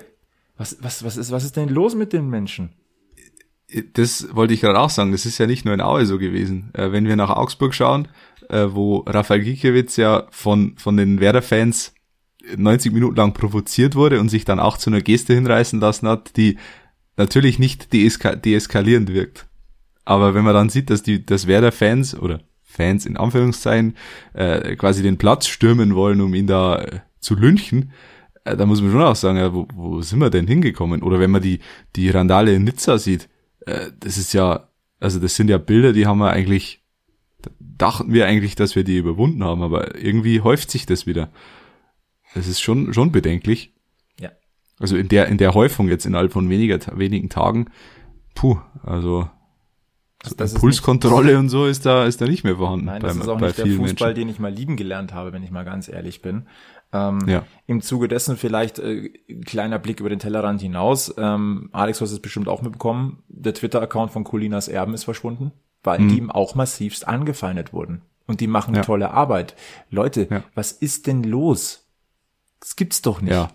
was, 0.59 0.77
was, 0.81 1.03
was, 1.03 1.17
ist, 1.17 1.31
was 1.31 1.45
ist 1.45 1.55
denn 1.55 1.69
los 1.69 1.95
mit 1.95 2.11
den 2.13 2.29
Menschen? 2.29 2.73
Das 3.93 4.35
wollte 4.35 4.53
ich 4.53 4.61
gerade 4.61 4.79
auch 4.79 4.89
sagen. 4.89 5.13
Das 5.13 5.25
ist 5.25 5.37
ja 5.37 5.47
nicht 5.47 5.63
nur 5.63 5.73
in 5.73 5.81
Aue 5.81 6.05
so 6.05 6.19
gewesen. 6.19 6.71
Äh, 6.73 6.91
wenn 6.91 7.07
wir 7.07 7.15
nach 7.15 7.29
Augsburg 7.29 7.73
schauen, 7.73 8.09
äh, 8.49 8.65
wo 8.69 8.97
Rafael 9.07 9.41
Gikiewicz 9.41 9.95
ja 9.95 10.27
von, 10.31 10.75
von 10.77 10.97
den 10.97 11.21
Werder-Fans 11.21 11.93
90 12.57 12.91
Minuten 12.91 13.15
lang 13.15 13.33
provoziert 13.33 13.95
wurde 13.95 14.19
und 14.19 14.29
sich 14.29 14.43
dann 14.43 14.59
auch 14.59 14.77
zu 14.77 14.89
einer 14.89 15.01
Geste 15.01 15.33
hinreißen 15.33 15.79
lassen 15.79 16.07
hat, 16.07 16.35
die 16.35 16.57
natürlich 17.15 17.59
nicht 17.59 17.93
deeska 17.93 18.35
deeskalierend 18.35 19.13
wirkt. 19.13 19.47
Aber 20.03 20.33
wenn 20.33 20.43
man 20.43 20.55
dann 20.55 20.69
sieht, 20.69 20.89
dass 20.89 21.03
die, 21.03 21.25
dass 21.25 21.47
Werder-Fans 21.47 22.19
oder 22.19 22.41
Fans 22.63 23.05
in 23.05 23.17
Anführungszeichen 23.17 23.95
äh, 24.33 24.75
quasi 24.75 25.03
den 25.03 25.17
Platz 25.17 25.47
stürmen 25.47 25.95
wollen, 25.95 26.19
um 26.21 26.33
ihn 26.33 26.47
da 26.47 26.79
äh, 26.79 26.99
zu 27.19 27.35
lynchen, 27.35 27.91
da 28.43 28.65
muss 28.65 28.81
man 28.81 28.91
schon 28.91 29.01
auch 29.01 29.15
sagen, 29.15 29.37
ja, 29.37 29.53
wo, 29.53 29.67
wo 29.73 30.01
sind 30.01 30.19
wir 30.19 30.29
denn 30.29 30.47
hingekommen? 30.47 31.03
Oder 31.03 31.19
wenn 31.19 31.31
man 31.31 31.41
die, 31.41 31.59
die 31.95 32.09
Randale 32.09 32.53
in 32.53 32.63
Nizza 32.63 32.97
sieht, 32.97 33.29
äh, 33.65 33.91
das 33.99 34.17
ist 34.17 34.33
ja, 34.33 34.69
also 34.99 35.19
das 35.19 35.35
sind 35.35 35.49
ja 35.49 35.57
Bilder, 35.57 35.93
die 35.93 36.07
haben 36.07 36.19
wir 36.19 36.31
eigentlich, 36.31 36.83
dachten 37.59 38.13
wir 38.13 38.25
eigentlich, 38.25 38.55
dass 38.55 38.75
wir 38.75 38.83
die 38.83 38.97
überwunden 38.97 39.43
haben, 39.43 39.61
aber 39.61 39.95
irgendwie 39.95 40.41
häuft 40.41 40.71
sich 40.71 40.85
das 40.85 41.05
wieder. 41.05 41.29
Das 42.33 42.47
ist 42.47 42.61
schon, 42.61 42.93
schon 42.93 43.11
bedenklich. 43.11 43.73
Ja. 44.19 44.31
Also 44.79 44.97
in 44.97 45.07
der, 45.07 45.27
in 45.27 45.37
der 45.37 45.53
Häufung 45.53 45.87
jetzt 45.87 46.05
innerhalb 46.05 46.31
von 46.31 46.49
weniger, 46.49 46.79
wenigen 46.97 47.29
Tagen, 47.29 47.67
puh, 48.35 48.59
also, 48.83 49.29
also 50.37 50.59
Pulskontrolle 50.59 51.39
und 51.39 51.49
so 51.49 51.65
ist 51.65 51.85
da, 51.85 52.05
ist 52.05 52.19
da 52.21 52.25
nicht 52.25 52.43
mehr 52.43 52.57
vorhanden. 52.57 52.85
Nein, 52.85 53.01
das 53.01 53.15
bei, 53.15 53.23
ist 53.23 53.29
auch 53.29 53.39
nicht 53.39 53.57
der 53.57 53.65
Fußball, 53.65 54.09
Menschen. 54.09 54.15
den 54.15 54.29
ich 54.29 54.39
mal 54.39 54.51
lieben 54.51 54.75
gelernt 54.75 55.13
habe, 55.13 55.31
wenn 55.31 55.43
ich 55.43 55.51
mal 55.51 55.63
ganz 55.63 55.87
ehrlich 55.87 56.21
bin. 56.21 56.47
Ähm, 56.91 57.19
ja. 57.27 57.43
Im 57.67 57.81
Zuge 57.81 58.07
dessen 58.07 58.35
vielleicht 58.35 58.79
äh, 58.79 59.09
kleiner 59.45 59.77
Blick 59.77 59.99
über 59.99 60.09
den 60.09 60.19
Tellerrand 60.19 60.61
hinaus. 60.61 61.13
Ähm, 61.17 61.69
Alex, 61.71 61.99
du 61.99 62.05
hast 62.05 62.11
es 62.11 62.19
bestimmt 62.19 62.47
auch 62.47 62.61
mitbekommen. 62.61 63.23
Der 63.27 63.53
Twitter-Account 63.53 64.11
von 64.11 64.23
Colinas 64.23 64.67
Erben 64.67 64.93
ist 64.93 65.03
verschwunden, 65.03 65.51
weil 65.83 65.99
mhm. 65.99 66.09
die 66.09 66.17
ihm 66.17 66.31
auch 66.31 66.55
massivst 66.55 67.07
angefeindet 67.07 67.73
wurden. 67.73 68.01
Und 68.25 68.41
die 68.41 68.47
machen 68.47 68.75
ja. 68.75 68.81
tolle 68.81 69.11
Arbeit. 69.11 69.55
Leute, 69.89 70.27
ja. 70.29 70.43
was 70.55 70.71
ist 70.71 71.07
denn 71.07 71.23
los? 71.23 71.87
Das 72.59 72.75
gibt's 72.75 73.01
doch 73.01 73.21
nicht. 73.21 73.33
Ja. 73.33 73.49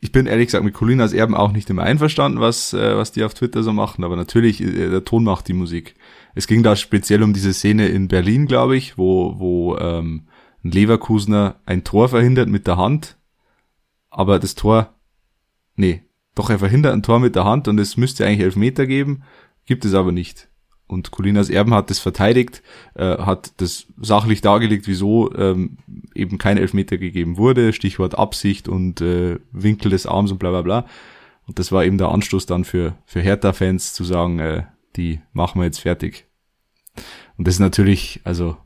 Ich 0.00 0.12
bin 0.12 0.26
ehrlich 0.26 0.46
gesagt 0.46 0.64
mit 0.64 0.74
Colinas 0.74 1.12
Erben 1.12 1.34
auch 1.34 1.52
nicht 1.52 1.68
immer 1.70 1.82
einverstanden, 1.82 2.40
was, 2.40 2.72
äh, 2.72 2.96
was 2.96 3.10
die 3.12 3.24
auf 3.24 3.34
Twitter 3.34 3.62
so 3.62 3.72
machen, 3.72 4.04
aber 4.04 4.16
natürlich, 4.16 4.62
äh, 4.62 4.90
der 4.90 5.04
Ton 5.04 5.24
macht 5.24 5.48
die 5.48 5.54
Musik. 5.54 5.94
Es 6.34 6.46
ging 6.46 6.62
da 6.62 6.76
speziell 6.76 7.22
um 7.22 7.32
diese 7.32 7.52
Szene 7.52 7.88
in 7.88 8.06
Berlin, 8.06 8.46
glaube 8.46 8.76
ich, 8.76 8.96
wo, 8.96 9.38
wo 9.38 9.76
ähm, 9.76 10.27
ein 10.64 10.70
Leverkusener 10.70 11.60
ein 11.66 11.84
Tor 11.84 12.08
verhindert 12.08 12.48
mit 12.48 12.66
der 12.66 12.76
Hand, 12.76 13.16
aber 14.10 14.38
das 14.38 14.54
Tor, 14.54 14.94
nee, 15.76 16.02
doch 16.34 16.50
er 16.50 16.58
verhindert 16.58 16.92
ein 16.92 17.02
Tor 17.02 17.20
mit 17.20 17.34
der 17.34 17.44
Hand 17.44 17.68
und 17.68 17.78
es 17.78 17.96
müsste 17.96 18.26
eigentlich 18.26 18.40
Elfmeter 18.40 18.86
geben, 18.86 19.22
gibt 19.66 19.84
es 19.84 19.94
aber 19.94 20.12
nicht. 20.12 20.48
und 20.88 21.10
Colinas 21.10 21.50
Erben 21.50 21.74
hat 21.74 21.90
das 21.90 21.98
verteidigt, 21.98 22.62
äh, 22.94 23.18
hat 23.18 23.52
das 23.58 23.86
sachlich 24.00 24.40
dargelegt, 24.40 24.88
wieso 24.88 25.32
ähm, 25.34 25.76
eben 26.14 26.38
kein 26.38 26.56
Elfmeter 26.56 26.96
gegeben 26.96 27.36
wurde, 27.36 27.72
Stichwort 27.72 28.18
Absicht 28.18 28.68
und 28.68 29.00
äh, 29.00 29.38
Winkel 29.52 29.90
des 29.90 30.06
Arms 30.06 30.32
und 30.32 30.38
bla 30.38 30.50
bla 30.50 30.62
bla. 30.62 30.86
Und 31.46 31.58
das 31.58 31.72
war 31.72 31.84
eben 31.84 31.98
der 31.98 32.08
Anstoß 32.08 32.46
dann 32.46 32.64
für, 32.64 32.96
für 33.06 33.20
Hertha-Fans 33.20 33.92
zu 33.94 34.02
sagen, 34.02 34.38
äh, 34.38 34.64
die 34.96 35.20
machen 35.32 35.60
wir 35.60 35.66
jetzt 35.66 35.80
fertig. 35.80 36.26
Und 37.36 37.46
das 37.46 37.54
ist 37.54 37.60
natürlich, 37.60 38.20
also 38.24 38.56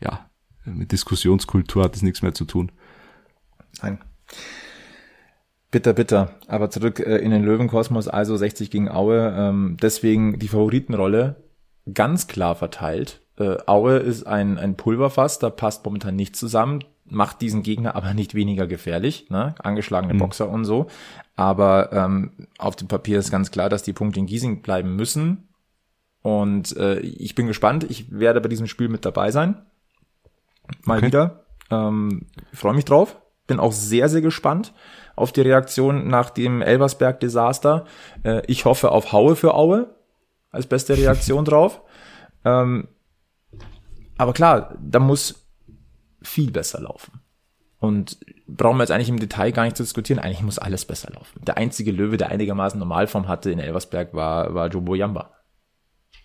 ja, 0.00 0.30
mit 0.64 0.92
Diskussionskultur 0.92 1.84
hat 1.84 1.94
das 1.94 2.02
nichts 2.02 2.22
mehr 2.22 2.34
zu 2.34 2.44
tun. 2.44 2.72
Nein. 3.82 3.98
Bitter, 5.70 5.94
bitter. 5.94 6.34
Aber 6.48 6.70
zurück 6.70 7.00
äh, 7.00 7.16
in 7.16 7.30
den 7.30 7.44
Löwenkosmos, 7.44 8.06
also 8.06 8.36
60 8.36 8.70
gegen 8.70 8.90
Aue. 8.90 9.34
Ähm, 9.36 9.76
deswegen 9.80 10.38
die 10.38 10.48
Favoritenrolle 10.48 11.36
ganz 11.92 12.26
klar 12.26 12.54
verteilt. 12.54 13.20
Äh, 13.38 13.56
Aue 13.66 13.96
ist 13.96 14.24
ein, 14.24 14.58
ein 14.58 14.76
Pulverfass, 14.76 15.38
da 15.38 15.50
passt 15.50 15.84
momentan 15.84 16.14
nichts 16.14 16.38
zusammen, 16.38 16.84
macht 17.06 17.40
diesen 17.40 17.62
Gegner 17.62 17.96
aber 17.96 18.12
nicht 18.12 18.34
weniger 18.34 18.66
gefährlich, 18.66 19.30
ne? 19.30 19.54
angeschlagene 19.58 20.14
mhm. 20.14 20.18
Boxer 20.18 20.48
und 20.48 20.66
so. 20.66 20.88
Aber 21.36 21.90
ähm, 21.92 22.32
auf 22.58 22.76
dem 22.76 22.88
Papier 22.88 23.18
ist 23.18 23.30
ganz 23.30 23.50
klar, 23.50 23.70
dass 23.70 23.82
die 23.82 23.94
Punkte 23.94 24.20
in 24.20 24.26
Giesing 24.26 24.60
bleiben 24.62 24.94
müssen. 24.94 25.48
Und 26.20 26.76
äh, 26.76 27.00
ich 27.00 27.34
bin 27.34 27.46
gespannt. 27.46 27.84
Ich 27.88 28.12
werde 28.12 28.40
bei 28.40 28.48
diesem 28.48 28.68
Spiel 28.68 28.88
mit 28.88 29.04
dabei 29.04 29.30
sein. 29.30 29.56
Mal 30.84 30.98
okay. 30.98 31.06
wieder. 31.06 31.44
Ähm, 31.70 32.26
Freue 32.52 32.74
mich 32.74 32.84
drauf. 32.84 33.18
Bin 33.46 33.60
auch 33.60 33.72
sehr, 33.72 34.08
sehr 34.08 34.20
gespannt 34.20 34.72
auf 35.16 35.32
die 35.32 35.40
Reaktion 35.42 36.08
nach 36.08 36.30
dem 36.30 36.62
Elversberg-Desaster. 36.62 37.84
Äh, 38.22 38.42
ich 38.46 38.64
hoffe 38.64 38.90
auf 38.90 39.12
Haue 39.12 39.36
für 39.36 39.54
Aue 39.54 39.94
als 40.50 40.66
beste 40.66 40.96
Reaktion 40.96 41.44
drauf. 41.44 41.80
Ähm, 42.44 42.88
aber 44.16 44.32
klar, 44.32 44.76
da 44.80 44.98
muss 44.98 45.46
viel 46.22 46.50
besser 46.50 46.80
laufen. 46.80 47.20
Und 47.78 48.18
brauchen 48.46 48.76
wir 48.76 48.84
jetzt 48.84 48.92
eigentlich 48.92 49.08
im 49.08 49.18
Detail 49.18 49.50
gar 49.50 49.64
nicht 49.64 49.76
zu 49.76 49.82
diskutieren. 49.82 50.20
Eigentlich 50.20 50.42
muss 50.42 50.58
alles 50.58 50.84
besser 50.84 51.10
laufen. 51.12 51.40
Der 51.44 51.56
einzige 51.56 51.90
Löwe, 51.90 52.16
der 52.16 52.28
einigermaßen 52.28 52.78
Normalform 52.78 53.26
hatte 53.26 53.50
in 53.50 53.58
Elversberg, 53.58 54.14
war, 54.14 54.54
war 54.54 54.68
Jobo 54.68 54.94
Yamba. 54.94 55.32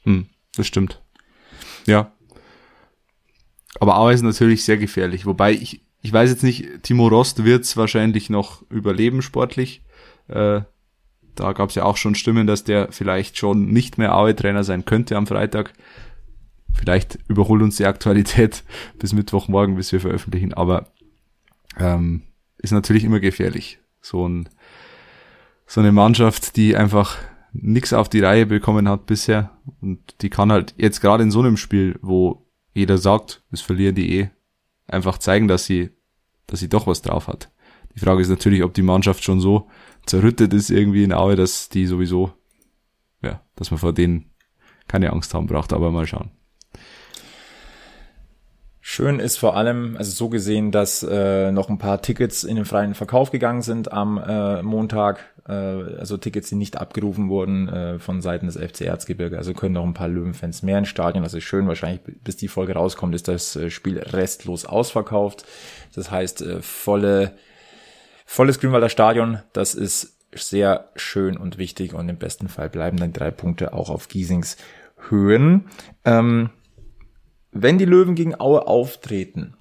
Hm, 0.03 0.29
das 0.55 0.67
stimmt. 0.67 1.01
Ja. 1.87 2.11
Aber 3.79 3.97
Aue 3.97 4.13
ist 4.13 4.21
natürlich 4.21 4.63
sehr 4.63 4.77
gefährlich. 4.77 5.25
Wobei 5.25 5.53
ich, 5.53 5.81
ich 6.01 6.11
weiß 6.11 6.29
jetzt 6.29 6.43
nicht, 6.43 6.83
Timo 6.83 7.07
Rost 7.07 7.43
wird's 7.43 7.77
wahrscheinlich 7.77 8.29
noch 8.29 8.63
überleben 8.69 9.21
sportlich. 9.21 9.83
Äh, 10.27 10.61
da 11.35 11.53
gab 11.53 11.69
es 11.69 11.75
ja 11.75 11.83
auch 11.83 11.97
schon 11.97 12.15
Stimmen, 12.15 12.47
dass 12.47 12.63
der 12.63 12.91
vielleicht 12.91 13.37
schon 13.37 13.67
nicht 13.67 13.97
mehr 13.97 14.15
Aue-Trainer 14.15 14.63
sein 14.63 14.85
könnte 14.85 15.15
am 15.15 15.27
Freitag. 15.27 15.73
Vielleicht 16.73 17.19
überholt 17.27 17.61
uns 17.61 17.77
die 17.77 17.85
Aktualität 17.85 18.63
bis 18.99 19.13
Mittwochmorgen, 19.13 19.75
bis 19.75 19.91
wir 19.91 19.99
veröffentlichen, 19.99 20.53
aber 20.53 20.87
ähm, 21.77 22.23
ist 22.57 22.71
natürlich 22.71 23.03
immer 23.03 23.19
gefährlich. 23.19 23.79
So, 24.01 24.27
ein, 24.27 24.49
so 25.67 25.81
eine 25.81 25.91
Mannschaft, 25.91 26.55
die 26.55 26.75
einfach 26.75 27.17
nichts 27.53 27.93
auf 27.93 28.09
die 28.09 28.19
Reihe 28.19 28.45
bekommen 28.45 28.89
hat 28.89 29.05
bisher 29.05 29.51
und 29.81 29.99
die 30.21 30.29
kann 30.29 30.51
halt 30.51 30.73
jetzt 30.77 31.01
gerade 31.01 31.23
in 31.23 31.31
so 31.31 31.39
einem 31.39 31.57
Spiel, 31.57 31.97
wo 32.01 32.46
jeder 32.77 32.97
sagt, 32.97 33.43
es 33.51 33.61
verlieren 33.61 33.95
die 33.95 34.19
eh, 34.19 34.29
einfach 34.87 35.17
zeigen, 35.17 35.47
dass 35.47 35.65
sie, 35.65 35.89
dass 36.45 36.59
sie 36.59 36.69
doch 36.69 36.85
was 36.85 37.01
drauf 37.01 37.27
hat. 37.27 37.51
Die 37.95 37.99
Frage 37.99 38.21
ist 38.21 38.29
natürlich, 38.29 38.61
ob 38.63 38.75
die 38.75 38.83
Mannschaft 38.83 39.23
schon 39.23 39.39
so 39.39 39.67
zerrüttet 40.05 40.53
ist 40.53 40.69
irgendwie 40.69 41.03
in 41.03 41.11
Aue, 41.11 41.35
dass 41.35 41.69
die 41.69 41.87
sowieso, 41.87 42.33
ja, 43.23 43.41
dass 43.55 43.71
man 43.71 43.79
vor 43.79 43.93
denen 43.93 44.31
keine 44.87 45.11
Angst 45.11 45.33
haben 45.33 45.47
braucht, 45.47 45.73
aber 45.73 45.89
mal 45.89 46.05
schauen. 46.05 46.31
Schön 48.89 49.19
ist 49.19 49.37
vor 49.37 49.57
allem, 49.57 49.97
also 49.97 50.11
so 50.11 50.29
gesehen, 50.29 50.71
dass 50.71 51.03
äh, 51.03 51.51
noch 51.51 51.67
ein 51.67 51.77
paar 51.77 52.01
Tickets 52.01 52.45
in 52.45 52.55
den 52.55 52.63
freien 52.63 52.95
Verkauf 52.95 53.31
gegangen 53.31 53.61
sind 53.61 53.91
am 53.91 54.17
äh, 54.17 54.63
Montag, 54.63 55.25
äh, 55.45 55.51
also 55.51 56.15
Tickets, 56.15 56.47
die 56.47 56.55
nicht 56.55 56.77
abgerufen 56.77 57.27
wurden 57.27 57.67
äh, 57.67 57.99
von 57.99 58.21
Seiten 58.21 58.45
des 58.45 58.55
FC 58.55 58.83
Erzgebirge. 58.83 59.37
Also 59.37 59.53
können 59.53 59.73
noch 59.73 59.83
ein 59.83 59.93
paar 59.93 60.07
Löwenfans 60.07 60.63
mehr 60.63 60.77
ins 60.77 60.87
Stadion. 60.87 61.25
Das 61.25 61.33
ist 61.33 61.43
schön. 61.43 61.67
Wahrscheinlich 61.67 61.99
bis 62.23 62.37
die 62.37 62.47
Folge 62.47 62.75
rauskommt, 62.75 63.13
ist 63.13 63.27
das 63.27 63.57
äh, 63.57 63.69
Spiel 63.69 63.99
restlos 63.99 64.65
ausverkauft. 64.65 65.45
Das 65.93 66.09
heißt 66.09 66.43
äh, 66.43 66.61
volle 66.61 67.33
volles 68.25 68.57
Grünwalder 68.61 68.87
Stadion. 68.87 69.39
Das 69.51 69.75
ist 69.75 70.17
sehr 70.33 70.91
schön 70.95 71.35
und 71.35 71.57
wichtig 71.57 71.93
und 71.93 72.07
im 72.07 72.17
besten 72.17 72.47
Fall 72.47 72.69
bleiben 72.69 72.95
dann 72.95 73.11
drei 73.11 73.31
Punkte 73.31 73.73
auch 73.73 73.89
auf 73.89 74.07
Giesings 74.07 74.55
Höhen. 75.09 75.65
Ähm, 76.05 76.51
wenn 77.61 77.77
die 77.77 77.85
Löwen 77.85 78.15
gegen 78.15 78.39
Aue 78.39 78.67
auftreten, 78.67 79.55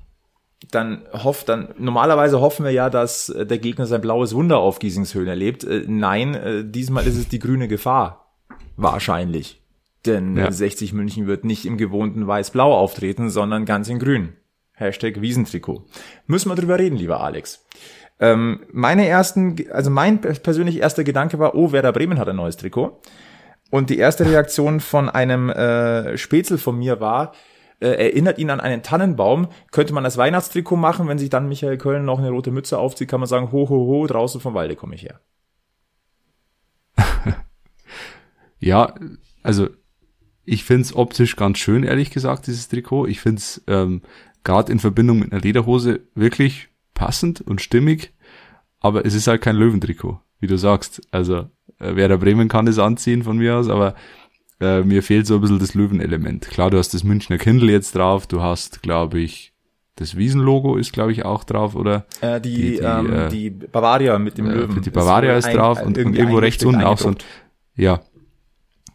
dann 0.71 1.03
hofft 1.13 1.49
dann 1.49 1.75
normalerweise 1.79 2.41
hoffen 2.41 2.65
wir 2.65 2.73
ja, 2.73 2.91
dass 2.91 3.29
äh, 3.29 3.47
der 3.47 3.59
Gegner 3.59 3.87
sein 3.87 4.01
blaues 4.01 4.35
Wunder 4.35 4.59
auf 4.59 4.79
Giesingshöhen 4.79 5.29
erlebt. 5.29 5.65
Äh, 5.65 5.85
nein, 5.87 6.35
äh, 6.35 6.65
diesmal 6.65 7.07
ist 7.07 7.17
es 7.17 7.29
die 7.29 7.39
grüne 7.39 7.69
Gefahr. 7.69 8.35
Wahrscheinlich. 8.77 9.63
Denn 10.07 10.37
ja. 10.37 10.51
60 10.51 10.93
München 10.93 11.27
wird 11.27 11.45
nicht 11.45 11.67
im 11.67 11.79
gewohnten 11.79 12.27
weiß-blau 12.27 12.73
auftreten, 12.75 13.31
sondern 13.31 13.65
ganz 13.65 13.89
in 13.89 13.99
grün. 13.99 14.35
Hashtag 14.73 15.21
Wiesentrikot. 15.21 15.85
Müssen 16.27 16.51
wir 16.51 16.55
drüber 16.55 16.79
reden, 16.79 16.97
lieber 16.97 17.21
Alex. 17.21 17.65
Ähm, 18.21 18.61
meine 18.73 19.07
ersten, 19.07 19.57
also 19.73 19.91
mein 19.91 20.21
persönlich 20.21 20.79
erster 20.79 21.05
Gedanke 21.05 21.39
war, 21.39 21.55
oh, 21.55 21.73
Werder 21.73 21.93
Bremen 21.93 22.19
hat 22.19 22.29
ein 22.29 22.37
neues 22.37 22.57
Trikot. 22.57 23.01
Und 23.71 23.91
die 23.91 23.99
erste 23.99 24.25
Reaktion 24.27 24.81
von 24.81 25.09
einem 25.09 25.51
äh, 25.51 26.17
Spätzle 26.17 26.59
von 26.59 26.79
mir 26.79 27.01
war, 27.01 27.33
äh, 27.81 27.89
erinnert 27.89 28.39
ihn 28.39 28.51
an 28.51 28.61
einen 28.61 28.83
Tannenbaum. 28.83 29.49
Könnte 29.71 29.93
man 29.93 30.05
das 30.05 30.17
Weihnachtstrikot 30.17 30.77
machen, 30.77 31.09
wenn 31.09 31.19
sich 31.19 31.31
dann 31.31 31.49
Michael 31.49 31.79
Köln 31.79 32.05
noch 32.05 32.19
eine 32.19 32.31
rote 32.31 32.51
Mütze 32.51 32.79
aufzieht, 32.79 33.09
kann 33.09 33.21
man 33.21 33.29
sagen, 33.29 33.53
ho, 33.53 33.69
ho, 33.69 33.87
ho, 33.87 34.07
draußen 34.07 34.41
vom 34.41 34.55
Walde 34.55 34.77
komme 34.77 34.95
ich 34.95 35.03
her. 35.03 35.21
ja, 38.59 38.95
also 39.43 39.69
ich 40.45 40.65
find's 40.65 40.95
optisch 40.95 41.37
ganz 41.37 41.59
schön, 41.59 41.83
ehrlich 41.83 42.11
gesagt, 42.11 42.47
dieses 42.47 42.69
Trikot. 42.69 43.07
Ich 43.07 43.21
find's 43.21 43.63
ähm, 43.67 44.03
gerade 44.45 44.73
in 44.73 44.79
Verbindung 44.79 45.19
mit 45.19 45.33
einer 45.33 45.43
Lederhose 45.43 46.01
wirklich 46.15 46.69
passend 46.95 47.41
und 47.41 47.61
stimmig. 47.61 48.15
Aber 48.81 49.05
es 49.05 49.15
ist 49.15 49.27
halt 49.27 49.43
kein 49.43 49.57
Löwentrikot, 49.57 50.21
wie 50.39 50.47
du 50.47 50.57
sagst. 50.57 51.03
Also 51.11 51.51
äh, 51.79 51.97
Werder 51.97 52.19
Bremen 52.19 52.49
kann 52.49 52.69
es 52.69 52.79
anziehen 52.79 53.23
von 53.25 53.37
mir 53.39 53.57
aus, 53.57 53.69
aber 53.69 53.95
äh, 54.61 54.83
mir 54.83 55.03
fehlt 55.03 55.27
so 55.27 55.37
ein 55.37 55.41
bisschen 55.41 55.59
das 55.59 55.75
Löwenelement. 55.75 56.49
Klar, 56.49 56.71
du 56.71 56.79
hast 56.79 56.95
das 56.95 57.05
Münchner 57.05 57.39
Kindle 57.39 57.71
jetzt 57.71 57.95
drauf, 57.95 58.27
du 58.27 58.43
hast, 58.43 58.83
glaube 58.83 59.21
ich, 59.21 59.53
das 59.97 60.17
Wiesenlogo 60.17 60.77
ist, 60.77 60.93
glaube 60.93 61.13
ich, 61.13 61.25
auch 61.25 61.45
drauf, 61.45 61.75
oder? 61.75 62.07
Äh, 62.21 62.41
die, 62.41 62.55
die, 62.55 62.63
die, 62.73 62.77
ähm, 62.79 63.13
äh, 63.13 63.29
die 63.29 63.51
Bavaria 63.51 64.19
mit 64.19 64.39
dem 64.39 64.47
äh, 64.47 64.55
Löwen. 64.55 64.83
Die 64.83 64.91
Bavaria 64.91 65.37
ist, 65.37 65.49
ist 65.49 65.57
drauf 65.57 65.83
und, 65.83 65.99
und 65.99 66.17
irgendwo 66.17 66.39
rechts 66.39 66.65
unten 66.65 66.83
auch 66.83 66.99
so 66.99 67.09
ein, 67.09 67.17
ja. 67.77 68.01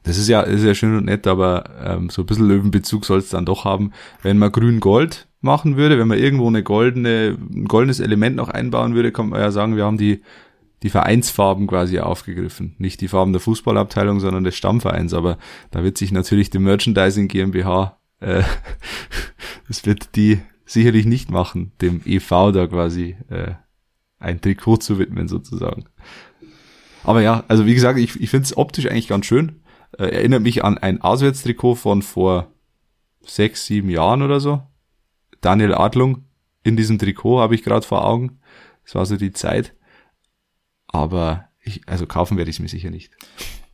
Das 0.04 0.18
ist 0.18 0.28
ja, 0.28 0.42
ist 0.42 0.64
ja 0.64 0.74
schön 0.74 0.98
und 0.98 1.06
nett, 1.06 1.28
aber 1.28 1.66
ähm, 1.84 2.10
so 2.10 2.24
ein 2.24 2.26
bisschen 2.26 2.48
Löwenbezug 2.48 3.06
soll 3.06 3.20
es 3.20 3.30
dann 3.30 3.46
doch 3.46 3.66
haben. 3.66 3.92
Wenn 4.24 4.40
man 4.40 4.52
grün-gold 4.52 5.28
machen 5.42 5.78
würde, 5.78 6.00
wenn 6.00 6.08
man 6.08 6.18
irgendwo 6.18 6.48
eine 6.48 6.64
goldene, 6.64 7.38
ein 7.54 7.66
goldenes 7.66 8.00
Element 8.00 8.36
noch 8.36 8.50
einbauen 8.50 8.96
würde, 8.96 9.12
kann 9.12 9.30
man 9.30 9.40
ja 9.40 9.52
sagen, 9.52 9.76
wir 9.76 9.86
haben 9.86 9.98
die 9.98 10.22
die 10.84 10.90
Vereinsfarben 10.90 11.68
quasi 11.68 12.00
aufgegriffen. 12.00 12.76
Nicht 12.78 13.02
die 13.02 13.08
Farben 13.08 13.34
der 13.34 13.42
Fußballabteilung, 13.42 14.20
sondern 14.20 14.44
des 14.44 14.56
Stammvereins. 14.56 15.14
Aber 15.14 15.38
da 15.70 15.84
wird 15.84 15.98
sich 15.98 16.12
natürlich 16.12 16.50
die 16.50 16.60
Merchandising 16.60 17.28
GmbH, 17.28 18.00
äh, 18.20 18.44
das 19.68 19.86
wird 19.86 20.16
die 20.16 20.40
sicherlich 20.66 21.06
nicht 21.06 21.30
machen, 21.30 21.74
dem 21.82 22.02
EV 22.06 22.52
da 22.52 22.68
quasi 22.68 23.18
äh, 23.30 23.54
ein 24.20 24.42
Trikot 24.42 24.78
zu 24.78 25.00
widmen 25.00 25.28
sozusagen. 25.28 25.86
Aber 27.04 27.22
ja, 27.22 27.44
also 27.48 27.66
wie 27.66 27.74
gesagt, 27.74 28.00
ich, 28.00 28.20
ich 28.20 28.30
finde 28.30 28.46
es 28.46 28.56
optisch 28.58 28.86
eigentlich 28.88 29.08
ganz 29.08 29.26
schön. 29.26 29.62
Äh, 29.98 30.06
erinnert 30.06 30.44
mich 30.44 30.64
an 30.64 30.78
ein 30.78 31.02
Auswärtstrikot 31.02 31.76
von 31.76 32.02
vor 32.02 32.52
sechs, 33.22 33.66
sieben 33.66 33.90
Jahren 33.90 34.22
oder 34.22 34.40
so. 34.40 34.64
Daniel 35.42 35.74
Adlung 35.74 36.26
in 36.64 36.78
diesem 36.78 37.00
Trikot 37.00 37.40
habe 37.40 37.56
ich 37.56 37.64
gerade 37.64 37.86
vor 37.86 38.06
Augen. 38.06 38.40
Das 38.84 38.96
war 38.96 39.06
so 39.06 39.18
die 39.18 39.32
Zeit. 39.32 39.76
Aber 40.92 41.46
ich, 41.62 41.82
also 41.88 42.06
kaufen 42.06 42.38
werde 42.38 42.50
ich 42.50 42.58
es 42.58 42.62
mir 42.62 42.68
sicher 42.68 42.90
nicht. 42.90 43.12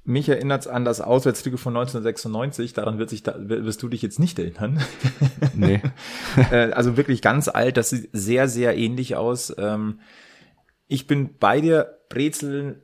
Mich 0.03 0.29
erinnert 0.29 0.67
an 0.67 0.85
das 0.85 1.01
Auswärtstrikot 1.01 1.57
von 1.57 1.75
1996, 1.75 2.71
daran 2.71 2.97
wird 2.97 3.09
sich 3.09 3.23
da, 3.23 3.35
wirst 3.37 3.83
du 3.83 3.89
dich 3.89 4.01
jetzt 4.01 4.19
nicht 4.19 4.39
erinnern. 4.39 4.79
Nee. 5.53 5.81
Äh, 6.51 6.71
also 6.71 6.97
wirklich 6.97 7.21
ganz 7.21 7.47
alt, 7.47 7.77
das 7.77 7.89
sieht 7.89 8.09
sehr, 8.13 8.47
sehr 8.47 8.77
ähnlich 8.77 9.15
aus. 9.15 9.53
Ähm, 9.57 9.99
ich 10.87 11.07
bin 11.07 11.37
bei 11.39 11.61
dir, 11.61 11.97
Brezeln, 12.09 12.83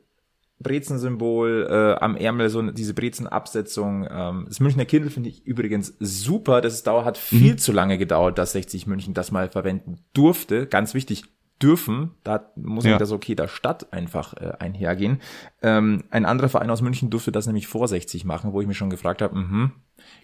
Brezensymbol 0.58 1.68
äh, 1.70 2.02
am 2.02 2.16
Ärmel, 2.16 2.48
so 2.48 2.62
diese 2.62 2.94
Brezenabsetzung. 2.94 4.06
Ähm, 4.10 4.44
das 4.48 4.60
Münchner 4.60 4.84
Kindle 4.84 5.10
finde 5.10 5.28
ich 5.28 5.46
übrigens 5.46 5.94
super. 6.00 6.60
Das 6.60 6.74
ist, 6.74 6.86
dauer 6.86 7.04
hat 7.04 7.18
viel 7.18 7.52
mhm. 7.52 7.58
zu 7.58 7.72
lange 7.72 7.98
gedauert, 7.98 8.38
dass 8.38 8.52
60 8.52 8.86
München 8.86 9.14
das 9.14 9.30
mal 9.30 9.48
verwenden 9.48 9.98
durfte. 10.12 10.66
Ganz 10.66 10.94
wichtig, 10.94 11.24
dürfen. 11.62 12.12
Da 12.24 12.50
muss 12.56 12.84
ja. 12.84 12.98
der 12.98 13.10
okay 13.10 13.34
der 13.34 13.48
Stadt 13.48 13.92
einfach 13.92 14.34
äh, 14.34 14.52
einhergehen. 14.58 15.20
Ähm, 15.62 16.04
ein 16.10 16.24
anderer 16.24 16.48
Verein 16.48 16.70
aus 16.70 16.82
München 16.82 17.10
durfte 17.10 17.32
das 17.32 17.46
nämlich 17.46 17.66
vor 17.66 17.88
60 17.88 18.24
machen, 18.24 18.52
wo 18.52 18.60
ich 18.60 18.66
mich 18.66 18.76
schon 18.76 18.90
gefragt 18.90 19.22
habe, 19.22 19.36
mh, 19.38 19.70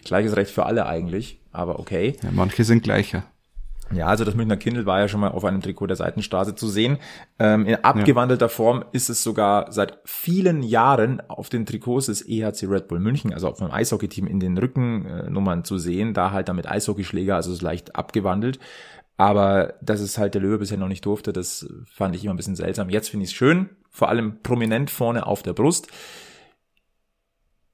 gleiches 0.03 0.35
Recht 0.35 0.51
für 0.51 0.65
alle 0.65 0.85
eigentlich, 0.85 1.41
aber 1.51 1.79
okay. 1.79 2.15
Ja, 2.23 2.29
manche 2.31 2.63
sind 2.63 2.83
gleicher. 2.83 3.23
Ja, 3.93 4.07
also 4.07 4.23
das 4.23 4.35
Münchner 4.35 4.57
Kindle 4.57 4.85
war 4.85 4.99
ja 4.99 5.07
schon 5.07 5.19
mal 5.19 5.31
auf 5.31 5.43
einem 5.43 5.61
Trikot 5.61 5.87
der 5.87 5.95
Seitenstraße 5.95 6.55
zu 6.55 6.67
sehen. 6.67 6.97
Ähm, 7.39 7.65
in 7.65 7.75
abgewandelter 7.75 8.45
ja. 8.45 8.49
Form 8.49 8.85
ist 8.91 9.09
es 9.09 9.23
sogar 9.23 9.71
seit 9.71 9.99
vielen 10.05 10.63
Jahren 10.63 11.21
auf 11.29 11.49
den 11.49 11.65
Trikots 11.65 12.05
des 12.05 12.27
EHC 12.27 12.67
Red 12.67 12.87
Bull 12.87 12.99
München, 12.99 13.33
also 13.33 13.49
auf 13.49 13.57
dem 13.57 13.71
Eishockey-Team 13.71 14.27
in 14.27 14.39
den 14.39 14.57
Rückennummern 14.57 15.63
zu 15.63 15.77
sehen, 15.77 16.13
da 16.13 16.31
halt 16.31 16.47
damit 16.49 16.69
Eishockeyschläger, 16.69 17.35
also 17.35 17.51
ist 17.51 17.61
leicht 17.61 17.95
abgewandelt. 17.95 18.59
Aber 19.17 19.75
dass 19.81 19.99
es 19.99 20.17
halt 20.17 20.33
der 20.33 20.41
Löwe 20.41 20.59
bisher 20.59 20.77
noch 20.77 20.87
nicht 20.87 21.05
durfte, 21.05 21.31
das 21.31 21.67
fand 21.85 22.15
ich 22.15 22.23
immer 22.23 22.33
ein 22.33 22.37
bisschen 22.37 22.55
seltsam. 22.55 22.89
Jetzt 22.89 23.09
finde 23.09 23.25
ich 23.25 23.31
es 23.31 23.35
schön, 23.35 23.69
vor 23.89 24.09
allem 24.09 24.41
prominent 24.41 24.89
vorne 24.89 25.25
auf 25.27 25.43
der 25.43 25.53
Brust. 25.53 25.87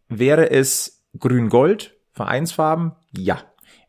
Wäre 0.10 0.50
es 0.50 1.06
grün-gold, 1.18 1.96
Vereinsfarben? 2.12 2.94
Ja. 3.16 3.44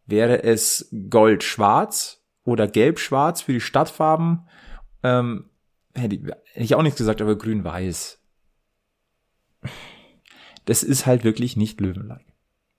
Wäre 0.07 0.43
es 0.43 0.89
gold-schwarz? 1.11 2.19
oder 2.49 2.67
gelb-schwarz 2.67 3.43
für 3.43 3.53
die 3.53 3.61
Stadtfarben. 3.61 4.49
Ähm, 5.03 5.51
hätte, 5.95 6.17
ich, 6.17 6.23
hätte 6.23 6.65
ich 6.65 6.75
auch 6.75 6.83
nichts 6.83 6.97
gesagt, 6.97 7.21
aber 7.21 7.37
grün-weiß. 7.37 8.19
Das 10.65 10.83
ist 10.83 11.05
halt 11.05 11.25
wirklich 11.25 11.59
nicht 11.59 11.79
Löwenlike. 11.81 12.25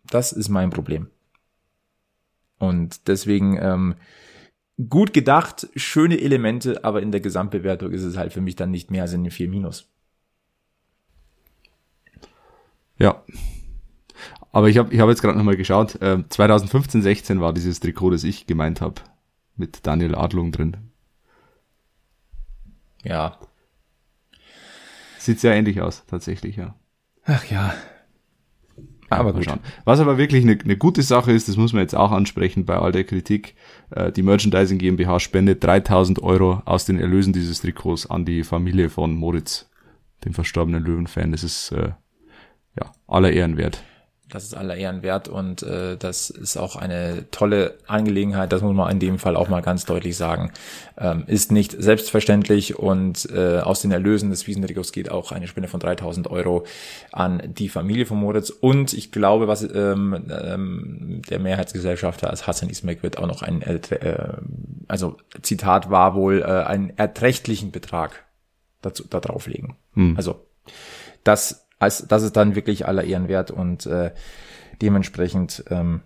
Das 0.07 0.31
ist 0.31 0.49
mein 0.49 0.71
Problem. 0.71 1.11
Und 2.57 3.07
deswegen 3.07 3.57
ähm, 3.61 3.95
gut 4.87 5.13
gedacht, 5.13 5.67
schöne 5.75 6.19
Elemente, 6.19 6.83
aber 6.83 7.01
in 7.01 7.11
der 7.11 7.21
Gesamtbewertung 7.21 7.91
ist 7.91 8.03
es 8.03 8.15
halt 8.15 8.31
für 8.31 8.41
mich 8.41 8.55
dann 8.55 8.71
nicht 8.71 8.91
mehr 8.91 9.01
als 9.03 9.13
eine 9.13 9.31
4 9.31 9.49
Minus. 9.49 9.89
Ja. 12.97 13.23
Aber 14.51 14.69
ich 14.69 14.77
habe 14.77 14.93
ich 14.93 14.99
hab 14.99 15.09
jetzt 15.09 15.21
gerade 15.21 15.37
nochmal 15.37 15.57
geschaut. 15.57 16.01
Äh, 16.01 16.23
2015, 16.27 17.01
16 17.01 17.41
war 17.41 17.53
dieses 17.53 17.79
Trikot, 17.79 18.11
das 18.11 18.23
ich 18.23 18.47
gemeint 18.47 18.81
habe 18.81 19.01
mit 19.55 19.85
Daniel 19.85 20.15
Adlung 20.15 20.51
drin. 20.51 20.77
Ja. 23.03 23.37
Sieht 25.17 25.39
sehr 25.39 25.53
ähnlich 25.53 25.81
aus, 25.81 26.03
tatsächlich, 26.07 26.55
ja. 26.55 26.75
Ach 27.25 27.45
ja. 27.45 27.73
Aber 29.09 29.33
gut. 29.33 29.45
Schauen. 29.45 29.59
Was 29.85 29.99
aber 29.99 30.17
wirklich 30.17 30.43
eine, 30.43 30.57
eine 30.63 30.77
gute 30.77 31.01
Sache 31.01 31.31
ist, 31.31 31.47
das 31.47 31.57
muss 31.57 31.73
man 31.73 31.81
jetzt 31.81 31.95
auch 31.95 32.11
ansprechen 32.11 32.65
bei 32.65 32.77
all 32.77 32.91
der 32.91 33.03
Kritik, 33.03 33.55
äh, 33.91 34.11
die 34.11 34.23
Merchandising 34.23 34.77
GmbH 34.77 35.19
spendet 35.19 35.63
3000 35.63 36.21
Euro 36.21 36.61
aus 36.65 36.85
den 36.85 36.99
Erlösen 36.99 37.33
dieses 37.33 37.61
Trikots 37.61 38.09
an 38.09 38.25
die 38.25 38.43
Familie 38.43 38.89
von 38.89 39.15
Moritz, 39.15 39.69
dem 40.25 40.33
verstorbenen 40.33 40.83
Löwenfan. 40.83 41.31
Das 41.31 41.43
ist 41.43 41.71
äh, 41.71 41.91
ja 42.79 42.91
aller 43.07 43.31
Ehren 43.31 43.57
wert. 43.57 43.83
Das 44.31 44.43
ist 44.43 44.53
aller 44.53 44.75
Ehren 44.75 45.01
wert 45.01 45.27
und 45.27 45.63
äh, 45.63 45.97
das 45.97 46.29
ist 46.29 46.55
auch 46.55 46.75
eine 46.75 47.25
tolle 47.31 47.75
Angelegenheit, 47.87 48.51
das 48.51 48.61
muss 48.61 48.75
man 48.75 48.91
in 48.91 48.99
dem 48.99 49.17
Fall 49.17 49.35
auch 49.35 49.49
mal 49.49 49.61
ganz 49.61 49.85
deutlich 49.85 50.15
sagen. 50.17 50.51
Ähm, 50.97 51.23
ist 51.25 51.51
nicht 51.51 51.75
selbstverständlich 51.77 52.77
und 52.77 53.27
äh, 53.31 53.59
aus 53.59 53.81
den 53.81 53.91
Erlösen 53.91 54.29
des 54.29 54.45
Wiesentrikots 54.45 54.91
geht 54.91 55.09
auch 55.09 55.31
eine 55.31 55.47
Spende 55.47 55.67
von 55.67 55.79
3000 55.79 56.29
Euro 56.29 56.65
an 57.11 57.41
die 57.43 57.69
Familie 57.69 58.05
von 58.05 58.19
Moritz 58.19 58.51
und 58.51 58.93
ich 58.93 59.11
glaube, 59.11 59.47
was 59.47 59.63
ähm, 59.63 60.27
ähm, 60.29 61.21
der 61.27 61.39
Mehrheitsgesellschafter 61.39 62.29
als 62.29 62.45
Hassan 62.45 62.69
Ismail 62.69 63.01
wird 63.01 63.17
auch 63.17 63.27
noch 63.27 63.41
ein, 63.41 63.63
äh, 63.63 63.79
also 64.87 65.17
Zitat 65.41 65.89
war 65.89 66.13
wohl, 66.13 66.41
äh, 66.41 66.45
einen 66.45 66.95
erträchtlichen 66.97 67.71
Betrag 67.71 68.25
dazu, 68.81 69.05
da 69.09 69.19
drauflegen. 69.19 69.75
Hm. 69.93 70.15
Also 70.17 70.45
das 71.23 71.68
als 71.79 72.05
das 72.07 72.23
ist 72.23 72.35
dann 72.35 72.55
wirklich 72.55 72.85
aller 72.85 73.03
Ehren 73.03 73.27
wert 73.27 73.51
und 73.51 73.85
äh, 73.85 74.13
dementsprechend 74.81 75.63
ähm, 75.69 76.01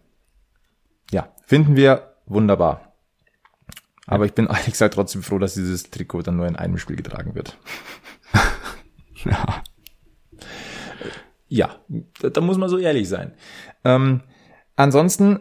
ja 1.11 1.33
finden 1.45 1.75
wir 1.75 2.15
wunderbar. 2.25 2.93
Aber 4.05 4.25
ich 4.25 4.33
bin 4.33 4.47
ehrlich 4.49 4.65
gesagt 4.65 4.93
trotzdem 4.93 5.23
froh, 5.23 5.39
dass 5.39 5.55
dieses 5.55 5.89
Trikot 5.89 6.21
dann 6.21 6.37
nur 6.37 6.47
in 6.47 6.55
einem 6.55 6.77
Spiel 6.77 6.95
getragen 6.95 7.35
wird. 7.35 7.57
ja. 9.25 9.63
Ja, 11.47 11.75
da, 12.19 12.29
da, 12.29 12.41
muss 12.41 12.57
man 12.57 12.67
so 12.67 12.79
ehrlich 12.79 13.07
sein. 13.07 13.33
Ähm, 13.83 14.21
ansonsten 14.75 15.39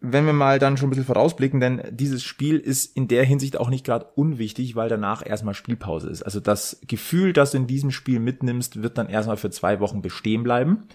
wenn 0.00 0.26
wir 0.26 0.32
mal 0.32 0.58
dann 0.58 0.76
schon 0.76 0.88
ein 0.88 0.90
bisschen 0.90 1.06
vorausblicken, 1.06 1.60
denn 1.60 1.82
dieses 1.90 2.22
Spiel 2.22 2.58
ist 2.58 2.96
in 2.96 3.08
der 3.08 3.24
Hinsicht 3.24 3.58
auch 3.58 3.70
nicht 3.70 3.84
gerade 3.84 4.06
unwichtig, 4.14 4.76
weil 4.76 4.88
danach 4.88 5.24
erstmal 5.24 5.54
Spielpause 5.54 6.10
ist. 6.10 6.22
Also 6.22 6.38
das 6.38 6.80
Gefühl, 6.86 7.32
das 7.32 7.52
du 7.52 7.56
in 7.56 7.66
diesem 7.66 7.90
Spiel 7.90 8.20
mitnimmst, 8.20 8.82
wird 8.82 8.98
dann 8.98 9.08
erstmal 9.08 9.38
für 9.38 9.50
zwei 9.50 9.80
Wochen 9.80 10.02
bestehen 10.02 10.42
bleiben. 10.42 10.88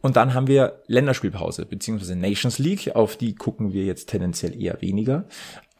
Und 0.00 0.16
dann 0.16 0.34
haben 0.34 0.48
wir 0.48 0.82
Länderspielpause, 0.88 1.64
beziehungsweise 1.64 2.16
Nations 2.16 2.58
League, 2.58 2.96
auf 2.96 3.16
die 3.16 3.36
gucken 3.36 3.72
wir 3.72 3.84
jetzt 3.84 4.08
tendenziell 4.08 4.60
eher 4.60 4.82
weniger. 4.82 5.26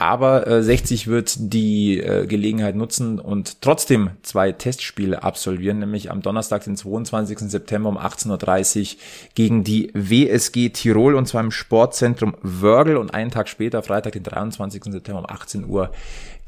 Aber 0.03 0.49
äh, 0.49 0.65
60 0.65 1.07
wird 1.07 1.37
die 1.39 2.01
äh, 2.01 2.27
Gelegenheit 2.27 2.75
nutzen 2.75 3.21
und 3.21 3.63
trotzdem 3.63 4.11
zwei 4.23 4.51
Testspiele 4.51 5.23
absolvieren, 5.23 5.79
nämlich 5.79 6.11
am 6.11 6.23
Donnerstag, 6.23 6.65
den 6.65 6.77
22. 6.77 7.39
September 7.39 7.89
um 7.89 7.97
18.30 7.97 8.81
Uhr 8.81 9.01
gegen 9.37 9.63
die 9.63 9.93
WSG 9.95 10.71
Tirol 10.71 11.15
und 11.15 11.29
zwar 11.29 11.41
im 11.41 11.53
Sportzentrum 11.53 12.35
Wörgl 12.43 12.97
und 12.97 13.15
einen 13.15 13.31
Tag 13.31 13.49
später, 13.49 13.85
Freitag, 13.85 14.15
den 14.15 14.25
23. 14.25 14.83
September 14.87 15.21
um 15.21 15.27
18 15.31 15.69
Uhr 15.69 15.93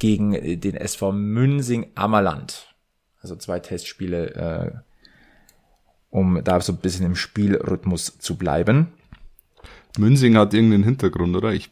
gegen 0.00 0.34
äh, 0.34 0.56
den 0.56 0.74
SV 0.74 1.12
Münsing 1.12 1.86
Ammerland. 1.94 2.74
Also 3.22 3.36
zwei 3.36 3.60
Testspiele 3.60 4.34
äh, 4.34 4.72
um 6.10 6.42
da 6.42 6.60
so 6.60 6.72
ein 6.72 6.78
bisschen 6.78 7.06
im 7.06 7.14
Spielrhythmus 7.14 8.18
zu 8.18 8.34
bleiben. 8.34 8.88
Münsing 9.96 10.36
hat 10.36 10.54
irgendeinen 10.54 10.82
Hintergrund, 10.82 11.36
oder? 11.36 11.52
Ich 11.52 11.70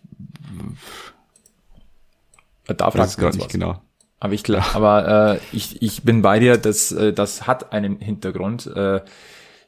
da 2.67 2.91
fragst 2.91 3.21
du 3.21 3.27
nicht 3.27 3.41
was. 3.41 3.49
genau. 3.49 3.81
Aber 4.21 4.35
ich, 4.35 4.47
ja. 4.47 4.65
aber 4.75 5.35
äh, 5.35 5.41
ich, 5.53 5.83
ich 5.83 6.05
bin 6.05 6.23
bei 6.23 6.39
dir, 6.39 6.57
das, 6.57 6.93
äh, 6.93 7.13
das 7.13 7.47
hat 7.47 7.73
einen 7.73 7.99
Hintergrund. 7.99 8.67
Äh, 8.69 9.01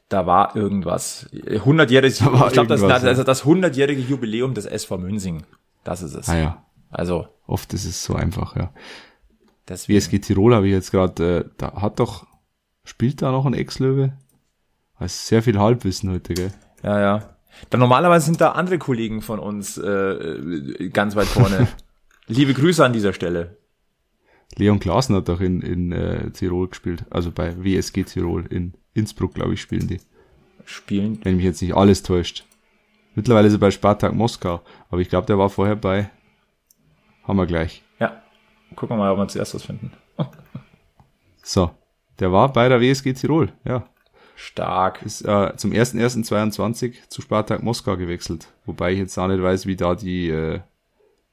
da 0.07 0.25
war 0.25 0.55
irgendwas. 0.55 1.29
100-jähriges, 1.33 2.21
ich 2.47 2.53
glaube, 2.53 2.67
das, 2.69 2.79
das, 2.79 3.03
also 3.03 3.23
das 3.23 3.43
100-jährige 3.43 4.01
Jubiläum 4.01 4.53
des 4.53 4.65
SV 4.65 4.97
Münsing. 4.97 5.43
Das 5.83 6.01
ist 6.01 6.13
es. 6.13 6.29
Ah 6.29 6.37
ja. 6.37 6.65
Also. 6.89 7.27
Oft 7.47 7.73
ist 7.73 7.85
es 7.85 8.03
so 8.03 8.15
einfach, 8.15 8.55
ja. 8.55 8.71
Deswegen. 9.67 9.97
WSG 9.97 10.19
Tirol 10.19 10.55
habe 10.55 10.67
ich 10.67 10.73
jetzt 10.73 10.91
gerade, 10.91 11.39
äh, 11.39 11.49
da 11.57 11.81
hat 11.81 11.99
doch, 11.99 12.25
spielt 12.85 13.21
da 13.21 13.31
noch 13.31 13.45
ein 13.45 13.53
Ex-Löwe? 13.53 14.13
ist 15.01 15.27
sehr 15.27 15.43
viel 15.43 15.59
Halbwissen 15.59 16.11
heute, 16.11 16.33
gell? 16.33 16.53
Ja, 16.81 16.99
ja. 16.99 17.35
Dann 17.69 17.79
normalerweise 17.79 18.25
sind 18.25 18.39
da 18.39 18.51
andere 18.51 18.77
Kollegen 18.77 19.21
von 19.21 19.39
uns 19.39 19.77
äh, 19.77 20.89
ganz 20.93 21.15
weit 21.15 21.27
vorne. 21.27 21.67
Liebe 22.27 22.53
Grüße 22.53 22.83
an 22.83 22.93
dieser 22.93 23.13
Stelle. 23.13 23.57
Leon 24.57 24.79
Klaassen 24.79 25.15
hat 25.15 25.29
doch 25.29 25.41
in, 25.41 25.61
in 25.61 25.91
äh, 25.91 26.31
Tirol 26.31 26.69
gespielt, 26.69 27.05
also 27.09 27.31
bei 27.31 27.63
WSG 27.63 28.03
Tirol 28.03 28.45
in 28.47 28.73
Innsbruck, 28.93 29.33
glaube 29.33 29.53
ich, 29.53 29.61
spielen 29.61 29.87
die. 29.87 29.99
Spielen? 30.65 31.19
Wenn 31.23 31.35
mich 31.35 31.45
jetzt 31.45 31.61
nicht 31.61 31.75
alles 31.75 32.03
täuscht. 32.03 32.45
Mittlerweile 33.13 33.47
ist 33.47 33.53
er 33.53 33.59
bei 33.59 33.71
Spartak 33.71 34.13
Moskau, 34.13 34.61
aber 34.89 35.01
ich 35.01 35.09
glaube, 35.09 35.27
der 35.27 35.37
war 35.37 35.49
vorher 35.49 35.75
bei 35.75 36.09
haben 37.23 37.37
wir 37.37 37.45
gleich. 37.45 37.83
Ja. 37.99 38.21
Gucken 38.75 38.97
wir 38.97 39.03
mal, 39.03 39.11
ob 39.11 39.17
wir 39.17 39.27
zuerst 39.27 39.55
was 39.55 39.63
finden. 39.63 39.91
so. 41.43 41.71
Der 42.19 42.31
war 42.31 42.53
bei 42.53 42.69
der 42.69 42.79
WSG 42.79 43.13
Tirol, 43.13 43.51
ja. 43.65 43.87
Stark. 44.35 45.01
Ist 45.03 45.21
äh, 45.21 45.53
zum 45.57 45.71
1.1.22 45.71 47.09
zu 47.09 47.21
Spartak 47.21 47.61
Moskau 47.61 47.97
gewechselt. 47.97 48.47
Wobei 48.65 48.93
ich 48.93 48.99
jetzt 48.99 49.17
auch 49.17 49.27
nicht 49.27 49.41
weiß, 49.41 49.65
wie 49.65 49.75
da 49.75 49.95
die 49.95 50.29
äh, 50.29 50.61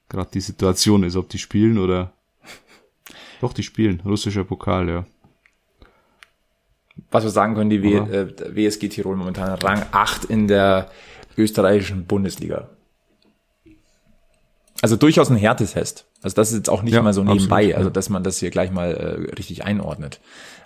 gerade 0.09 0.29
die 0.33 0.41
Situation 0.41 1.03
ist, 1.03 1.15
ob 1.15 1.29
die 1.29 1.39
spielen 1.39 1.77
oder 1.77 2.13
doch, 3.41 3.53
die 3.53 3.63
spielen. 3.63 4.01
Russischer 4.05 4.43
Pokal, 4.43 4.89
ja. 4.89 5.05
Was 7.09 7.23
wir 7.23 7.31
sagen 7.31 7.55
können, 7.55 7.69
die 7.69 7.81
w 7.81 7.95
äh, 7.95 8.55
WSG 8.55 8.89
Tirol 8.89 9.15
momentan 9.15 9.49
Rang 9.59 9.85
8 9.91 10.25
in 10.25 10.47
der 10.47 10.91
österreichischen 11.37 12.05
Bundesliga. 12.05 12.69
Also 14.81 14.97
durchaus 14.97 15.29
ein 15.29 15.37
Härtetest. 15.37 16.05
Also 16.21 16.35
das 16.35 16.51
ist 16.51 16.57
jetzt 16.57 16.69
auch 16.69 16.83
nicht 16.83 16.93
ja, 16.93 17.01
mal 17.01 17.13
so 17.13 17.23
nebenbei, 17.23 17.63
absolut, 17.63 17.77
also 17.77 17.89
dass 17.89 18.09
man 18.09 18.23
das 18.23 18.37
hier 18.37 18.49
gleich 18.49 18.71
mal 18.71 18.93
äh, 18.93 19.31
richtig 19.35 19.63
einordnet. 19.63 20.19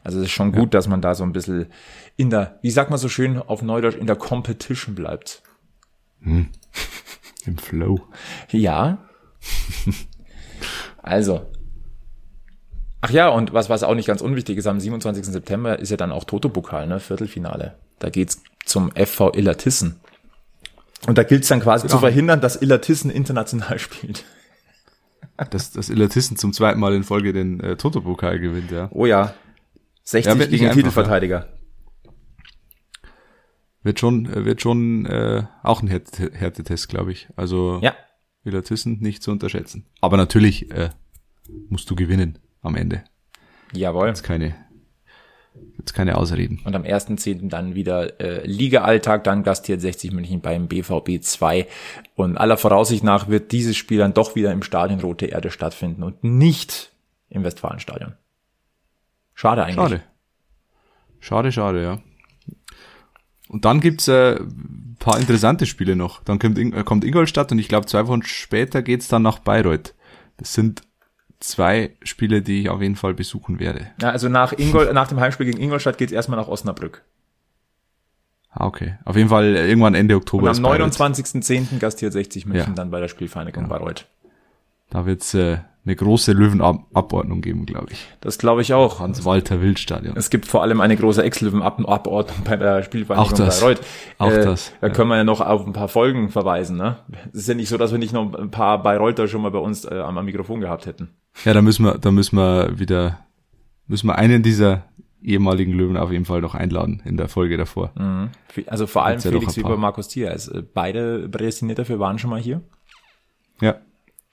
Also 0.03 0.19
es 0.19 0.25
ist 0.25 0.31
schon 0.31 0.51
gut, 0.51 0.73
ja. 0.73 0.77
dass 0.77 0.87
man 0.87 1.01
da 1.01 1.15
so 1.15 1.23
ein 1.23 1.33
bisschen 1.33 1.67
in 2.15 2.29
der, 2.29 2.59
wie 2.61 2.71
sagt 2.71 2.89
man 2.89 2.99
so 2.99 3.09
schön 3.09 3.39
auf 3.39 3.61
Neudeutsch, 3.61 3.95
in 3.95 4.07
der 4.07 4.15
Competition 4.15 4.95
bleibt. 4.95 5.43
Hm. 6.21 6.47
Im 7.45 7.57
Flow. 7.57 8.01
Ja. 8.51 9.06
also. 11.01 11.45
Ach 13.01 13.11
ja, 13.11 13.29
und 13.29 13.53
was, 13.53 13.69
was 13.69 13.83
auch 13.83 13.95
nicht 13.95 14.07
ganz 14.07 14.21
unwichtig 14.21 14.57
ist, 14.57 14.67
am 14.67 14.79
27. 14.79 15.25
September 15.25 15.77
ist 15.77 15.91
ja 15.91 15.97
dann 15.97 16.11
auch 16.11 16.23
Toto-Pokal, 16.23 16.87
ne? 16.87 16.99
Viertelfinale. 16.99 17.75
Da 17.99 18.09
geht's 18.09 18.41
zum 18.65 18.91
FV 18.91 19.33
Illertissen. 19.35 19.99
Und 21.05 21.17
da 21.17 21.23
gilt 21.23 21.43
es 21.43 21.49
dann 21.49 21.59
quasi 21.59 21.85
ja. 21.85 21.91
zu 21.91 21.99
verhindern, 21.99 22.41
dass 22.41 22.61
Illertissen 22.61 23.11
international 23.11 23.79
spielt. 23.79 24.25
dass, 25.51 25.71
dass 25.71 25.89
Illertissen 25.89 26.37
zum 26.37 26.53
zweiten 26.53 26.79
Mal 26.79 26.93
in 26.95 27.03
Folge 27.03 27.33
den 27.33 27.59
äh, 27.59 27.75
Toto-Pokal 27.77 28.39
gewinnt, 28.39 28.71
ja. 28.71 28.89
Oh 28.91 29.05
ja. 29.05 29.33
60 30.03 30.33
ja, 30.33 30.45
gegen 30.45 30.65
den 30.65 30.73
Titelverteidiger. 30.73 31.39
Ja. 31.39 31.57
Wird 33.83 33.99
schon, 33.99 34.25
äh, 34.25 34.43
wird 34.43 34.61
schon 34.61 35.05
äh, 35.05 35.43
auch 35.63 35.81
ein 35.81 35.87
Härtetest, 35.87 36.89
glaube 36.89 37.11
ich. 37.11 37.29
Also 37.35 37.79
ja. 37.81 37.93
Illertissen 38.47 38.99
nicht 38.99 39.21
zu 39.21 39.31
unterschätzen. 39.31 39.85
Aber 40.01 40.17
natürlich 40.17 40.71
äh, 40.71 40.89
musst 41.69 41.89
du 41.89 41.95
gewinnen 41.95 42.39
am 42.61 42.75
Ende. 42.75 43.03
Jawohl. 43.73 44.07
Jetzt 44.07 44.23
keine, 44.23 44.55
jetzt 45.77 45.93
keine 45.93 46.17
Ausreden. 46.17 46.61
Und 46.63 46.75
am 46.75 46.83
1.10. 46.83 47.49
dann 47.49 47.75
wieder 47.75 48.19
äh, 48.19 48.45
Liga-Alltag, 48.45 49.23
dann 49.23 49.43
gastiert 49.43 49.81
60 49.81 50.11
München 50.11 50.41
beim 50.41 50.67
BVB 50.67 51.21
2. 51.21 51.67
Und 52.15 52.37
aller 52.37 52.57
Voraussicht 52.57 53.03
nach 53.03 53.27
wird 53.27 53.51
dieses 53.51 53.77
Spiel 53.77 53.99
dann 53.99 54.13
doch 54.13 54.35
wieder 54.35 54.51
im 54.51 54.63
Stadion 54.63 54.99
Rote 55.01 55.27
Erde 55.27 55.51
stattfinden 55.51 56.03
und 56.03 56.23
nicht 56.23 56.91
im 57.29 57.43
Westfalenstadion. 57.43 58.13
Schade 59.33 59.63
eigentlich. 59.63 59.75
Schade. 59.75 60.03
Schade, 61.19 61.51
schade, 61.51 61.83
ja. 61.83 61.99
Und 63.49 63.65
dann 63.65 63.79
gibt's 63.79 64.07
äh, 64.07 64.39
paar 64.99 65.19
interessante 65.19 65.65
Spiele 65.65 65.95
noch. 65.95 66.23
Dann 66.23 66.39
kommt, 66.39 66.57
äh, 66.57 66.83
kommt 66.83 67.03
Ingolstadt 67.03 67.51
und 67.51 67.59
ich 67.59 67.67
glaube 67.67 67.85
zwei 67.85 68.07
Wochen 68.07 68.23
später 68.23 68.81
geht's 68.81 69.07
dann 69.07 69.21
nach 69.21 69.39
Bayreuth. 69.39 69.93
Das 70.37 70.53
sind 70.53 70.81
zwei 71.39 71.95
Spiele, 72.03 72.41
die 72.41 72.61
ich 72.61 72.69
auf 72.69 72.81
jeden 72.81 72.95
Fall 72.95 73.13
besuchen 73.13 73.59
werde. 73.59 73.87
Ja, 74.01 74.09
also 74.09 74.29
nach, 74.29 74.53
Ingol 74.53 74.91
nach 74.93 75.07
dem 75.07 75.19
Heimspiel 75.19 75.45
gegen 75.45 75.61
Ingolstadt 75.61 75.97
geht's 75.97 76.11
erstmal 76.11 76.39
nach 76.39 76.47
Osnabrück. 76.47 77.03
Ah, 78.51 78.65
okay. 78.65 78.97
Auf 79.05 79.15
jeden 79.15 79.29
Fall 79.29 79.55
irgendwann 79.55 79.93
Ende 79.93 80.15
Oktober. 80.15 80.49
Und 80.49 80.57
am 80.57 80.65
29.10. 80.65 81.79
gastiert 81.79 82.13
60 82.13 82.47
München 82.47 82.69
ja. 82.69 82.75
dann 82.75 82.89
bei 82.89 82.99
der 82.99 83.07
Spielvereinigung 83.07 83.63
ja. 83.63 83.69
Bayreuth. 83.69 84.07
Da 84.89 85.05
wird's 85.05 85.33
äh, 85.33 85.59
eine 85.87 85.95
große 85.95 86.33
Löwenabordnung 86.33 87.39
geben, 87.39 87.65
glaube 87.65 87.93
ich. 87.93 88.05
Das 88.19 88.37
glaube 88.37 88.61
ich 88.61 88.73
auch. 88.73 88.99
Hans-Walter-Wild-Stadion. 88.99 90.17
Es 90.17 90.29
gibt 90.29 90.45
vor 90.45 90.61
allem 90.61 90.81
eine 90.81 90.97
große 90.97 91.23
Ex-Löwenabordnung 91.23 92.43
bei 92.43 92.57
der 92.57 92.83
Spielvereinigung 92.83 93.31
auch 93.31 93.37
das. 93.37 93.61
Bayreuth. 93.61 93.81
Auch 94.17 94.31
äh, 94.31 94.43
das. 94.43 94.73
Da 94.81 94.87
ja. 94.87 94.93
können 94.93 95.09
wir 95.09 95.15
ja 95.15 95.23
noch 95.23 95.39
auf 95.39 95.65
ein 95.65 95.71
paar 95.71 95.87
Folgen 95.87 96.29
verweisen. 96.29 96.75
Ne? 96.75 96.97
Es 97.31 97.41
ist 97.41 97.47
ja 97.47 97.55
nicht 97.55 97.69
so, 97.69 97.77
dass 97.77 97.93
wir 97.93 97.99
nicht 97.99 98.11
noch 98.11 98.33
ein 98.33 98.51
paar 98.51 98.83
Bayreuther 98.83 99.29
schon 99.29 99.41
mal 99.41 99.51
bei 99.51 99.59
uns 99.59 99.85
äh, 99.85 99.95
am 99.95 100.25
Mikrofon 100.25 100.59
gehabt 100.59 100.85
hätten. 100.87 101.09
Ja, 101.45 101.53
da 101.53 101.61
müssen 101.61 101.85
wir, 101.85 101.97
da 101.97 102.11
müssen 102.11 102.35
wir 102.35 102.77
wieder, 102.77 103.19
müssen 103.87 104.07
wir 104.07 104.17
einen 104.17 104.43
dieser 104.43 104.83
ehemaligen 105.21 105.71
Löwen 105.71 105.95
auf 105.95 106.11
jeden 106.11 106.25
Fall 106.25 106.41
noch 106.41 106.53
einladen 106.53 107.01
in 107.05 107.15
der 107.15 107.29
Folge 107.29 107.55
davor. 107.55 107.91
Mhm. 107.97 108.29
Also 108.67 108.87
vor 108.87 109.05
allem 109.05 109.21
Felix 109.21 109.55
wie 109.55 109.63
bei 109.63 109.77
Markus 109.77 110.09
Thier. 110.09 110.31
Also 110.31 110.61
beide 110.73 111.29
prädestiniert 111.29 111.79
dafür 111.79 111.97
waren 111.99 112.19
schon 112.19 112.29
mal 112.29 112.41
hier. 112.41 112.61
Ja. 113.61 113.77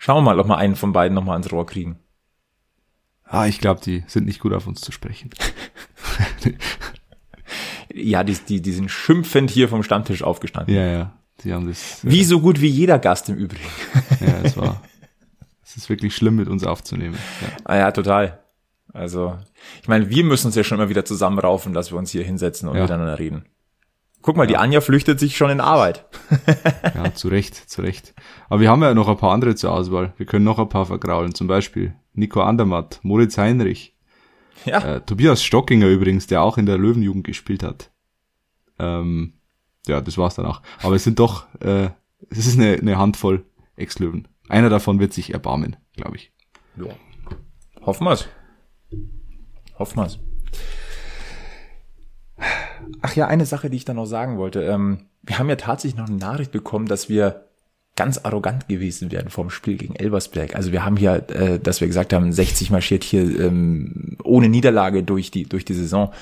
Schauen 0.05 0.17
wir 0.17 0.35
mal, 0.35 0.39
ob 0.39 0.49
wir 0.49 0.59
einen 0.59 0.77
von 0.77 0.93
beiden 0.93 1.15
nochmal 1.15 1.37
ans 1.37 1.51
Rohr 1.51 1.65
kriegen. 1.65 1.99
Ah, 3.25 3.47
ich 3.47 3.59
glaube, 3.59 3.81
die 3.83 4.05
sind 4.07 4.27
nicht 4.27 4.39
gut 4.39 4.53
auf 4.53 4.67
uns 4.67 4.83
zu 4.83 4.93
sprechen. 4.93 5.31
ja, 7.95 8.23
die, 8.23 8.35
die, 8.35 8.61
die 8.61 8.73
sind 8.73 8.91
schimpfend 8.91 9.51
hier 9.51 9.67
vom 9.71 9.83
Stammtisch 9.83 10.23
aufgestanden. 10.23 10.75
Ja, 10.75 10.85
ja. 10.85 11.13
Die 11.43 11.55
haben 11.55 11.67
das. 11.67 12.01
Wie 12.03 12.21
äh, 12.21 12.25
so 12.25 12.41
gut 12.41 12.61
wie 12.61 12.67
jeder 12.67 12.99
Gast 12.99 13.31
im 13.31 13.37
Übrigen. 13.37 13.65
ja, 14.21 14.43
es 14.43 14.59
war. 14.59 14.83
Es 15.65 15.75
ist 15.75 15.89
wirklich 15.89 16.15
schlimm, 16.15 16.37
mit 16.37 16.49
uns 16.49 16.65
aufzunehmen. 16.65 17.17
Ja. 17.41 17.49
Ah 17.65 17.77
ja, 17.77 17.91
total. 17.91 18.41
Also, 18.93 19.39
ich 19.81 19.89
meine, 19.89 20.11
wir 20.11 20.23
müssen 20.23 20.49
uns 20.49 20.55
ja 20.55 20.65
schon 20.65 20.79
immer 20.79 20.91
wieder 20.91 21.07
zusammenraufen, 21.07 21.73
dass 21.73 21.91
wir 21.91 21.97
uns 21.97 22.11
hier 22.11 22.25
hinsetzen 22.25 22.69
und 22.69 22.77
ja. 22.77 22.83
miteinander 22.83 23.19
reden. 23.19 23.47
Guck 24.25 24.39
mal, 24.39 24.45
ja. 24.45 24.49
die 24.49 24.57
Anja 24.57 24.81
flüchtet 24.81 25.21
sich 25.21 25.37
schon 25.37 25.51
in 25.51 25.61
Arbeit. 25.61 26.07
ja, 26.95 27.13
zu 27.13 27.29
Recht, 27.29 27.55
zu 27.55 27.83
Recht. 27.83 28.15
Aber 28.49 28.59
wir 28.61 28.71
haben 28.71 28.81
ja 28.81 28.95
noch 28.95 29.07
ein 29.07 29.19
paar 29.19 29.33
andere 29.33 29.55
zur 29.55 29.71
Auswahl. 29.71 30.15
Wir 30.17 30.25
können 30.25 30.47
noch 30.47 30.59
ein 30.59 30.71
paar 30.71 30.87
vergraulen. 30.87 31.35
Zum 31.35 31.47
Beispiel 31.47 31.95
Nico 32.15 32.41
Andermatt, 32.41 33.01
Moritz 33.03 33.37
Heinrich, 33.37 33.95
ja. 34.65 34.79
Äh, 34.79 35.01
Tobias 35.03 35.43
Stockinger 35.43 35.89
übrigens, 35.89 36.27
der 36.27 36.41
auch 36.41 36.57
in 36.57 36.65
der 36.65 36.79
Löwenjugend 36.79 37.25
gespielt 37.25 37.63
hat. 37.63 37.91
Ähm, 38.79 39.35
ja, 39.87 40.01
das 40.01 40.17
war's 40.17 40.37
dann 40.37 40.47
auch. 40.47 40.63
Aber 40.83 40.95
es 40.95 41.05
sind 41.05 41.19
doch, 41.19 41.47
äh, 41.61 41.91
es 42.31 42.47
ist 42.47 42.59
eine, 42.59 42.79
eine 42.79 42.97
Handvoll 42.97 43.45
Ex-Löwen. 43.77 44.27
Einer 44.49 44.71
davon 44.71 45.01
wird 45.01 45.13
sich 45.13 45.35
erbarmen, 45.35 45.77
glaube 45.97 46.17
ich. 46.17 46.33
Ja. 46.77 46.95
Hoffen 47.85 48.07
wir's. 48.07 48.27
Hoffen 49.79 49.97
wir's. 49.99 50.19
Ach 53.03 53.15
ja, 53.15 53.27
eine 53.27 53.47
Sache, 53.47 53.71
die 53.71 53.77
ich 53.77 53.85
da 53.85 53.95
noch 53.95 54.07
sagen 54.07 54.39
wollte. 54.39 54.63
Ähm, 54.63 55.07
wir 55.23 55.39
haben 55.39 55.49
ja 55.49 55.57
tatsächlich 55.57 55.99
noch 55.99 56.09
eine 56.09 56.17
Nachricht 56.17 56.53
bekommen, 56.53 56.87
dass 56.87 57.09
wir 57.09 57.45
ganz 57.97 58.19
arrogant 58.19 58.69
gewesen 58.69 59.13
wären 59.13 59.31
vom 59.31 59.51
Spiel 59.51 59.77
gegen 59.77 59.95
Elversberg. 59.95 60.57
Also 60.57 60.73
wir 60.73 60.85
haben 60.85 60.97
hier, 60.97 61.29
äh, 61.31 61.59
dass 61.61 61.81
wir 61.81 61.89
gesagt 61.89 62.13
haben, 62.13 62.33
60 62.33 62.71
marschiert 62.71 63.05
hier 63.05 63.23
ähm, 63.41 64.17
ohne 64.25 64.49
Niederlage 64.49 65.03
durch 65.03 65.31
die 65.31 65.45
durch 65.45 65.65
die 65.65 65.75
Saison. 65.75 66.13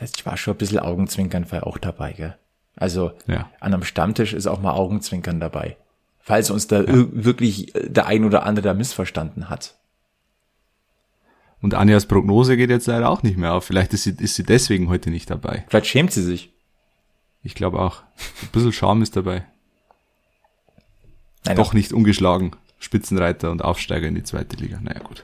Ich 0.00 0.26
war 0.26 0.36
schon 0.36 0.54
ein 0.54 0.58
bisschen 0.58 0.80
Augenzwinkern 0.80 1.50
war 1.52 1.66
auch 1.66 1.78
dabei, 1.78 2.12
gell? 2.12 2.36
Also 2.76 3.12
ja. 3.26 3.50
an 3.60 3.74
einem 3.74 3.84
Stammtisch 3.84 4.32
ist 4.32 4.46
auch 4.46 4.60
mal 4.60 4.72
Augenzwinkern 4.72 5.38
dabei. 5.38 5.76
Falls 6.20 6.50
uns 6.50 6.66
da 6.66 6.82
ja. 6.82 7.06
wirklich 7.12 7.74
äh, 7.74 7.88
der 7.88 8.06
ein 8.06 8.24
oder 8.24 8.44
andere 8.44 8.68
da 8.68 8.74
missverstanden 8.74 9.48
hat. 9.48 9.76
Und 11.62 11.74
Anjas 11.74 12.06
Prognose 12.06 12.56
geht 12.56 12.70
jetzt 12.70 12.86
leider 12.86 13.10
auch 13.10 13.22
nicht 13.22 13.36
mehr 13.36 13.52
auf. 13.52 13.64
Vielleicht 13.64 13.92
ist 13.92 14.04
sie, 14.04 14.14
ist 14.18 14.34
sie 14.34 14.44
deswegen 14.44 14.88
heute 14.88 15.10
nicht 15.10 15.28
dabei. 15.28 15.64
Vielleicht 15.68 15.86
schämt 15.86 16.12
sie 16.12 16.22
sich. 16.22 16.52
Ich 17.42 17.54
glaube 17.54 17.78
auch. 17.78 18.02
Ein 18.42 18.48
bisschen 18.52 18.72
Charme 18.72 19.02
ist 19.02 19.16
dabei. 19.16 19.44
Nein, 21.44 21.56
Doch 21.56 21.72
nicht 21.72 21.92
ungeschlagen. 21.92 22.52
Spitzenreiter 22.78 23.50
und 23.50 23.62
Aufsteiger 23.62 24.08
in 24.08 24.14
die 24.14 24.22
zweite 24.22 24.56
Liga. 24.56 24.78
Naja, 24.82 25.00
gut. 25.00 25.22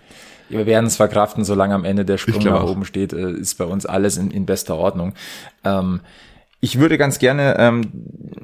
Ja, 0.51 0.59
wir 0.59 0.67
werden 0.67 0.87
es 0.87 0.97
verkraften, 0.97 1.45
solange 1.45 1.75
am 1.75 1.85
Ende 1.85 2.05
der 2.05 2.19
Sprung 2.19 2.45
nach 2.45 2.63
oben 2.65 2.85
steht, 2.85 3.13
äh, 3.13 3.33
ist 3.33 3.57
bei 3.57 3.65
uns 3.65 3.87
alles 3.87 4.17
in, 4.17 4.31
in 4.31 4.47
bester 4.47 4.77
Ordnung. 4.77 5.15
Ähm, 5.65 6.01
ich 6.67 6.81
würde 6.81 6.99
ganz 6.99 7.21
gerne 7.21 7.55
ähm, 7.61 7.93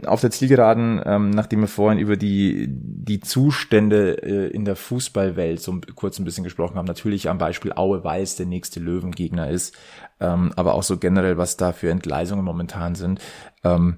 auf 0.06 0.20
der 0.20 0.30
Zielgeraden, 0.30 1.02
ähm, 1.04 1.30
nachdem 1.30 1.62
wir 1.62 1.66
vorhin 1.66 1.98
über 1.98 2.16
die, 2.16 2.68
die 2.68 3.18
Zustände 3.18 4.22
äh, 4.22 4.46
in 4.54 4.64
der 4.64 4.76
Fußballwelt 4.76 5.60
so 5.60 5.80
kurz 5.96 6.20
ein 6.20 6.24
bisschen 6.24 6.44
gesprochen 6.44 6.76
haben, 6.76 6.86
natürlich 6.86 7.28
am 7.28 7.38
Beispiel 7.38 7.72
Aue 7.72 8.04
Weiß 8.04 8.36
der 8.36 8.46
nächste 8.46 8.78
Löwengegner 8.78 9.50
ist, 9.50 9.76
ähm, 10.20 10.52
aber 10.54 10.74
auch 10.74 10.84
so 10.84 10.98
generell, 10.98 11.36
was 11.36 11.56
da 11.56 11.72
für 11.72 11.90
Entgleisungen 11.90 12.44
momentan 12.44 12.94
sind. 12.94 13.20
Ähm, 13.64 13.96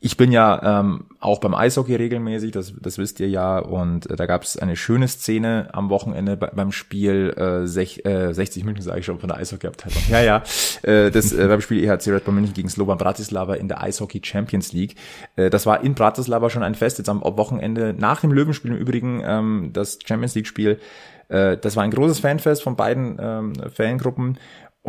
ich 0.00 0.16
bin 0.16 0.30
ja 0.30 0.80
ähm, 0.80 1.06
auch 1.18 1.40
beim 1.40 1.54
Eishockey 1.54 1.96
regelmäßig, 1.96 2.52
das, 2.52 2.72
das 2.80 2.98
wisst 2.98 3.18
ihr 3.18 3.28
ja, 3.28 3.58
und 3.58 4.08
äh, 4.08 4.14
da 4.14 4.26
gab 4.26 4.44
es 4.44 4.56
eine 4.56 4.76
schöne 4.76 5.08
Szene 5.08 5.70
am 5.72 5.90
Wochenende 5.90 6.36
bei, 6.36 6.46
beim 6.48 6.70
Spiel 6.70 7.34
äh, 7.36 7.66
sech, 7.66 8.04
äh, 8.04 8.32
60 8.32 8.64
München, 8.64 8.84
sage 8.84 9.00
ich 9.00 9.06
schon, 9.06 9.18
von 9.18 9.28
der 9.28 9.38
Eishockey-Abteilung. 9.38 10.00
Ja, 10.08 10.20
ja, 10.20 10.42
äh, 10.82 11.10
das 11.10 11.32
äh, 11.32 11.48
beim 11.48 11.60
Spiel 11.60 11.82
EHC 11.82 12.12
Red 12.12 12.24
Bull 12.24 12.34
München 12.34 12.54
gegen 12.54 12.68
Slovan 12.68 12.96
Bratislava 12.96 13.54
in 13.54 13.66
der 13.66 13.82
Eishockey 13.82 14.20
Champions 14.22 14.72
League. 14.72 14.94
Äh, 15.34 15.50
das 15.50 15.66
war 15.66 15.82
in 15.82 15.94
Bratislava 15.94 16.48
schon 16.48 16.62
ein 16.62 16.76
Fest, 16.76 16.98
jetzt 16.98 17.08
am 17.08 17.20
Wochenende 17.22 17.92
nach 17.92 18.20
dem 18.20 18.30
Löwenspiel 18.30 18.70
im 18.70 18.76
Übrigen, 18.76 19.22
ähm, 19.24 19.70
das 19.72 19.98
Champions 20.06 20.36
League-Spiel. 20.36 20.78
Äh, 21.28 21.56
das 21.56 21.74
war 21.74 21.82
ein 21.82 21.90
großes 21.90 22.20
Fanfest 22.20 22.62
von 22.62 22.76
beiden 22.76 23.18
ähm, 23.20 23.52
Fangruppen 23.74 24.38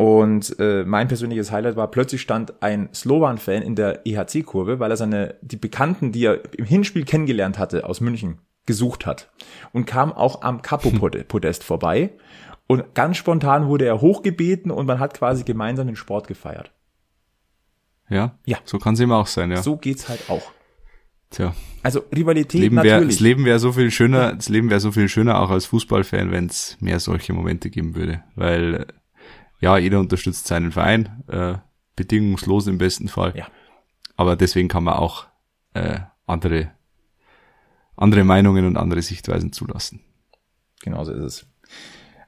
und 0.00 0.58
äh, 0.58 0.82
mein 0.86 1.08
persönliches 1.08 1.52
Highlight 1.52 1.76
war, 1.76 1.90
plötzlich 1.90 2.22
stand 2.22 2.62
ein 2.62 2.88
Slovan-Fan 2.94 3.60
in 3.60 3.76
der 3.76 4.06
EHC-Kurve, 4.06 4.80
weil 4.80 4.90
er 4.90 4.96
seine, 4.96 5.34
die 5.42 5.58
Bekannten, 5.58 6.10
die 6.10 6.24
er 6.24 6.40
im 6.56 6.64
Hinspiel 6.64 7.04
kennengelernt 7.04 7.58
hatte 7.58 7.84
aus 7.84 8.00
München, 8.00 8.38
gesucht 8.64 9.04
hat. 9.04 9.30
Und 9.74 9.84
kam 9.84 10.10
auch 10.10 10.40
am 10.40 10.62
Capo-Podest 10.62 11.64
vorbei. 11.64 12.14
Und 12.66 12.94
ganz 12.94 13.18
spontan 13.18 13.66
wurde 13.66 13.84
er 13.84 14.00
hochgebeten 14.00 14.70
und 14.70 14.86
man 14.86 15.00
hat 15.00 15.12
quasi 15.12 15.44
gemeinsam 15.44 15.86
den 15.86 15.96
Sport 15.96 16.28
gefeiert. 16.28 16.72
Ja, 18.08 18.38
ja. 18.46 18.56
so 18.64 18.78
kann 18.78 18.94
es 18.94 19.00
eben 19.00 19.12
auch 19.12 19.26
sein, 19.26 19.50
ja. 19.50 19.62
So 19.62 19.76
geht's 19.76 20.08
halt 20.08 20.30
auch. 20.30 20.50
Tja. 21.28 21.54
Also 21.82 22.04
Rivalität 22.16 22.58
Leben 22.58 22.76
wär, 22.76 22.84
natürlich. 22.84 23.16
Das 23.16 23.20
Leben 23.20 23.44
wäre 23.44 23.58
so 23.58 23.72
viel 23.72 23.90
schöner, 23.90 24.34
das 24.34 24.48
Leben 24.48 24.70
wäre 24.70 24.80
so 24.80 24.92
viel 24.92 25.10
schöner 25.10 25.40
auch 25.40 25.50
als 25.50 25.66
Fußballfan, 25.66 26.30
wenn 26.30 26.46
es 26.46 26.78
mehr 26.80 27.00
solche 27.00 27.34
Momente 27.34 27.68
geben 27.68 27.94
würde. 27.96 28.24
Weil 28.34 28.86
ja, 29.60 29.78
jeder 29.78 30.00
unterstützt 30.00 30.46
seinen 30.46 30.72
Verein, 30.72 31.22
äh, 31.28 31.54
bedingungslos 31.96 32.66
im 32.66 32.78
besten 32.78 33.08
Fall. 33.08 33.34
Ja. 33.36 33.46
Aber 34.16 34.36
deswegen 34.36 34.68
kann 34.68 34.84
man 34.84 34.94
auch 34.94 35.26
äh, 35.74 36.00
andere, 36.26 36.70
andere 37.96 38.24
Meinungen 38.24 38.66
und 38.66 38.76
andere 38.76 39.02
Sichtweisen 39.02 39.52
zulassen. 39.52 40.00
Genauso 40.82 41.12
ist 41.12 41.22
es. 41.22 41.46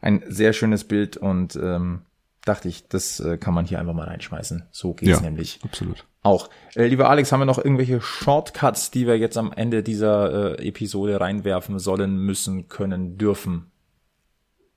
Ein 0.00 0.22
sehr 0.26 0.52
schönes 0.52 0.84
Bild 0.84 1.16
und 1.16 1.56
ähm, 1.56 2.02
dachte 2.44 2.68
ich, 2.68 2.88
das 2.88 3.20
äh, 3.20 3.38
kann 3.38 3.54
man 3.54 3.64
hier 3.64 3.78
einfach 3.78 3.94
mal 3.94 4.08
reinschmeißen. 4.08 4.68
So 4.70 4.94
geht's 4.94 5.10
ja, 5.10 5.20
nämlich. 5.20 5.60
Absolut. 5.64 6.06
Auch. 6.22 6.50
Äh, 6.74 6.86
lieber 6.86 7.08
Alex, 7.08 7.32
haben 7.32 7.40
wir 7.40 7.46
noch 7.46 7.58
irgendwelche 7.58 8.00
Shortcuts, 8.00 8.90
die 8.90 9.06
wir 9.06 9.18
jetzt 9.18 9.36
am 9.36 9.52
Ende 9.52 9.82
dieser 9.82 10.58
äh, 10.58 10.68
Episode 10.68 11.20
reinwerfen 11.20 11.78
sollen, 11.78 12.18
müssen, 12.18 12.68
können, 12.68 13.16
dürfen? 13.16 13.71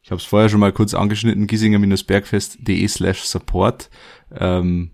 Ich 0.06 0.12
habe 0.12 0.20
es 0.20 0.26
vorher 0.28 0.50
schon 0.50 0.60
mal 0.60 0.72
kurz 0.72 0.94
angeschnitten, 0.94 1.48
giesinger-bergfest.de 1.48 2.88
slash 2.88 3.24
support. 3.24 3.90
Ähm, 4.32 4.92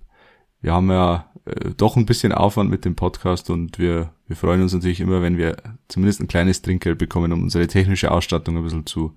wir 0.62 0.72
haben 0.72 0.90
ja 0.90 1.30
äh, 1.44 1.72
doch 1.76 1.98
ein 1.98 2.06
bisschen 2.06 2.32
Aufwand 2.32 2.70
mit 2.70 2.86
dem 2.86 2.96
Podcast 2.96 3.50
und 3.50 3.78
wir, 3.78 4.14
wir 4.28 4.38
freuen 4.38 4.62
uns 4.62 4.74
natürlich 4.74 5.02
immer, 5.02 5.22
wenn 5.22 5.38
wir 5.38 5.58
zumindest 5.90 6.22
ein 6.22 6.30
kleines 6.30 6.62
Trinkgeld 6.62 6.98
bekommen, 6.98 7.34
um 7.34 7.44
unsere 7.44 7.68
technische 7.68 8.10
Ausstattung 8.10 8.56
ein 8.56 8.64
bisschen 8.64 8.86
zu, 8.86 9.14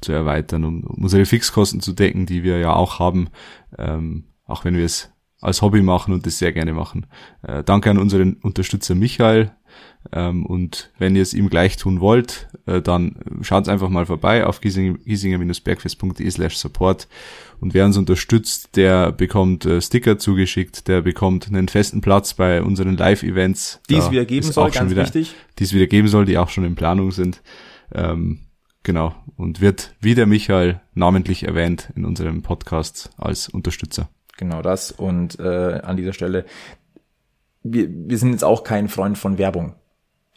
zu 0.00 0.10
erweitern, 0.10 0.64
um, 0.64 0.82
um 0.82 1.04
unsere 1.04 1.24
Fixkosten 1.24 1.80
zu 1.80 1.92
decken, 1.92 2.26
die 2.26 2.42
wir 2.42 2.58
ja 2.58 2.72
auch 2.72 2.98
haben, 2.98 3.28
ähm, 3.78 4.24
auch 4.46 4.64
wenn 4.64 4.74
wir 4.74 4.84
es 4.84 5.12
als 5.40 5.62
Hobby 5.62 5.82
machen 5.82 6.14
und 6.14 6.26
das 6.26 6.38
sehr 6.38 6.52
gerne 6.52 6.72
machen. 6.72 7.06
Äh, 7.42 7.62
danke 7.62 7.90
an 7.90 7.98
unseren 7.98 8.34
Unterstützer 8.34 8.94
Michael, 8.94 9.52
ähm, 10.12 10.46
und 10.46 10.90
wenn 10.98 11.16
ihr 11.16 11.22
es 11.22 11.34
ihm 11.34 11.48
gleich 11.48 11.76
tun 11.76 12.00
wollt, 12.00 12.48
äh, 12.66 12.80
dann 12.80 13.16
schaut 13.42 13.68
einfach 13.68 13.88
mal 13.88 14.06
vorbei 14.06 14.46
auf 14.46 14.60
giesinger-bergfest.de 14.60 16.30
slash 16.30 16.56
support. 16.56 17.08
Und 17.60 17.74
wer 17.74 17.84
uns 17.84 17.96
unterstützt, 17.96 18.76
der 18.76 19.12
bekommt 19.12 19.64
äh, 19.64 19.80
Sticker 19.80 20.18
zugeschickt, 20.18 20.88
der 20.88 21.00
bekommt 21.00 21.48
einen 21.48 21.68
festen 21.68 22.00
Platz 22.00 22.34
bei 22.34 22.62
unseren 22.62 22.96
Live-Events. 22.96 23.80
Die 23.88 23.96
es 23.96 24.10
wieder 24.10 24.24
geben 24.24 24.50
soll, 24.50 24.70
ganz 24.70 24.90
wieder, 24.90 25.04
wichtig. 25.04 25.34
Die 25.58 25.64
es 25.64 25.72
wieder 25.72 25.86
geben 25.86 26.08
soll, 26.08 26.24
die 26.24 26.38
auch 26.38 26.50
schon 26.50 26.64
in 26.64 26.74
Planung 26.74 27.10
sind. 27.12 27.42
Ähm, 27.92 28.40
genau. 28.82 29.14
Und 29.36 29.60
wird 29.60 29.94
wie 30.00 30.14
der 30.14 30.26
Michael 30.26 30.80
namentlich 30.94 31.44
erwähnt 31.44 31.92
in 31.96 32.04
unserem 32.04 32.42
Podcast 32.42 33.10
als 33.16 33.48
Unterstützer. 33.48 34.08
Genau 34.36 34.62
das. 34.62 34.90
Und 34.90 35.38
äh, 35.38 35.80
an 35.82 35.96
dieser 35.96 36.12
Stelle, 36.12 36.44
wir, 37.62 37.88
wir 37.90 38.18
sind 38.18 38.32
jetzt 38.32 38.44
auch 38.44 38.64
kein 38.64 38.88
Freund 38.88 39.18
von 39.18 39.38
Werbung. 39.38 39.74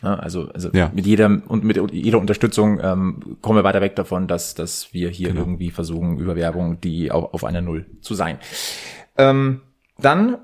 Ja, 0.01 0.15
also 0.15 0.49
also 0.53 0.69
ja. 0.71 0.89
mit 0.93 1.05
jeder 1.05 1.41
und 1.47 1.65
mit 1.65 1.77
jeder 1.91 2.19
Unterstützung 2.19 2.79
ähm, 2.81 3.37
kommen 3.41 3.59
wir 3.59 3.65
weiter 3.65 3.81
weg 3.81 3.97
davon, 3.97 4.27
dass 4.27 4.55
dass 4.55 4.93
wir 4.93 5.09
hier 5.09 5.29
genau. 5.29 5.41
irgendwie 5.41 5.71
versuchen 5.71 6.17
über 6.17 6.37
Werbung 6.37 6.79
die 6.79 7.11
auf, 7.11 7.33
auf 7.33 7.43
einer 7.43 7.59
Null 7.59 7.85
zu 7.99 8.13
sein. 8.13 8.39
Ähm, 9.17 9.61
dann 9.97 10.37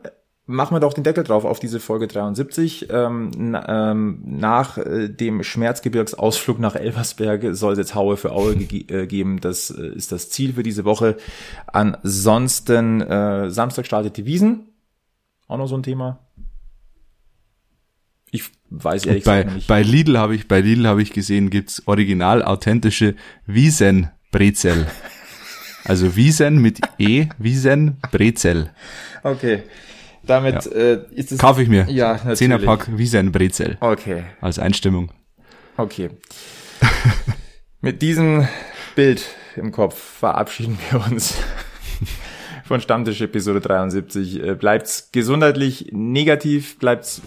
machen 0.47 0.75
wir 0.75 0.79
doch 0.79 0.93
den 0.93 1.03
Deckel 1.03 1.23
drauf 1.23 1.43
auf 1.43 1.59
diese 1.59 1.79
Folge 1.79 2.07
73. 2.07 2.87
Ähm, 2.89 3.31
na, 3.35 3.91
ähm, 3.91 4.21
nach 4.25 4.77
äh, 4.77 5.09
dem 5.09 5.43
Schmerzgebirgsausflug 5.43 6.59
nach 6.59 6.75
Elversberg 6.75 7.55
soll 7.55 7.73
es 7.73 7.79
jetzt 7.79 7.95
Haue 7.95 8.17
für 8.17 8.31
Aue 8.31 8.55
ge 8.55 8.85
äh, 8.87 9.07
geben. 9.07 9.41
Das 9.41 9.71
äh, 9.71 9.87
ist 9.87 10.11
das 10.11 10.29
Ziel 10.29 10.53
für 10.53 10.63
diese 10.63 10.85
Woche. 10.85 11.17
Ansonsten 11.67 13.01
äh, 13.01 13.49
Samstag 13.49 13.85
startet 13.85 14.17
die 14.17 14.25
Wiesen. 14.25 14.69
Auch 15.47 15.57
noch 15.57 15.67
so 15.67 15.75
ein 15.75 15.83
Thema. 15.83 16.19
Ich 18.31 18.51
weiß 18.69 19.05
ehrlich 19.05 19.23
bei, 19.23 19.43
gesagt 19.43 19.55
nicht. 19.55 19.67
Bei 19.67 19.81
Lidl 19.81 20.17
habe 20.17 20.35
ich, 20.35 20.47
bei 20.47 20.61
Lidl 20.61 20.87
habe 20.87 21.01
ich 21.01 21.11
gesehen, 21.11 21.49
gibt's 21.49 21.83
original 21.85 22.43
authentische 22.43 23.15
Wiesen-Brezel. 23.45 24.87
also 25.85 26.15
Wiesen 26.15 26.61
mit 26.61 26.81
E, 26.99 27.27
Wiesen-Brezel. 27.37 28.71
Okay. 29.23 29.63
Damit 30.25 30.65
ja. 30.65 30.71
äh, 30.71 30.99
ist 31.11 31.31
es. 31.31 31.37
Kaufe 31.39 31.61
ich 31.61 31.69
mir. 31.69 31.87
Ja, 31.89 32.13
natürlich. 32.13 32.39
Zehnerpack 32.39 32.97
Wiesen-Brezel. 32.97 33.77
Okay. 33.79 34.23
Als 34.41 34.59
Einstimmung. 34.59 35.11
Okay. 35.77 36.09
mit 37.81 38.01
diesem 38.01 38.47
Bild 38.95 39.25
im 39.55 39.71
Kopf 39.71 39.99
verabschieden 40.19 40.77
wir 40.89 41.05
uns 41.05 41.35
von 42.65 42.81
Stammtisch 42.81 43.21
Episode 43.21 43.61
73. 43.61 44.43
Äh, 44.43 44.55
bleibt's 44.55 45.09
gesundheitlich 45.11 45.89
negativ, 45.91 46.79
bleibt's 46.79 47.21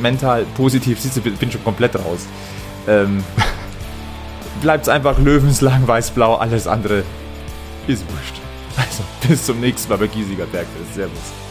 mental 0.00 0.44
positiv. 0.56 1.00
Siehst 1.00 1.16
du, 1.16 1.20
bin 1.20 1.50
schon 1.50 1.64
komplett 1.64 1.96
raus. 1.96 2.26
Ähm, 2.88 3.22
bleibt's 4.60 4.88
einfach 4.88 5.18
löwenslang 5.18 5.86
weiß-blau, 5.86 6.36
alles 6.36 6.66
andere 6.66 7.04
ist 7.86 8.04
wurscht. 8.10 8.40
Also, 8.76 9.02
bis 9.28 9.44
zum 9.44 9.60
nächsten 9.60 9.90
Mal 9.90 9.98
bei 9.98 10.06
Giesiger 10.06 10.46
Bergfest. 10.46 10.94
Servus. 10.94 11.41